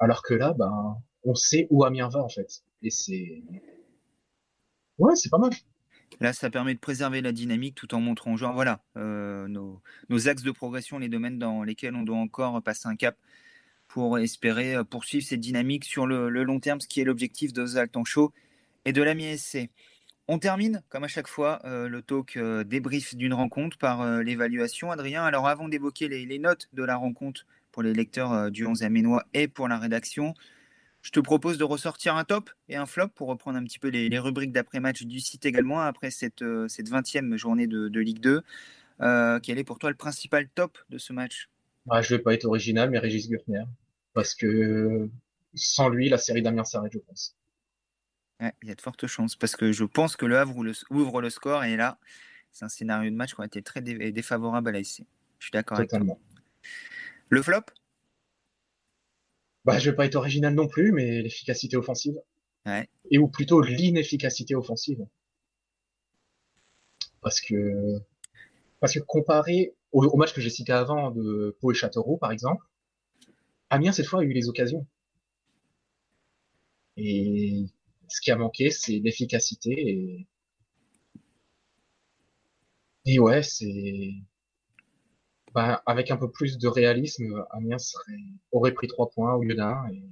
Alors 0.00 0.22
que 0.22 0.34
là, 0.34 0.54
ben, 0.58 0.96
on 1.24 1.34
sait 1.34 1.66
où 1.70 1.84
Amiens 1.84 2.08
va 2.08 2.20
en 2.20 2.28
fait. 2.28 2.62
Et 2.82 2.90
c'est, 2.90 3.42
ouais, 4.98 5.14
c'est 5.14 5.30
pas 5.30 5.38
mal. 5.38 5.52
Là, 6.18 6.32
ça 6.32 6.50
permet 6.50 6.74
de 6.74 6.80
préserver 6.80 7.20
la 7.22 7.32
dynamique 7.32 7.74
tout 7.74 7.94
en 7.94 8.00
montrant 8.00 8.34
voilà, 8.34 8.82
euh, 8.96 9.46
nos, 9.48 10.28
axes 10.28 10.42
de 10.42 10.50
progression, 10.50 10.98
les 10.98 11.08
domaines 11.08 11.38
dans 11.38 11.62
lesquels 11.62 11.94
on 11.94 12.02
doit 12.02 12.16
encore 12.16 12.60
passer 12.62 12.88
un 12.88 12.96
cap 12.96 13.16
pour 13.88 14.18
espérer 14.18 14.74
euh, 14.74 14.84
poursuivre 14.84 15.24
cette 15.24 15.40
dynamique 15.40 15.84
sur 15.84 16.06
le, 16.06 16.28
long 16.28 16.60
terme, 16.60 16.80
ce 16.80 16.88
qui 16.88 17.00
est 17.00 17.04
l'objectif 17.04 17.52
de 17.52 17.64
Zaltancho 17.64 18.32
et 18.84 18.92
de 18.92 19.02
l'AMI 19.02 19.38
SC. 19.38 19.70
On 20.28 20.38
termine, 20.38 20.82
comme 20.88 21.04
à 21.04 21.08
chaque 21.08 21.26
fois, 21.26 21.60
euh, 21.64 21.88
le 21.88 22.02
talk 22.02 22.38
débrief 22.66 23.14
d'une 23.14 23.34
rencontre 23.34 23.78
par 23.78 24.22
l'évaluation. 24.22 24.90
Adrien, 24.90 25.24
alors 25.24 25.48
avant 25.48 25.68
d'évoquer 25.68 26.08
les, 26.08 26.38
notes 26.38 26.68
de 26.72 26.84
la 26.84 26.96
rencontre 26.96 27.46
pour 27.72 27.82
les 27.82 27.92
lecteurs 27.92 28.32
euh, 28.32 28.50
du 28.50 28.66
11 28.66 28.82
Aménois 28.82 29.24
et 29.34 29.48
pour 29.48 29.68
la 29.68 29.78
rédaction. 29.78 30.34
Je 31.02 31.10
te 31.10 31.20
propose 31.20 31.56
de 31.56 31.64
ressortir 31.64 32.16
un 32.16 32.24
top 32.24 32.50
et 32.68 32.76
un 32.76 32.86
flop 32.86 33.08
pour 33.08 33.28
reprendre 33.28 33.58
un 33.58 33.64
petit 33.64 33.78
peu 33.78 33.88
les, 33.88 34.18
rubriques 34.18 34.52
d'après-match 34.52 35.02
du 35.04 35.20
site 35.20 35.46
également 35.46 35.80
après 35.80 36.10
cette, 36.10 36.42
euh, 36.42 36.68
cette 36.68 36.90
20e 36.90 37.36
journée 37.36 37.66
de, 37.66 38.00
Ligue 38.00 38.20
2. 38.20 38.42
Euh, 39.00 39.40
quel 39.42 39.58
est 39.58 39.64
pour 39.64 39.78
toi 39.78 39.90
le 39.90 39.96
principal 39.96 40.48
top 40.48 40.76
de 40.90 40.98
ce 40.98 41.12
match? 41.12 41.48
Bah, 41.86 42.02
Je 42.02 42.12
ne 42.12 42.18
vais 42.18 42.22
pas 42.22 42.34
être 42.34 42.44
original, 42.44 42.90
mais 42.90 42.98
Régis 42.98 43.28
Gurtner. 43.28 43.64
Parce 44.12 44.34
que 44.34 45.08
sans 45.54 45.88
lui, 45.88 46.10
la 46.10 46.18
série 46.18 46.42
d'Amiens 46.42 46.64
s'arrête, 46.64 46.92
je 46.92 46.98
pense. 46.98 47.34
il 48.40 48.68
y 48.68 48.70
a 48.70 48.74
de 48.74 48.80
fortes 48.82 49.06
chances. 49.06 49.36
Parce 49.36 49.56
que 49.56 49.72
je 49.72 49.84
pense 49.84 50.16
que 50.16 50.26
le 50.26 50.36
Havre 50.36 50.62
ouvre 50.90 51.22
le 51.22 51.30
score 51.30 51.64
et 51.64 51.76
là, 51.76 51.98
c'est 52.52 52.66
un 52.66 52.68
scénario 52.68 53.10
de 53.10 53.16
match 53.16 53.34
qui 53.34 53.40
a 53.40 53.46
été 53.46 53.62
très 53.62 53.80
défavorable 53.80 54.68
à 54.68 54.72
l'AIC. 54.72 55.06
Je 55.38 55.44
suis 55.44 55.52
d'accord 55.52 55.78
avec 55.78 55.90
toi. 55.90 56.00
Le 57.30 57.42
flop? 57.42 57.62
Bah, 59.64 59.78
Je 59.78 59.90
vais 59.90 59.96
pas 59.96 60.04
être 60.04 60.16
original 60.16 60.54
non 60.54 60.66
plus, 60.66 60.92
mais 60.92 61.22
l'efficacité 61.22 61.76
offensive. 61.76 62.20
Et 63.10 63.18
ou 63.18 63.28
plutôt 63.28 63.62
l'inefficacité 63.62 64.54
offensive. 64.54 65.04
Parce 67.20 67.40
que, 67.40 67.98
parce 68.80 68.94
que 68.94 69.00
comparé 69.00 69.74
au, 69.92 70.16
match 70.16 70.32
que 70.34 70.40
j'ai 70.40 70.50
cité 70.50 70.72
avant 70.72 71.10
de 71.10 71.56
Pau 71.60 71.72
et 71.72 71.74
Châteauroux, 71.74 72.16
par 72.18 72.32
exemple, 72.32 72.64
Amiens, 73.70 73.92
cette 73.92 74.06
fois, 74.06 74.20
a 74.20 74.24
eu 74.24 74.32
les 74.32 74.48
occasions. 74.48 74.86
Et 76.96 77.66
ce 78.08 78.20
qui 78.20 78.30
a 78.30 78.36
manqué, 78.36 78.70
c'est 78.70 78.98
l'efficacité. 78.98 79.70
Et... 79.70 80.26
et 83.06 83.18
ouais, 83.18 83.42
c'est 83.42 84.12
bah, 85.54 85.82
avec 85.86 86.10
un 86.10 86.16
peu 86.16 86.30
plus 86.30 86.58
de 86.58 86.68
réalisme, 86.68 87.44
Amiens 87.50 87.76
aurait 88.52 88.72
pris 88.72 88.86
trois 88.86 89.10
points 89.10 89.34
au 89.34 89.42
lieu 89.42 89.54
d'un. 89.54 89.88
Et 89.92 90.02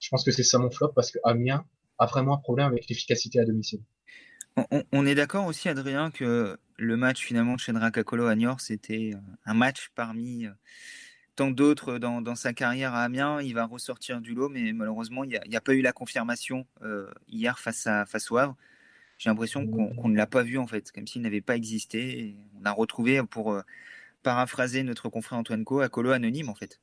je 0.00 0.08
pense 0.08 0.24
que 0.24 0.30
c'est 0.30 0.42
ça 0.42 0.58
mon 0.58 0.70
flop 0.70 0.92
parce 0.94 1.10
que 1.10 1.18
Amiens 1.24 1.64
a 1.98 2.06
vraiment 2.06 2.34
un 2.34 2.38
problème 2.38 2.68
avec 2.68 2.88
l'efficacité 2.88 3.40
à 3.40 3.44
domicile. 3.44 3.80
On, 4.92 5.04
est 5.04 5.16
d'accord 5.16 5.46
aussi, 5.46 5.68
Adrien, 5.68 6.10
que 6.10 6.56
le 6.76 6.96
match 6.96 7.24
finalement 7.24 7.58
Chenra 7.58 7.90
Kakolo 7.90 8.26
à 8.26 8.36
Niort, 8.36 8.60
c'était 8.60 9.10
euh, 9.14 9.18
un 9.46 9.54
match 9.54 9.90
parmi 9.96 10.46
euh, 10.46 10.50
tant 11.34 11.50
d'autres 11.50 11.98
dans, 11.98 12.34
sa 12.36 12.52
carrière 12.52 12.94
à 12.94 13.02
Amiens. 13.02 13.40
Il 13.42 13.54
va 13.54 13.66
ressortir 13.66 14.20
du 14.20 14.32
lot, 14.32 14.48
mais 14.48 14.72
malheureusement, 14.72 15.24
il 15.24 15.40
n'y 15.48 15.56
a, 15.56 15.60
pas 15.60 15.74
eu 15.74 15.80
la 15.80 15.92
confirmation 15.92 16.66
euh, 16.82 17.10
hier 17.26 17.58
face, 17.58 17.86
à, 17.88 18.06
face 18.06 18.30
au 18.30 18.36
Havre. 18.36 18.56
J'ai 19.18 19.28
l'impression 19.28 19.66
qu'on 19.66 20.08
ne 20.08 20.16
l'a 20.16 20.26
pas 20.26 20.42
vu 20.42 20.58
en 20.58 20.66
fait, 20.66 20.92
comme 20.92 21.06
s'il 21.06 21.22
n'avait 21.22 21.40
pas 21.40 21.56
existé. 21.56 22.36
on 22.60 22.64
a 22.64 22.72
retrouvé 22.72 23.22
pour 23.22 23.60
paraphraser 24.24 24.82
notre 24.82 25.08
confrère 25.08 25.38
Antoine 25.38 25.64
Co, 25.64 25.80
à 25.80 25.88
Colo 25.88 26.10
anonyme 26.10 26.48
en 26.48 26.54
fait 26.56 26.80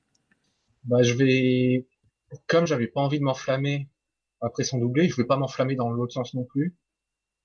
Bah 0.85 1.03
je 1.03 1.13
vais, 1.13 1.87
comme 2.47 2.65
j'avais 2.65 2.87
pas 2.87 3.01
envie 3.01 3.19
de 3.19 3.25
m'enflammer 3.25 3.89
après 4.39 4.63
son 4.63 4.77
doublé, 4.77 5.09
je 5.09 5.15
vais 5.17 5.25
pas 5.25 5.35
m'enflammer 5.35 5.75
dans 5.75 5.89
l'autre 5.89 6.13
sens 6.13 6.33
non 6.33 6.45
plus. 6.45 6.75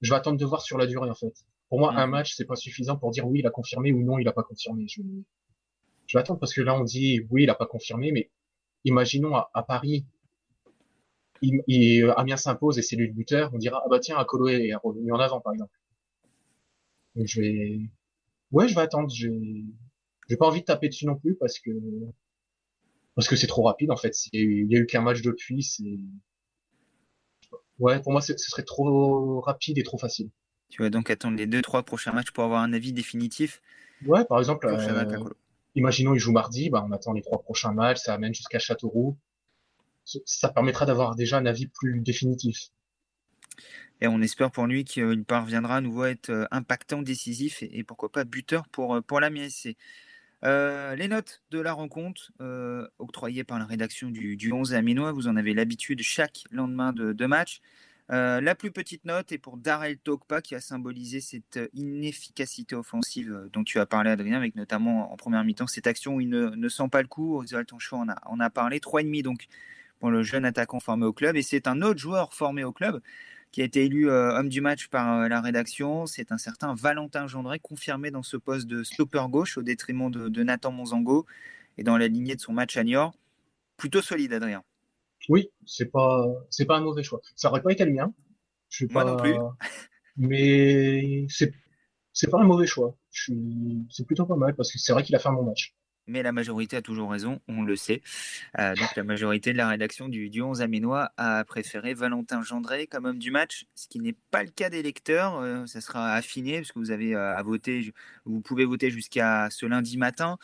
Je 0.03 0.11
vais 0.11 0.17
attendre 0.17 0.39
de 0.39 0.45
voir 0.45 0.63
sur 0.63 0.79
la 0.79 0.87
durée 0.87 1.11
en 1.11 1.15
fait. 1.15 1.35
Pour 1.69 1.81
moi, 1.81 1.95
un 1.95 2.07
match 2.07 2.35
c'est 2.37 2.45
pas 2.45 2.55
suffisant 2.55 2.97
pour 2.97 3.11
dire 3.11 3.27
oui 3.27 3.41
il 3.41 3.47
a 3.47 3.51
confirmé 3.51 3.93
ou 3.93 4.03
non 4.03 4.19
il 4.19 4.29
a 4.29 4.33
pas 4.33 4.45
confirmé. 4.45 4.87
Je, 4.89 5.03
je 6.07 6.17
vais 6.17 6.21
attendre 6.21 6.39
parce 6.39 6.55
que 6.55 6.61
là 6.61 6.79
on 6.79 6.85
dit 6.85 7.27
oui 7.31 7.43
il 7.43 7.51
a 7.51 7.57
pas 7.57 7.67
confirmé, 7.67 8.13
mais 8.13 8.31
imaginons 8.85 9.35
à, 9.35 9.63
Paris, 9.67 10.07
il, 11.43 11.63
il, 11.67 12.15
Amiens 12.17 12.37
s'impose 12.37 12.79
et 12.79 12.83
c'est 12.83 12.97
lui 12.97 13.09
le 13.09 13.15
buteur, 13.15 13.51
on 13.53 13.59
dira 13.59 13.83
ah 13.85 13.89
bah 13.91 13.99
tiens 13.99 14.23
Colo 14.25 14.49
est 14.49 14.75
revenu 14.75 15.13
en 15.13 15.19
avant 15.19 15.41
par 15.41 15.55
exemple. 15.55 15.73
Donc 17.17 17.27
je 17.27 17.41
vais, 17.41 17.81
ouais 18.53 18.69
je 18.69 18.75
vais 18.75 18.83
attendre. 18.83 19.11
Je 19.11 19.29
j'ai 20.29 20.37
pas 20.37 20.47
envie 20.47 20.61
de 20.61 20.67
taper 20.67 20.89
dessus 20.89 21.07
non 21.07 21.17
plus 21.17 21.37
parce 21.37 21.59
que 21.59 21.71
parce 23.15 23.29
que 23.29 23.37
c'est 23.37 23.47
trop 23.47 23.63
rapide 23.63 23.91
en 23.91 23.97
fait. 23.97 24.15
Il 24.33 24.71
y 24.71 24.77
a 24.77 24.81
eu 24.81 24.87
qu'un 24.87 25.03
match 25.03 25.23
depuis, 25.23 25.63
c'est 25.63 25.99
ouais 27.79 28.01
pour 28.01 28.13
moi 28.13 28.21
ce 28.21 28.37
serait 28.37 28.65
trop 28.65 29.41
rapide 29.41 29.79
et 29.79 29.83
trop 29.83 29.99
facile. 29.99 30.31
Tu 30.69 30.83
vas 30.83 30.91
donc 30.91 31.11
attendre 31.11 31.37
les 31.37 31.47
deux 31.47 31.63
trois 31.63 31.83
prochains 31.83 32.13
matchs 32.13 32.31
pour 32.31 32.45
avoir 32.45 32.63
un 32.63 32.73
avis 32.73 32.93
définitif? 32.93 33.63
Ouais, 34.05 34.25
par 34.25 34.39
exemple, 34.39 34.67
euh, 34.67 35.19
imaginons 35.75 36.15
il 36.15 36.19
joue 36.19 36.33
mardi, 36.33 36.71
bah 36.71 36.85
on 36.87 36.93
attend 36.93 37.13
les 37.13 37.23
trois 37.23 37.41
prochains 37.41 37.73
matchs, 37.73 37.99
ça 37.99 38.15
amène 38.15 38.35
jusqu'à 38.35 38.59
Châteauroux. 38.59 39.17
Ça 40.05 40.49
permettra 40.51 40.87
d'avoir 40.87 41.17
déjà 41.17 41.39
un 41.39 41.47
avis 41.47 41.67
plus 41.67 42.01
définitif. 42.01 42.71
Et 44.01 44.07
on 44.07 44.21
espère 44.21 44.51
pour 44.51 44.67
lui 44.67 44.85
qu'il 44.85 45.25
parviendra 45.25 45.77
à 45.77 45.81
nouveau 45.81 46.05
être 46.05 46.31
euh, 46.31 46.45
impactant, 46.51 47.03
décisif 47.03 47.63
et, 47.63 47.83
pourquoi 47.83 48.13
pas 48.13 48.25
buteur 48.25 48.69
pour, 48.69 48.97
euh, 48.97 49.01
pour 49.01 49.21
la 49.21 49.31
MSC. 49.31 49.77
Les 50.43 51.09
notes 51.09 51.43
de 51.51 51.61
la 51.61 51.73
rencontre 51.73 52.31
octroyées 52.99 53.45
par 53.45 53.59
la 53.59 53.65
rédaction 53.65 54.11
du, 54.11 54.37
du 54.37 54.53
11 54.53 54.75
Aminois, 54.75 55.13
vous 55.13 55.29
en 55.29 55.37
avez 55.37 55.55
l'habitude 55.55 56.03
chaque 56.03 56.45
lendemain 56.51 56.93
de, 56.93 57.27
match. 57.27 57.61
Euh, 58.13 58.41
la 58.41 58.55
plus 58.55 58.71
petite 58.71 59.05
note 59.05 59.33
est 59.33 59.39
pour 59.39 59.57
Darrell 59.57 59.99
Tokpa 59.99 60.41
qui 60.41 60.55
a 60.55 60.61
symbolisé 60.61 61.21
cette 61.21 61.59
inefficacité 61.75 62.77
offensive 62.77 63.33
euh, 63.33 63.49
dont 63.53 63.65
tu 63.65 63.81
as 63.81 63.87
parlé, 63.87 64.11
Adrien, 64.11 64.37
avec 64.37 64.55
notamment 64.55 65.13
en 65.13 65.17
première 65.17 65.43
mi-temps 65.43 65.67
cette 65.67 65.89
action 65.89 66.15
où 66.15 66.21
il 66.21 66.29
ne, 66.29 66.69
sent 66.69 66.89
pas 66.91 67.03
le 67.03 67.09
coup. 67.09 67.37
Oswald 67.37 67.67
Tonchou 67.67 67.97
en 67.97 68.09
a, 68.09 68.17
on 68.27 68.39
a 68.39 68.49
parlé. 68.49 68.79
3,5 68.79 69.23
donc 69.23 69.47
pour 69.99 70.11
le 70.11 70.23
jeune 70.23 70.45
attaquant 70.45 70.79
formé 70.79 71.05
au 71.05 71.13
club. 71.13 71.37
Et 71.37 71.43
c'est 71.43 71.67
un 71.67 71.83
autre 71.83 71.99
joueur 71.99 72.33
formé 72.33 72.63
au 72.63 72.73
club 72.73 73.01
qui 73.57 73.63
a 73.63 73.65
été 73.65 73.87
élu 73.87 74.11
euh, 74.11 74.39
homme 74.39 74.51
du 74.51 74.61
match 74.61 74.89
par 74.89 75.31
la 75.31 75.41
rédaction. 75.41 76.05
C'est 76.05 76.31
un 76.31 76.37
certain 76.37 76.75
Valentin 76.75 77.27
Gendré, 77.27 77.59
confirmé 77.59 78.11
dans 78.11 78.23
ce 78.23 78.37
poste 78.37 78.67
de 78.67 78.83
stopper 78.83 79.25
gauche 79.31 79.57
au 79.57 79.63
détriment 79.63 80.11
de, 80.11 80.29
de 80.29 80.43
Nathan 80.43 80.73
Monzango 80.73 81.25
et 81.79 81.83
dans 81.83 81.97
la 81.97 82.07
lignée 82.07 82.37
de 82.37 82.41
son 82.43 82.53
match 82.53 82.77
à 82.77 82.85
Niort. 82.85 83.15
Plutôt 83.79 84.03
solide, 84.03 84.35
Adrien. 84.35 84.63
Oui, 85.31 85.49
c'est 85.65 85.91
pas 85.91 86.27
c'est 86.51 86.67
pas 86.67 86.77
un 86.77 86.83
mauvais 86.83 87.03
choix. 87.03 87.23
Ça 87.35 87.49
aurait 87.49 87.63
pas 87.63 87.73
été 87.73 87.87
le 87.87 87.93
mien. 87.93 88.13
Je 88.69 88.77
suis 88.77 88.89
Moi 88.93 89.05
pas, 89.05 89.11
non 89.13 89.17
plus. 89.17 89.35
Mais 90.19 91.27
c'est 91.31 91.55
c'est 92.13 92.31
pas 92.31 92.39
un 92.39 92.45
mauvais 92.45 92.67
choix. 92.67 92.95
C'est 93.11 94.05
plutôt 94.07 94.27
pas 94.27 94.37
mal 94.37 94.55
parce 94.55 94.71
que 94.71 94.79
c'est 94.79 94.93
vrai 94.93 95.03
qu'il 95.03 95.17
a 95.17 95.19
fait 95.19 95.31
un 95.31 95.33
bon 95.33 95.45
match 95.45 95.75
mais 96.07 96.23
la 96.23 96.33
majorité 96.33 96.77
a 96.77 96.83
toujours 96.83 97.11
raison, 97.11 97.41
on 97.49 97.63
le 97.63 97.77
sait. 97.77 98.03
Euh, 98.59 98.75
donc 98.75 98.95
la 98.97 99.05
majorité 99.05 99.53
de 99.53 99.59
la 99.59 99.69
rédaction 99.69 100.09
du, 100.09 100.31
du 100.31 100.43
11 100.43 100.63
aménois 100.63 101.11
a 101.17 101.45
préféré 101.45 101.95
Valentin 101.95 102.43
Gendré 102.43 102.87
comme 102.87 103.05
homme 103.07 103.19
du 103.19 103.31
match, 103.31 103.67
ce 103.75 103.89
qui 103.89 104.01
n'est 104.01 104.17
pas 104.31 104.43
le 104.43 104.51
cas 104.51 104.71
des 104.71 104.83
lecteurs. 104.83 105.37
Euh, 105.37 105.67
ça 105.67 105.81
sera 105.81 106.15
affiné 106.15 106.59
parce 106.59 106.73
que 106.73 106.79
vous 106.79 106.91
avez 106.91 107.15
euh, 107.15 107.37
à 107.37 107.43
voter, 107.43 107.93
vous 108.25 108.41
pouvez 108.41 108.65
voter 108.65 108.91
jusqu'à 108.91 109.49
ce 109.51 109.67
lundi 109.67 109.99
matin. 109.99 110.39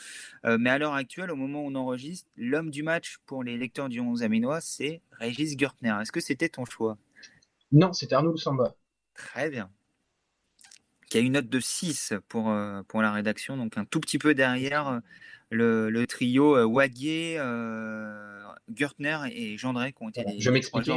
mais 0.44 0.70
à 0.70 0.78
l'heure 0.78 0.94
actuelle, 0.94 1.30
au 1.30 1.36
moment 1.36 1.62
où 1.62 1.68
on 1.68 1.74
enregistre, 1.74 2.28
l'homme 2.36 2.70
du 2.70 2.82
match 2.82 3.18
pour 3.26 3.44
les 3.44 3.56
lecteurs 3.56 3.88
du 3.88 4.00
11 4.00 4.22
aménois, 4.22 4.60
c'est 4.60 5.02
Régis 5.12 5.56
Gertner. 5.58 5.96
Est-ce 6.00 6.12
que 6.12 6.20
c'était 6.20 6.48
ton 6.48 6.64
choix? 6.64 6.98
Non, 7.70 7.92
c'était 7.92 8.14
Arnaud 8.14 8.36
Samba. 8.36 8.74
Très 9.14 9.50
bien 9.50 9.70
qui 11.12 11.18
a 11.18 11.20
une 11.20 11.34
note 11.34 11.50
de 11.50 11.60
6 11.60 12.14
pour, 12.28 12.50
pour 12.88 13.02
la 13.02 13.12
rédaction, 13.12 13.58
donc 13.58 13.76
un 13.76 13.84
tout 13.84 14.00
petit 14.00 14.18
peu 14.18 14.34
derrière 14.34 15.02
le, 15.50 16.06
trio 16.06 16.56
euh, 16.56 16.88
euh, 17.06 18.42
Gürtner 18.70 19.18
et 19.30 19.58
Gendré 19.58 19.92
qui 19.92 20.02
ont 20.02 20.08
été 20.08 20.24
les, 20.24 20.40
je 20.40 20.50
m'expliquais. 20.50 20.92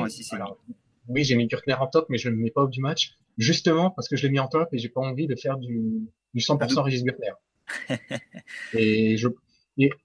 Oui, 1.09 1.25
j'ai 1.25 1.35
mis 1.35 1.47
Gürtner 1.47 1.73
en 1.73 1.87
top, 1.87 2.05
mais 2.07 2.17
je 2.17 2.29
ne 2.29 2.35
le 2.35 2.41
mets 2.41 2.49
pas 2.49 2.63
au 2.63 2.67
du 2.69 2.79
match, 2.79 3.17
justement 3.37 3.91
parce 3.91 4.07
que 4.07 4.15
je 4.15 4.23
l'ai 4.23 4.29
mis 4.29 4.39
en 4.39 4.47
top 4.47 4.69
et 4.71 4.77
j'ai 4.77 4.87
pas 4.87 5.01
envie 5.01 5.27
de 5.27 5.35
faire 5.35 5.57
du, 5.57 6.07
du 6.33 6.39
100% 6.39 6.81
Régis 6.81 7.03
Gürtner. 7.03 7.33
et 8.73 9.17
je 9.17 9.27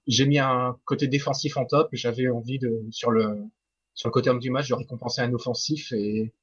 j'ai 0.07 0.25
mis 0.25 0.39
un 0.39 0.77
côté 0.83 1.07
défensif 1.07 1.55
en 1.55 1.63
top 1.63 1.87
j'avais 1.93 2.27
envie 2.27 2.59
de 2.59 2.83
sur 2.89 3.11
le 3.11 3.45
sur 3.93 4.09
le 4.09 4.11
côté 4.11 4.29
homme 4.29 4.39
du 4.39 4.49
match 4.49 4.67
de 4.67 4.73
récompenser 4.73 5.21
un 5.21 5.31
offensif 5.31 5.93
et 5.93 6.33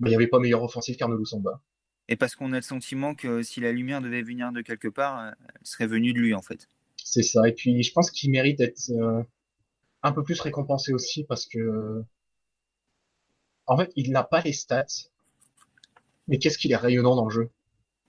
bah, 0.00 0.08
il 0.08 0.10
n'y 0.10 0.16
avait 0.16 0.26
pas 0.26 0.40
meilleur 0.40 0.62
offensif 0.62 0.98
qu'Arnaud 0.98 1.16
Lusamba. 1.16 1.62
Et 2.10 2.16
parce 2.16 2.34
qu'on 2.34 2.52
a 2.52 2.56
le 2.56 2.62
sentiment 2.62 3.14
que 3.14 3.42
si 3.42 3.60
la 3.60 3.70
lumière 3.70 4.02
devait 4.02 4.22
venir 4.22 4.50
de 4.50 4.60
quelque 4.62 4.88
part, 4.88 5.28
elle 5.28 5.34
serait 5.62 5.86
venue 5.86 6.12
de 6.12 6.18
lui 6.18 6.34
en 6.34 6.42
fait. 6.42 6.68
C'est 7.04 7.22
ça. 7.22 7.48
Et 7.48 7.52
puis, 7.52 7.82
je 7.82 7.92
pense 7.92 8.10
qu'il 8.10 8.30
mérite 8.32 8.58
d'être 8.58 8.90
euh, 8.90 9.22
un 10.02 10.12
peu 10.12 10.24
plus 10.24 10.40
récompensé 10.40 10.92
aussi 10.92 11.24
parce 11.24 11.46
que, 11.46 12.04
en 13.66 13.76
fait, 13.78 13.92
il 13.94 14.10
n'a 14.10 14.24
pas 14.24 14.40
les 14.42 14.52
stats. 14.52 14.86
Mais 16.26 16.38
qu'est-ce 16.38 16.58
qu'il 16.58 16.72
est 16.72 16.76
rayonnant 16.76 17.14
dans 17.14 17.24
le 17.24 17.30
jeu? 17.30 17.50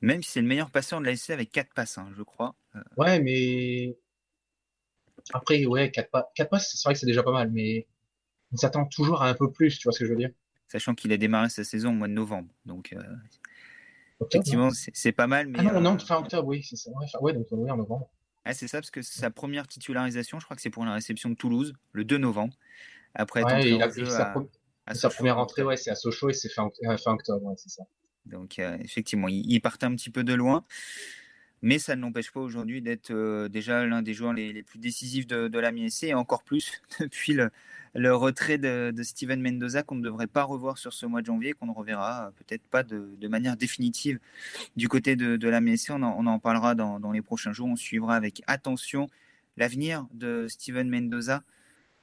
Même 0.01 0.23
si 0.23 0.31
c'est 0.31 0.41
le 0.41 0.47
meilleur 0.47 0.71
passeur 0.71 0.99
de 0.99 1.05
la 1.05 1.15
SC 1.15 1.29
avec 1.29 1.51
4 1.51 1.73
passes, 1.73 1.99
hein, 1.99 2.11
je 2.17 2.23
crois. 2.23 2.55
Euh. 2.75 2.81
Ouais, 2.97 3.19
mais 3.19 3.97
après, 5.31 5.63
ouais, 5.65 5.91
4 5.91 6.09
passes, 6.49 6.71
c'est 6.75 6.83
vrai 6.83 6.93
que 6.95 6.99
c'est 6.99 7.05
déjà 7.05 7.21
pas 7.21 7.31
mal, 7.31 7.51
mais 7.51 7.87
on 8.51 8.57
s'attend 8.57 8.85
toujours 8.85 9.21
à 9.21 9.29
un 9.29 9.35
peu 9.35 9.51
plus, 9.51 9.77
tu 9.77 9.83
vois 9.83 9.93
ce 9.93 9.99
que 9.99 10.05
je 10.05 10.11
veux 10.11 10.17
dire? 10.17 10.31
Sachant 10.67 10.95
qu'il 10.95 11.11
a 11.11 11.17
démarré 11.17 11.49
sa 11.49 11.63
saison 11.63 11.89
au 11.89 11.93
mois 11.93 12.07
de 12.07 12.13
novembre, 12.13 12.53
donc 12.65 12.93
euh, 12.93 13.03
effectivement, 14.29 14.69
c'est 14.71 15.11
pas 15.11 15.27
mal. 15.27 15.47
Mais, 15.47 15.59
ah 15.59 15.63
non, 15.63 15.81
non, 15.81 15.99
fin 15.99 16.17
octobre, 16.17 16.47
oui, 16.47 16.63
c'est 16.63 16.75
ça. 16.75 16.91
Ouais, 17.21 17.33
donc 17.33 17.47
oui, 17.51 17.69
en 17.71 17.77
novembre. 17.77 18.09
Ah, 18.43 18.53
c'est 18.53 18.67
ça, 18.67 18.79
parce 18.79 18.91
que 18.91 19.01
sa 19.01 19.29
première 19.29 19.67
titularisation, 19.67 20.39
je 20.39 20.45
crois 20.45 20.55
que 20.55 20.61
c'est 20.61 20.71
pour 20.71 20.83
la 20.83 20.93
réception 20.93 21.29
de 21.29 21.35
Toulouse, 21.35 21.73
le 21.91 22.03
2 22.03 22.17
novembre. 22.17 22.55
Après, 23.13 23.41
il 23.63 23.81
a, 23.81 23.91
sa, 23.91 24.33
sa 24.93 25.09
première 25.09 25.37
entrée, 25.37 25.63
ouais, 25.63 25.77
c'est 25.77 25.91
à 25.91 25.95
Sochaux 25.95 26.29
et 26.29 26.33
c'est 26.33 26.49
fin, 26.49 26.65
octobre, 26.65 27.45
ouais, 27.45 27.55
c'est 27.57 27.69
ça. 27.69 27.83
Donc, 28.25 28.59
euh, 28.59 28.77
effectivement, 28.83 29.27
il, 29.27 29.59
partait 29.61 29.85
un 29.85 29.95
petit 29.95 30.09
peu 30.09 30.23
de 30.23 30.33
loin. 30.33 30.65
Mais 31.63 31.77
ça 31.77 31.95
ne 31.95 32.01
l'empêche 32.01 32.31
pas 32.31 32.39
aujourd'hui 32.39 32.81
d'être 32.81 33.11
euh, 33.11 33.47
déjà 33.47 33.85
l'un 33.85 34.01
des 34.01 34.15
joueurs 34.15 34.33
les, 34.33 34.63
plus 34.63 34.79
décisifs 34.79 35.27
de, 35.27 35.59
la 35.59 35.71
MSC 35.71 36.05
et 36.05 36.13
encore 36.15 36.43
plus 36.43 36.81
depuis 36.99 37.33
le, 37.33 38.15
retrait 38.15 38.57
de, 38.57 38.91
Steven 39.03 39.39
Mendoza 39.39 39.83
qu'on 39.83 39.95
ne 39.95 40.01
devrait 40.01 40.27
pas 40.27 40.43
revoir 40.43 40.79
sur 40.79 40.91
ce 40.91 41.05
mois 41.05 41.21
de 41.21 41.27
janvier, 41.27 41.53
qu'on 41.53 41.67
ne 41.67 41.71
reverra 41.71 42.31
peut-être 42.37 42.63
pas 42.63 42.81
de, 42.81 43.27
manière 43.27 43.57
définitive 43.57 44.19
du 44.75 44.87
côté 44.87 45.15
de, 45.15 45.49
la 45.49 45.61
MSC. 45.61 45.91
On 45.91 46.01
en, 46.01 46.39
parlera 46.39 46.73
dans, 46.73 47.11
les 47.11 47.21
prochains 47.21 47.53
jours. 47.53 47.67
On 47.67 47.75
suivra 47.75 48.15
avec 48.15 48.41
attention 48.47 49.07
l'avenir 49.55 50.07
de 50.13 50.47
Steven 50.49 50.89
Mendoza 50.89 51.43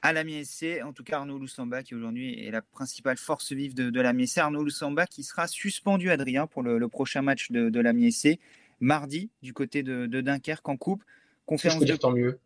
à 0.01 0.13
la 0.13 0.23
MSC. 0.23 0.81
En 0.85 0.93
tout 0.93 1.03
cas, 1.03 1.17
Arnaud 1.17 1.37
Loussamba 1.37 1.83
qui 1.83 1.95
aujourd'hui 1.95 2.45
est 2.45 2.51
la 2.51 2.61
principale 2.61 3.17
force 3.17 3.51
vive 3.51 3.73
de, 3.73 3.99
la 3.99 4.13
MSC. 4.13 4.37
Arnaud 4.37 4.63
Loussamba 4.63 5.05
qui 5.05 5.23
sera 5.23 5.47
suspendu, 5.47 6.11
Adrien, 6.11 6.47
pour 6.47 6.63
le, 6.63 6.87
prochain 6.87 7.21
match 7.21 7.51
de, 7.51 7.69
de 7.69 7.79
la 7.81 7.91
MSC 7.91 8.39
mardi 8.79 9.29
du 9.41 9.53
côté 9.53 9.83
de, 9.83 10.05
de 10.05 10.21
Dunkerque 10.21 10.67
en 10.69 10.77
coupe. 10.77 11.03
Conférence 11.45 11.83
de... 11.83 11.95
tant 11.95 12.11
mieux 12.11 12.39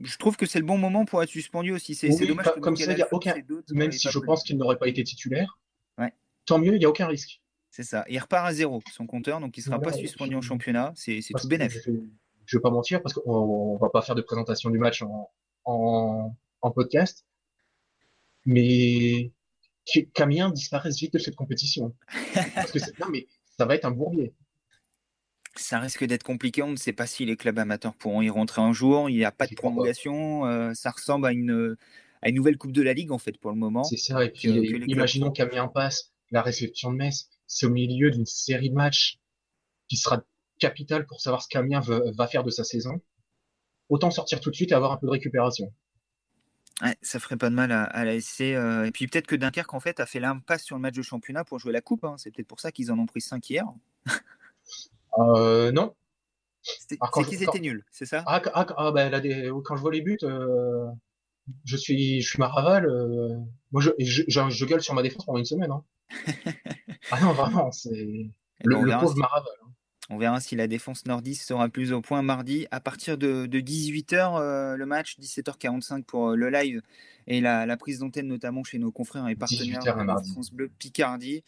je 0.00 0.16
trouve 0.16 0.36
que 0.36 0.46
c'est 0.46 0.58
le 0.58 0.64
bon 0.64 0.78
moment 0.78 1.04
pour 1.04 1.22
être 1.22 1.28
suspendu 1.28 1.72
aussi. 1.72 1.94
C'est 1.94 2.08
dommage. 2.26 2.46
comme 2.60 2.76
ça, 2.76 2.92
il 2.92 2.98
y 2.98 3.02
a 3.02 3.08
aucun. 3.12 3.34
Même 3.72 3.92
si 3.92 4.08
je 4.08 4.18
pense 4.18 4.42
qu'il 4.42 4.56
n'aurait 4.56 4.78
pas 4.78 4.88
été 4.88 5.02
titulaire. 5.02 5.58
Ouais. 5.98 6.12
Tant 6.46 6.58
mieux, 6.58 6.74
il 6.74 6.78
n'y 6.78 6.84
a 6.84 6.88
aucun 6.88 7.06
risque. 7.06 7.40
C'est 7.70 7.82
ça. 7.82 8.04
Il 8.08 8.18
repart 8.18 8.46
à 8.46 8.52
zéro 8.52 8.82
son 8.92 9.06
compteur, 9.06 9.40
donc 9.40 9.56
il 9.56 9.60
ne 9.60 9.64
sera 9.64 9.80
pas 9.80 9.92
suspendu 9.92 10.34
en 10.34 10.40
championnat. 10.40 10.92
C'est 10.94 11.20
tout 11.36 11.48
bénéfique. 11.48 11.82
Je 11.86 12.56
ne 12.56 12.60
vais 12.60 12.62
pas 12.62 12.70
mentir 12.70 13.02
parce 13.02 13.12
qu'on 13.12 13.74
ne 13.74 13.78
va 13.78 13.90
pas 13.90 14.00
faire 14.00 14.14
de 14.14 14.22
présentation 14.22 14.70
du 14.70 14.78
match 14.78 15.02
en, 15.02 15.30
en, 15.64 16.34
en 16.62 16.70
podcast. 16.70 17.26
Mais 18.46 19.32
Camien 20.14 20.50
disparaisse 20.50 20.98
vite 20.98 21.12
de 21.12 21.18
cette 21.18 21.36
compétition. 21.36 21.94
parce 22.54 22.72
que 22.72 22.78
non, 23.00 23.08
mais 23.10 23.26
ça 23.58 23.66
va 23.66 23.74
être 23.74 23.84
un 23.84 23.90
bourbier 23.90 24.32
ça 25.60 25.78
risque 25.78 26.04
d'être 26.04 26.22
compliqué. 26.22 26.62
On 26.62 26.70
ne 26.70 26.76
sait 26.76 26.92
pas 26.92 27.06
si 27.06 27.24
les 27.24 27.36
clubs 27.36 27.58
amateurs 27.58 27.94
pourront 27.94 28.22
y 28.22 28.30
rentrer 28.30 28.62
un 28.62 28.72
jour. 28.72 29.10
Il 29.10 29.16
n'y 29.16 29.24
a 29.24 29.32
pas 29.32 29.46
de 29.46 29.54
prolongation. 29.54 30.46
Euh, 30.46 30.72
ça 30.74 30.90
ressemble 30.90 31.26
à 31.26 31.32
une, 31.32 31.76
à 32.22 32.28
une 32.28 32.34
nouvelle 32.34 32.58
Coupe 32.58 32.72
de 32.72 32.82
la 32.82 32.92
Ligue, 32.92 33.12
en 33.12 33.18
fait, 33.18 33.38
pour 33.38 33.50
le 33.50 33.56
moment. 33.56 33.84
C'est 33.84 33.96
ça. 33.96 34.24
Et 34.24 34.30
puis, 34.30 34.48
imaginons 34.86 35.30
qu'Amiens 35.30 35.68
passe 35.68 36.12
la 36.30 36.42
réception 36.42 36.92
de 36.92 36.96
Metz. 36.96 37.28
C'est 37.46 37.66
au 37.66 37.70
milieu 37.70 38.10
d'une 38.10 38.26
série 38.26 38.70
de 38.70 38.74
matchs 38.74 39.18
qui 39.88 39.96
sera 39.96 40.22
capitale 40.58 41.06
pour 41.06 41.20
savoir 41.20 41.42
ce 41.42 41.48
qu'Amiens 41.48 41.80
va 41.80 42.26
faire 42.26 42.44
de 42.44 42.50
sa 42.50 42.64
saison. 42.64 43.00
Autant 43.88 44.10
sortir 44.10 44.40
tout 44.40 44.50
de 44.50 44.54
suite 44.54 44.72
et 44.72 44.74
avoir 44.74 44.92
un 44.92 44.96
peu 44.98 45.06
de 45.06 45.12
récupération. 45.12 45.72
Ouais, 46.82 46.96
ça 47.02 47.18
ferait 47.18 47.36
pas 47.36 47.50
de 47.50 47.54
mal 47.54 47.72
à, 47.72 47.84
à 47.84 48.04
la 48.04 48.20
SC. 48.20 48.42
Euh, 48.42 48.84
et 48.84 48.90
puis 48.92 49.06
peut-être 49.08 49.26
que 49.26 49.34
Dunkerque, 49.34 49.74
en 49.74 49.80
fait, 49.80 49.98
a 49.98 50.06
fait 50.06 50.20
l'impasse 50.20 50.62
sur 50.62 50.76
le 50.76 50.82
match 50.82 50.94
de 50.94 51.02
championnat 51.02 51.44
pour 51.44 51.58
jouer 51.58 51.72
la 51.72 51.80
Coupe. 51.80 52.04
Hein. 52.04 52.14
C'est 52.18 52.30
peut-être 52.30 52.46
pour 52.46 52.60
ça 52.60 52.70
qu'ils 52.70 52.92
en 52.92 52.98
ont 52.98 53.06
pris 53.06 53.20
5 53.20 53.48
hier. 53.50 53.64
Euh, 55.18 55.72
non. 55.72 55.94
C'est 56.62 56.98
qu'ils 57.26 57.42
étaient 57.42 57.60
nuls, 57.60 57.84
c'est 57.90 58.04
ça? 58.04 58.24
Ah, 58.26 58.42
ah, 58.52 58.66
ah 58.76 58.92
ben, 58.92 59.10
là, 59.10 59.20
quand 59.64 59.76
je 59.76 59.80
vois 59.80 59.92
les 59.92 60.02
buts, 60.02 60.18
euh, 60.22 60.86
je 61.64 61.76
suis, 61.76 62.20
je 62.20 62.28
suis 62.28 62.38
Maraval. 62.38 62.86
Euh, 62.86 63.36
moi, 63.72 63.80
je, 63.80 63.90
je, 63.98 64.22
je, 64.28 64.64
gueule 64.66 64.82
sur 64.82 64.94
ma 64.94 65.02
défense 65.02 65.24
pendant 65.24 65.38
une 65.38 65.44
semaine. 65.44 65.70
Hein. 65.70 65.84
ah 67.10 67.20
non, 67.22 67.32
vraiment, 67.32 67.70
c'est 67.70 67.90
le, 68.64 68.82
le 68.82 69.00
pauvre 69.00 69.16
Maraval. 69.16 69.52
Hein. 69.64 69.68
On 70.10 70.16
verra 70.16 70.40
si 70.40 70.56
la 70.56 70.66
défense 70.66 71.04
nordiste 71.04 71.46
sera 71.46 71.68
plus 71.68 71.92
au 71.92 72.00
point 72.00 72.22
mardi 72.22 72.66
à 72.70 72.80
partir 72.80 73.18
de, 73.18 73.44
de 73.44 73.60
18h 73.60 74.40
euh, 74.40 74.76
le 74.76 74.86
match, 74.86 75.18
17h45 75.20 76.04
pour 76.04 76.30
euh, 76.30 76.36
le 76.36 76.48
live 76.48 76.80
et 77.26 77.42
la, 77.42 77.66
la 77.66 77.76
prise 77.76 77.98
d'antenne 77.98 78.26
notamment 78.26 78.64
chez 78.64 78.78
nos 78.78 78.90
confrères 78.90 79.28
et 79.28 79.36
partenaires 79.36 79.82
de 79.82 80.28
France 80.30 80.50
Bleu 80.50 80.70
Picardie. 80.78 81.44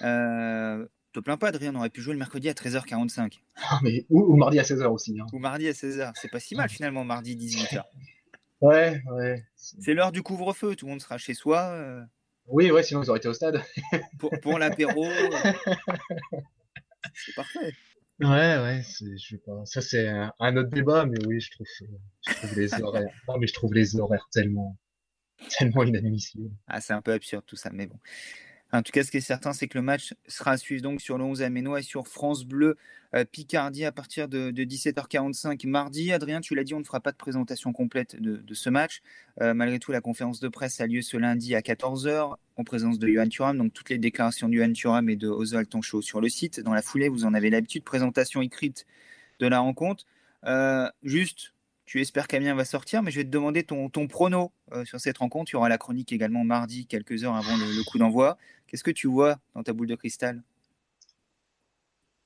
Euh, 0.00 0.86
te 1.12 1.20
plains 1.20 1.36
pas, 1.36 1.48
Adrien, 1.48 1.74
on 1.74 1.78
aurait 1.78 1.90
pu 1.90 2.00
jouer 2.00 2.12
le 2.12 2.18
mercredi 2.18 2.48
à 2.48 2.52
13h45. 2.52 3.38
Ah, 3.56 3.80
mais, 3.82 4.06
ou, 4.10 4.36
mardi 4.36 4.58
à 4.58 4.62
16h 4.62 4.86
aussi. 4.86 5.18
Hein. 5.20 5.26
Ou 5.32 5.38
mardi 5.38 5.68
à 5.68 5.72
16h. 5.72 6.12
C'est 6.14 6.30
pas 6.30 6.40
si 6.40 6.54
mal 6.54 6.68
finalement, 6.68 7.04
mardi 7.04 7.36
18h. 7.36 7.82
ouais, 8.60 9.02
ouais. 9.12 9.44
C'est 9.56 9.94
l'heure 9.94 10.12
du 10.12 10.22
couvre-feu, 10.22 10.76
tout 10.76 10.86
le 10.86 10.90
monde 10.90 11.00
sera 11.00 11.18
chez 11.18 11.34
soi. 11.34 11.70
Euh. 11.70 12.02
Oui, 12.46 12.70
ouais, 12.70 12.82
sinon 12.82 13.02
ils 13.02 13.10
auraient 13.10 13.18
été 13.18 13.28
au 13.28 13.34
stade. 13.34 13.62
pour, 14.18 14.30
pour 14.42 14.58
l'apéro. 14.58 15.04
Euh. 15.04 15.52
c'est 17.14 17.34
parfait. 17.34 17.72
Ouais, 18.20 18.28
ouais, 18.28 18.82
je 19.00 19.36
pas. 19.36 19.64
Ça, 19.64 19.80
c'est 19.80 20.06
un, 20.08 20.56
autre 20.56 20.68
débat, 20.68 21.06
mais 21.06 21.16
oui, 21.26 21.40
je 21.40 21.50
trouve, 21.52 21.66
je 22.28 22.34
trouve 22.34 22.54
les 22.54 22.74
horaires. 22.82 23.08
non, 23.26 23.38
mais 23.38 23.46
je 23.46 23.54
trouve 23.54 23.72
les 23.72 23.96
horaires 23.98 24.28
tellement, 24.30 24.76
tellement 25.58 25.84
inadmissibles. 25.84 26.50
Ah, 26.66 26.82
c'est 26.82 26.92
un 26.92 27.00
peu 27.00 27.12
absurde 27.12 27.44
tout 27.46 27.56
ça, 27.56 27.70
mais 27.72 27.86
bon. 27.86 27.98
En 28.72 28.82
tout 28.82 28.92
cas, 28.92 29.02
ce 29.02 29.10
qui 29.10 29.16
est 29.16 29.20
certain, 29.20 29.52
c'est 29.52 29.66
que 29.66 29.76
le 29.76 29.82
match 29.82 30.14
sera 30.28 30.52
à 30.52 30.56
suivre 30.56 30.82
donc 30.82 31.00
sur 31.00 31.18
le 31.18 31.24
11 31.24 31.42
Aménois 31.42 31.80
et 31.80 31.82
sur 31.82 32.06
France 32.06 32.44
Bleu 32.44 32.76
euh, 33.16 33.24
Picardie 33.24 33.84
à 33.84 33.90
partir 33.90 34.28
de, 34.28 34.52
17h45 34.52 35.66
mardi. 35.66 36.12
Adrien, 36.12 36.40
tu 36.40 36.54
l'as 36.54 36.62
dit, 36.62 36.74
on 36.74 36.78
ne 36.78 36.84
fera 36.84 37.00
pas 37.00 37.10
de 37.10 37.16
présentation 37.16 37.72
complète 37.72 38.20
de, 38.20 38.54
ce 38.54 38.70
match. 38.70 39.02
Euh, 39.40 39.54
malgré 39.54 39.80
tout, 39.80 39.90
la 39.90 40.00
conférence 40.00 40.38
de 40.38 40.48
presse 40.48 40.80
a 40.80 40.86
lieu 40.86 41.02
ce 41.02 41.16
lundi 41.16 41.54
à 41.56 41.60
14h 41.60 42.36
en 42.56 42.64
présence 42.64 42.98
de 43.00 43.08
Johan 43.08 43.28
Thuram. 43.28 43.58
Donc, 43.58 43.72
toutes 43.72 43.90
les 43.90 43.98
déclarations 43.98 44.48
de 44.48 44.54
Johan 44.54 44.72
Thuram 44.72 45.08
et 45.08 45.16
de 45.16 45.28
Oswald 45.28 45.68
Tonchot 45.68 46.02
sur 46.02 46.20
le 46.20 46.28
site. 46.28 46.60
Dans 46.60 46.74
la 46.74 46.82
foulée, 46.82 47.08
vous 47.08 47.24
en 47.24 47.34
avez 47.34 47.50
l'habitude, 47.50 47.82
présentation 47.82 48.40
écrite 48.40 48.86
de 49.40 49.48
la 49.48 49.58
rencontre. 49.58 50.04
Euh, 50.44 50.88
juste, 51.02 51.54
tu 51.86 52.00
espères 52.00 52.28
qu'Amiens 52.28 52.54
va 52.54 52.64
sortir, 52.64 53.02
mais 53.02 53.10
je 53.10 53.16
vais 53.16 53.24
te 53.24 53.30
demander 53.30 53.64
ton, 53.64 53.88
ton 53.88 54.06
prono 54.06 54.52
sur 54.84 55.00
cette 55.00 55.18
rencontre. 55.18 55.52
Il 55.52 55.54
y 55.54 55.56
aura 55.56 55.68
la 55.68 55.78
chronique 55.78 56.12
également 56.12 56.44
mardi, 56.44 56.86
quelques 56.86 57.24
heures 57.24 57.34
avant 57.34 57.56
le 57.56 57.84
coup 57.84 57.98
d'envoi. 57.98 58.38
Qu'est-ce 58.66 58.84
que 58.84 58.90
tu 58.90 59.08
vois 59.08 59.38
dans 59.54 59.62
ta 59.62 59.72
boule 59.72 59.88
de 59.88 59.96
cristal? 59.96 60.42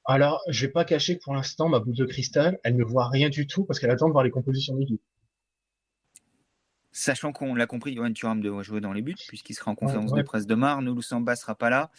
Alors, 0.07 0.43
je 0.49 0.67
vais 0.67 0.73
pas 0.73 0.85
cacher 0.85 1.17
que 1.17 1.23
pour 1.23 1.35
l'instant, 1.35 1.69
ma 1.69 1.81
boule 1.81 1.95
de 1.95 2.05
cristal, 2.05 2.59
elle 2.63 2.77
ne 2.77 2.85
voit 2.85 3.09
rien 3.09 3.31
du 3.31 3.47
tout 3.47 3.65
parce 3.65 3.81
qu'elle 3.81 3.91
attend 3.91 4.07
de 4.07 4.13
voir 4.13 4.25
les 4.25 4.31
compositions 4.31 4.77
d'équipe. 4.77 5.01
Sachant 6.93 7.33
qu'on 7.33 7.55
l'a 7.55 7.67
compris, 7.67 7.95
Johan 7.95 8.13
Thuram 8.13 8.41
devrait 8.41 8.63
jouer 8.63 8.81
dans 8.81 8.93
les 8.93 9.03
buts 9.03 9.17
puisqu'il 9.27 9.55
sera 9.55 9.71
en 9.71 9.75
conférence 9.75 10.13
de 10.13 10.23
presse 10.23 10.47
demain. 10.47 10.81
Nous, 10.83 11.03
Samba 11.03 11.35
sera 11.37 11.55
pas 11.55 11.71
là. 11.71 11.91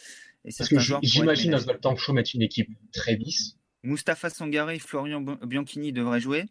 Et 0.46 0.52
parce 0.56 0.70
que 0.70 0.78
j'imagine 1.02 1.56
Oswald 1.56 1.82
Tancho 1.82 2.14
mettre 2.14 2.32
une 2.36 2.43
équipe 2.43 2.70
très 2.93 3.16
bis. 3.16 3.58
Mustapha 3.84 4.30
Sangaré 4.30 4.76
et 4.76 4.80
Florian 4.80 5.22
Bianchini 5.22 5.91
devraient 5.91 6.20
jouer. 6.20 6.46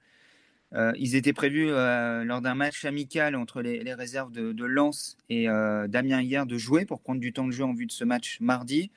Euh, 0.75 0.93
ils 0.97 1.15
étaient 1.15 1.33
prévus 1.33 1.69
euh, 1.71 2.25
lors 2.25 2.41
d'un 2.41 2.55
match 2.55 2.85
amical 2.85 3.37
entre 3.37 3.63
les, 3.63 3.95
réserves 3.95 4.33
de, 4.33 4.65
Lens 4.65 5.17
et 5.29 5.49
euh, 5.49 5.87
Damien 5.87 6.21
hier 6.21 6.47
de 6.47 6.59
jouer 6.59 6.85
pour 6.85 7.01
prendre 7.01 7.21
du 7.21 7.33
temps 7.33 7.47
de 7.47 7.53
jeu 7.53 7.65
en 7.65 7.75
vue 7.75 7.87
de 7.87 7.93
ce 7.93 8.05
match 8.05 8.39
mardi. 8.41 8.91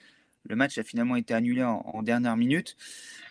Le 0.49 0.55
match 0.55 0.77
a 0.77 0.83
finalement 0.83 1.17
été 1.17 1.33
annulé 1.33 1.61
en, 1.61 2.01
dernière 2.03 2.37
minute, 2.37 2.77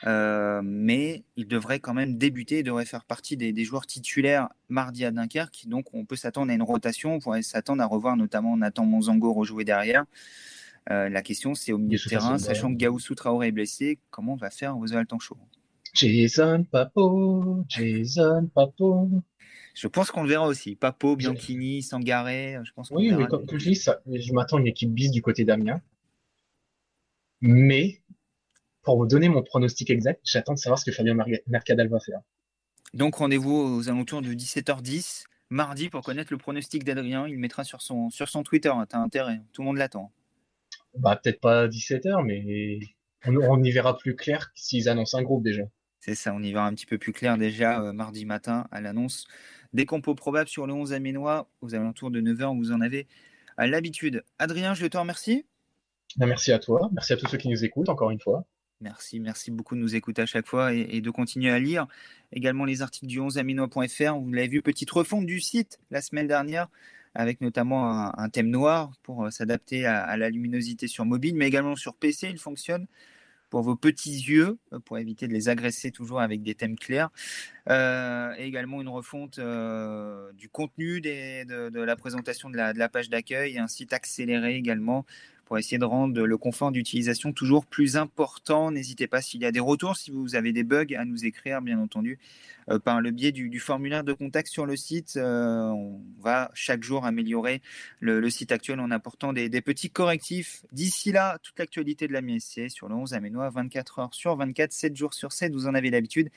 mais 0.05 1.23
il 1.37 1.49
devrait 1.49 1.81
quand 1.81 1.95
même 1.95 2.19
débuter, 2.19 2.59
il 2.59 2.63
devrait 2.63 2.85
faire 2.85 3.07
partie 3.07 3.39
des, 3.39 3.65
joueurs 3.65 3.87
titulaires 3.87 4.51
mardi 4.69 5.03
à 5.07 5.11
Dunkerque. 5.11 5.65
Donc 5.67 5.95
on 5.95 6.05
peut 6.05 6.17
s'attendre 6.17 6.53
à 6.53 6.55
une 6.55 6.63
rotation, 6.63 7.15
on 7.15 7.19
pourrait 7.19 7.41
s'attendre 7.41 7.83
à 7.83 7.87
revoir 7.87 8.19
notamment 8.19 8.55
Nathan 8.59 8.85
Monzango 8.85 9.33
rejouer 9.33 9.65
derrière. 9.65 10.05
la 10.91 11.23
question 11.23 11.55
c'est 11.55 11.73
au 11.73 11.79
milieu 11.79 11.97
de 11.97 12.07
terrain, 12.07 12.37
sachant 12.37 12.71
que 12.71 12.85
Gaussou 12.85 13.15
Traoré 13.15 13.49
est 13.49 13.53
blessé, 13.53 13.99
comment 14.11 14.37
va 14.37 14.51
faire 14.51 14.77
Oswald 14.77 15.09
Tancho 15.09 15.39
Jason 15.97 16.65
Papo, 16.71 17.65
Jason 17.69 18.51
Papo. 18.55 19.09
Je 19.75 19.89
pense 19.89 20.11
qu'on 20.11 20.23
le 20.23 20.29
verra 20.29 20.47
aussi. 20.47 20.77
Papo, 20.77 21.17
Bianchini, 21.17 21.83
Sangaré. 21.83 22.59
Je 22.65 22.73
pense 22.73 22.91
oui, 22.91 23.13
mais 23.13 23.27
comme 23.27 23.47
je 23.51 23.71
dis, 23.71 23.75
ça, 23.75 24.01
je 24.07 24.33
m'attends 24.35 24.59
à 24.59 24.61
une 24.61 24.67
équipe 24.67 24.93
bis 24.93 25.11
du 25.11 25.23
côté 25.23 25.45
d'Amiens. 25.45 25.81
Mais, 27.41 28.03
pour 28.83 28.99
vous 28.99 29.07
donner 29.07 29.29
mon 29.31 29.43
pronostic 29.43 29.91
exact, 29.91 30.21
j'attends 30.25 30.55
de 30.55 30.59
savoir 30.59 30.79
ce 30.79 30.85
que 30.85 30.93
Fabien 30.93 31.17
Mercadal 31.47 31.89
va 31.89 32.01
faire. 32.01 32.21
Donc, 32.93 33.17
rendez-vous 33.17 33.55
aux 33.55 33.89
alentours 33.89 34.21
de 34.21 34.33
17h10, 34.35 35.25
mardi, 35.49 35.89
pour 35.89 36.03
connaître 36.03 36.33
le 36.33 36.39
pronostic 36.39 36.85
d'Adrien. 36.85 37.27
Il 37.27 37.39
mettra 37.39 37.65
sur 37.65 37.81
son, 37.81 38.11
sur 38.11 38.29
son 38.29 38.43
Twitter. 38.43 38.73
T'as 38.89 38.99
intérêt. 38.99 39.41
Tout 39.53 39.63
le 39.63 39.67
monde 39.67 39.79
l'attend. 39.79 40.13
Bah, 40.95 41.19
peut-être 41.23 41.41
pas 41.41 41.69
17h, 41.69 42.23
mais 42.25 42.81
on, 43.27 43.37
on 43.37 43.63
y 43.63 43.71
verra 43.71 43.97
plus 43.97 44.15
clair 44.15 44.51
s'ils 44.55 44.89
annoncent 44.91 45.19
un 45.19 45.23
groupe 45.23 45.43
déjà. 45.43 45.65
C'est 46.07 46.15
ça, 46.15 46.33
on 46.33 46.41
y 46.41 46.53
verra 46.53 46.69
un 46.69 46.73
petit 46.73 46.87
peu 46.87 46.99
plus 46.99 47.13
clair 47.13 47.37
déjà 47.37 47.81
euh, 47.81 47.93
mardi 47.93 48.27
matin 48.27 48.69
à 48.71 48.81
l'annonce 48.81 49.27
des 49.73 49.87
compos 49.87 50.15
probables 50.15 50.49
sur 50.49 50.69
le 50.69 50.73
11 50.73 50.93
aménois 50.93 51.51
aux 51.63 51.75
alentours 51.75 52.13
de 52.13 52.21
9h, 52.21 52.57
vous 52.57 52.71
en 52.71 52.81
avez 52.81 53.09
à 53.57 53.67
l'habitude. 53.67 54.23
Adrien, 54.39 54.73
je 54.73 54.87
te 54.87 54.97
remercie. 54.97 55.47
Ben, 56.17 56.27
merci 56.27 56.53
à 56.53 56.61
toi, 56.61 56.89
merci 56.93 57.13
à 57.13 57.17
tous 57.17 57.27
ceux 57.27 57.39
qui 57.39 57.49
nous 57.49 57.65
écoutent 57.65 57.89
encore 57.89 58.13
une 58.13 58.21
fois. 58.21 58.45
Merci, 58.81 59.19
merci 59.19 59.51
beaucoup 59.51 59.75
de 59.75 59.81
nous 59.81 59.97
écouter 59.97 60.23
à 60.23 60.27
chaque 60.27 60.47
fois 60.47 60.73
et, 60.73 61.01
de 61.01 61.11
continuer 61.11 61.51
à 61.51 61.59
lire 61.59 61.89
également 62.31 62.65
les 62.65 62.83
articles 62.83 63.07
du 63.07 63.19
11 63.19 63.39
aménois.fr. 63.39 64.17
Vous 64.17 64.33
l'avez 64.33 64.47
vu, 64.47 64.63
petite 64.63 64.93
refonte 64.93 65.27
du 65.27 65.41
site 65.41 65.81
la 65.91 66.01
semaine 66.03 66.29
dernière 66.29 66.69
avec 67.17 67.41
notamment 67.41 68.17
un, 68.17 68.29
thème 68.29 68.51
noir 68.51 68.93
pour 69.03 69.25
euh, 69.25 69.31
s'adapter 69.31 69.87
à, 69.87 70.17
la 70.17 70.31
luminosité 70.31 70.87
sur 70.87 71.05
mobile, 71.05 71.35
mais 71.35 71.49
également 71.49 71.75
sur 71.75 71.97
PC, 71.97 72.29
il 72.31 72.39
fonctionne 72.39 72.87
pour 73.51 73.63
vos 73.63 73.77
petits 73.77 74.19
yeux, 74.19 74.59
euh, 74.73 74.81
pour 74.81 74.99
éviter 74.99 75.29
de 75.29 75.33
les 75.33 75.49
agresser 75.49 75.91
toujours 75.91 76.21
avec 76.21 76.43
des 76.43 76.55
thèmes 76.55 76.77
clairs. 76.77 77.11
Euh, 77.69 78.33
et 78.39 78.47
également 78.47 78.81
une 78.81 78.89
refonte 78.89 79.39
euh, 79.39 80.33
du 80.35 80.49
contenu 80.49 81.01
de, 81.01 81.81
la 81.81 81.97
présentation 81.97 82.49
de 82.49 82.57
la, 82.57 82.89
page 82.89 83.11
d'accueil, 83.11 83.59
un 83.59 83.67
site 83.67 83.93
accéléré 83.93 84.55
également 84.55 85.05
pour 85.47 85.59
essayer 85.59 85.79
de 85.79 85.85
rendre 85.85 86.27
le 86.27 86.39
confort 86.39 86.73
d'utilisation 86.73 87.33
toujours 87.33 87.67
plus 87.67 87.97
important. 87.97 88.73
N'hésitez 88.73 89.07
pas 89.07 89.23
s'il 89.23 89.43
y 89.43 89.47
a 89.47 89.53
des 89.53 89.61
retours, 89.61 89.97
si 89.97 90.11
vous 90.11 90.35
avez 90.35 90.53
des 90.53 90.65
bugs, 90.65 90.97
à 90.97 91.05
nous 91.05 91.25
écrire, 91.25 91.63
bien 91.63 91.79
entendu, 91.79 92.19
euh, 92.69 92.81
par 92.81 93.01
le 93.01 93.13
biais 93.13 93.31
du, 93.31 93.61
formulaire 93.61 94.03
de 94.03 94.13
contact 94.13 94.49
sur 94.49 94.67
le 94.67 94.75
site. 94.77 95.17
On 95.17 96.01
va 96.21 96.51
chaque 96.55 96.83
jour 96.83 97.05
améliorer 97.05 97.63
le, 98.01 98.29
site 98.29 98.51
actuel 98.51 98.81
en 98.81 98.91
apportant 98.91 99.33
des, 99.33 99.49
petits 99.61 99.91
correctifs. 99.91 100.63
D'ici 100.73 101.13
là, 101.13 101.39
toute 101.43 101.59
l'actualité 101.59 102.09
de 102.09 102.13
la 102.13 102.23
MSC 102.23 102.69
sur 102.69 102.89
le 102.89 102.97
11 102.97 103.15
Aménois, 103.15 103.49
24 103.51 103.99
heures 104.01 104.15
sur 104.15 104.37
24, 104.37 104.73
7 104.73 104.97
jours 104.97 105.15
sur 105.15 105.33
7, 105.33 105.53
vous 105.53 105.69
en 105.69 105.75
avez 105.75 105.91
l'habitude. 105.91 106.31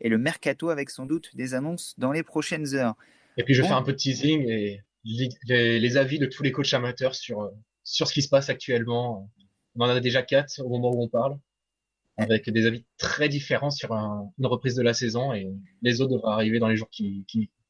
Et 0.00 0.08
le 0.08 0.18
mercato 0.18 0.70
avec 0.70 0.90
sans 0.90 1.06
doute 1.06 1.34
des 1.34 1.54
annonces 1.54 1.94
dans 1.98 2.12
les 2.12 2.22
prochaines 2.22 2.74
heures. 2.74 2.94
Et 3.36 3.44
puis 3.44 3.54
je 3.54 3.62
faire 3.62 3.76
un 3.76 3.82
peu 3.82 3.92
de 3.92 3.96
teasing 3.96 4.48
et 4.48 4.80
les, 5.04 5.96
avis 5.96 6.18
de 6.18 6.26
tous 6.26 6.42
les 6.42 6.52
coachs 6.52 6.72
amateurs 6.72 7.14
sur 7.14 7.42
euh, 7.42 7.50
sur 7.84 8.08
ce 8.08 8.14
qui 8.14 8.22
se 8.22 8.28
passe 8.28 8.48
actuellement. 8.48 9.30
On 9.76 9.84
en 9.84 9.88
a 9.88 10.00
déjà 10.00 10.22
quatre 10.22 10.60
au 10.60 10.68
moment 10.68 10.92
où 10.92 11.02
on 11.02 11.08
parle, 11.08 11.36
avec 12.16 12.48
des 12.48 12.66
avis 12.66 12.84
très 12.96 13.28
différents 13.28 13.70
sur 13.70 13.92
une 13.92 14.46
reprise 14.46 14.74
de 14.74 14.82
la 14.82 14.94
saison 14.94 15.32
et 15.32 15.48
les 15.82 16.00
autres 16.00 16.12
devraient 16.12 16.32
arriver 16.32 16.58
dans 16.58 16.68
les 16.68 16.76
jours 16.76 16.90
qui, 16.90 17.26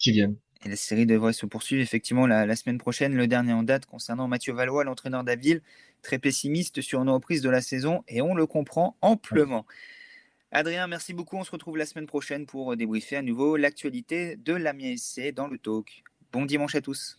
viennent. 0.07 0.37
Et 0.65 0.69
la 0.69 0.77
série 0.77 1.07
devrait 1.07 1.33
se 1.33 1.47
poursuivre 1.47 1.83
effectivement 1.83 2.27
la, 2.27 2.57
semaine 2.57 2.79
prochaine. 2.79 3.15
Le 3.15 3.27
dernier 3.27 3.53
en 3.53 3.63
date 3.63 3.87
concernant 3.87 4.29
Mathieu 4.29 4.53
Valois, 4.53 4.85
l'entraîneur 4.85 5.25
d'Aville, 5.25 5.63
très 6.03 6.19
pessimiste 6.19 6.81
sur 6.81 7.03
une 7.03 7.11
reprise 7.11 7.43
de 7.43 7.51
la 7.51 7.61
saison 7.61 8.05
et 8.09 8.23
on 8.23 8.35
le 8.35 8.47
comprend 8.47 8.97
amplement. 9.01 9.67
Adrien, 10.57 10.87
merci 10.87 11.15
beaucoup. 11.15 11.37
On 11.37 11.43
se 11.43 11.51
retrouve 11.51 11.77
la 11.77 11.85
semaine 11.85 12.07
prochaine 12.07 12.47
pour 12.47 12.77
débriefer 12.77 13.17
à 13.17 13.23
nouveau 13.23 13.57
l'actualité 13.57 14.37
de 14.37 14.53
l'Amiens 14.55 14.97
SC 14.97 15.35
dans 15.35 15.49
le 15.49 15.59
talk. 15.59 16.05
Bon 16.33 16.45
dimanche 16.47 16.77
à 16.77 16.81
tous. 16.81 17.17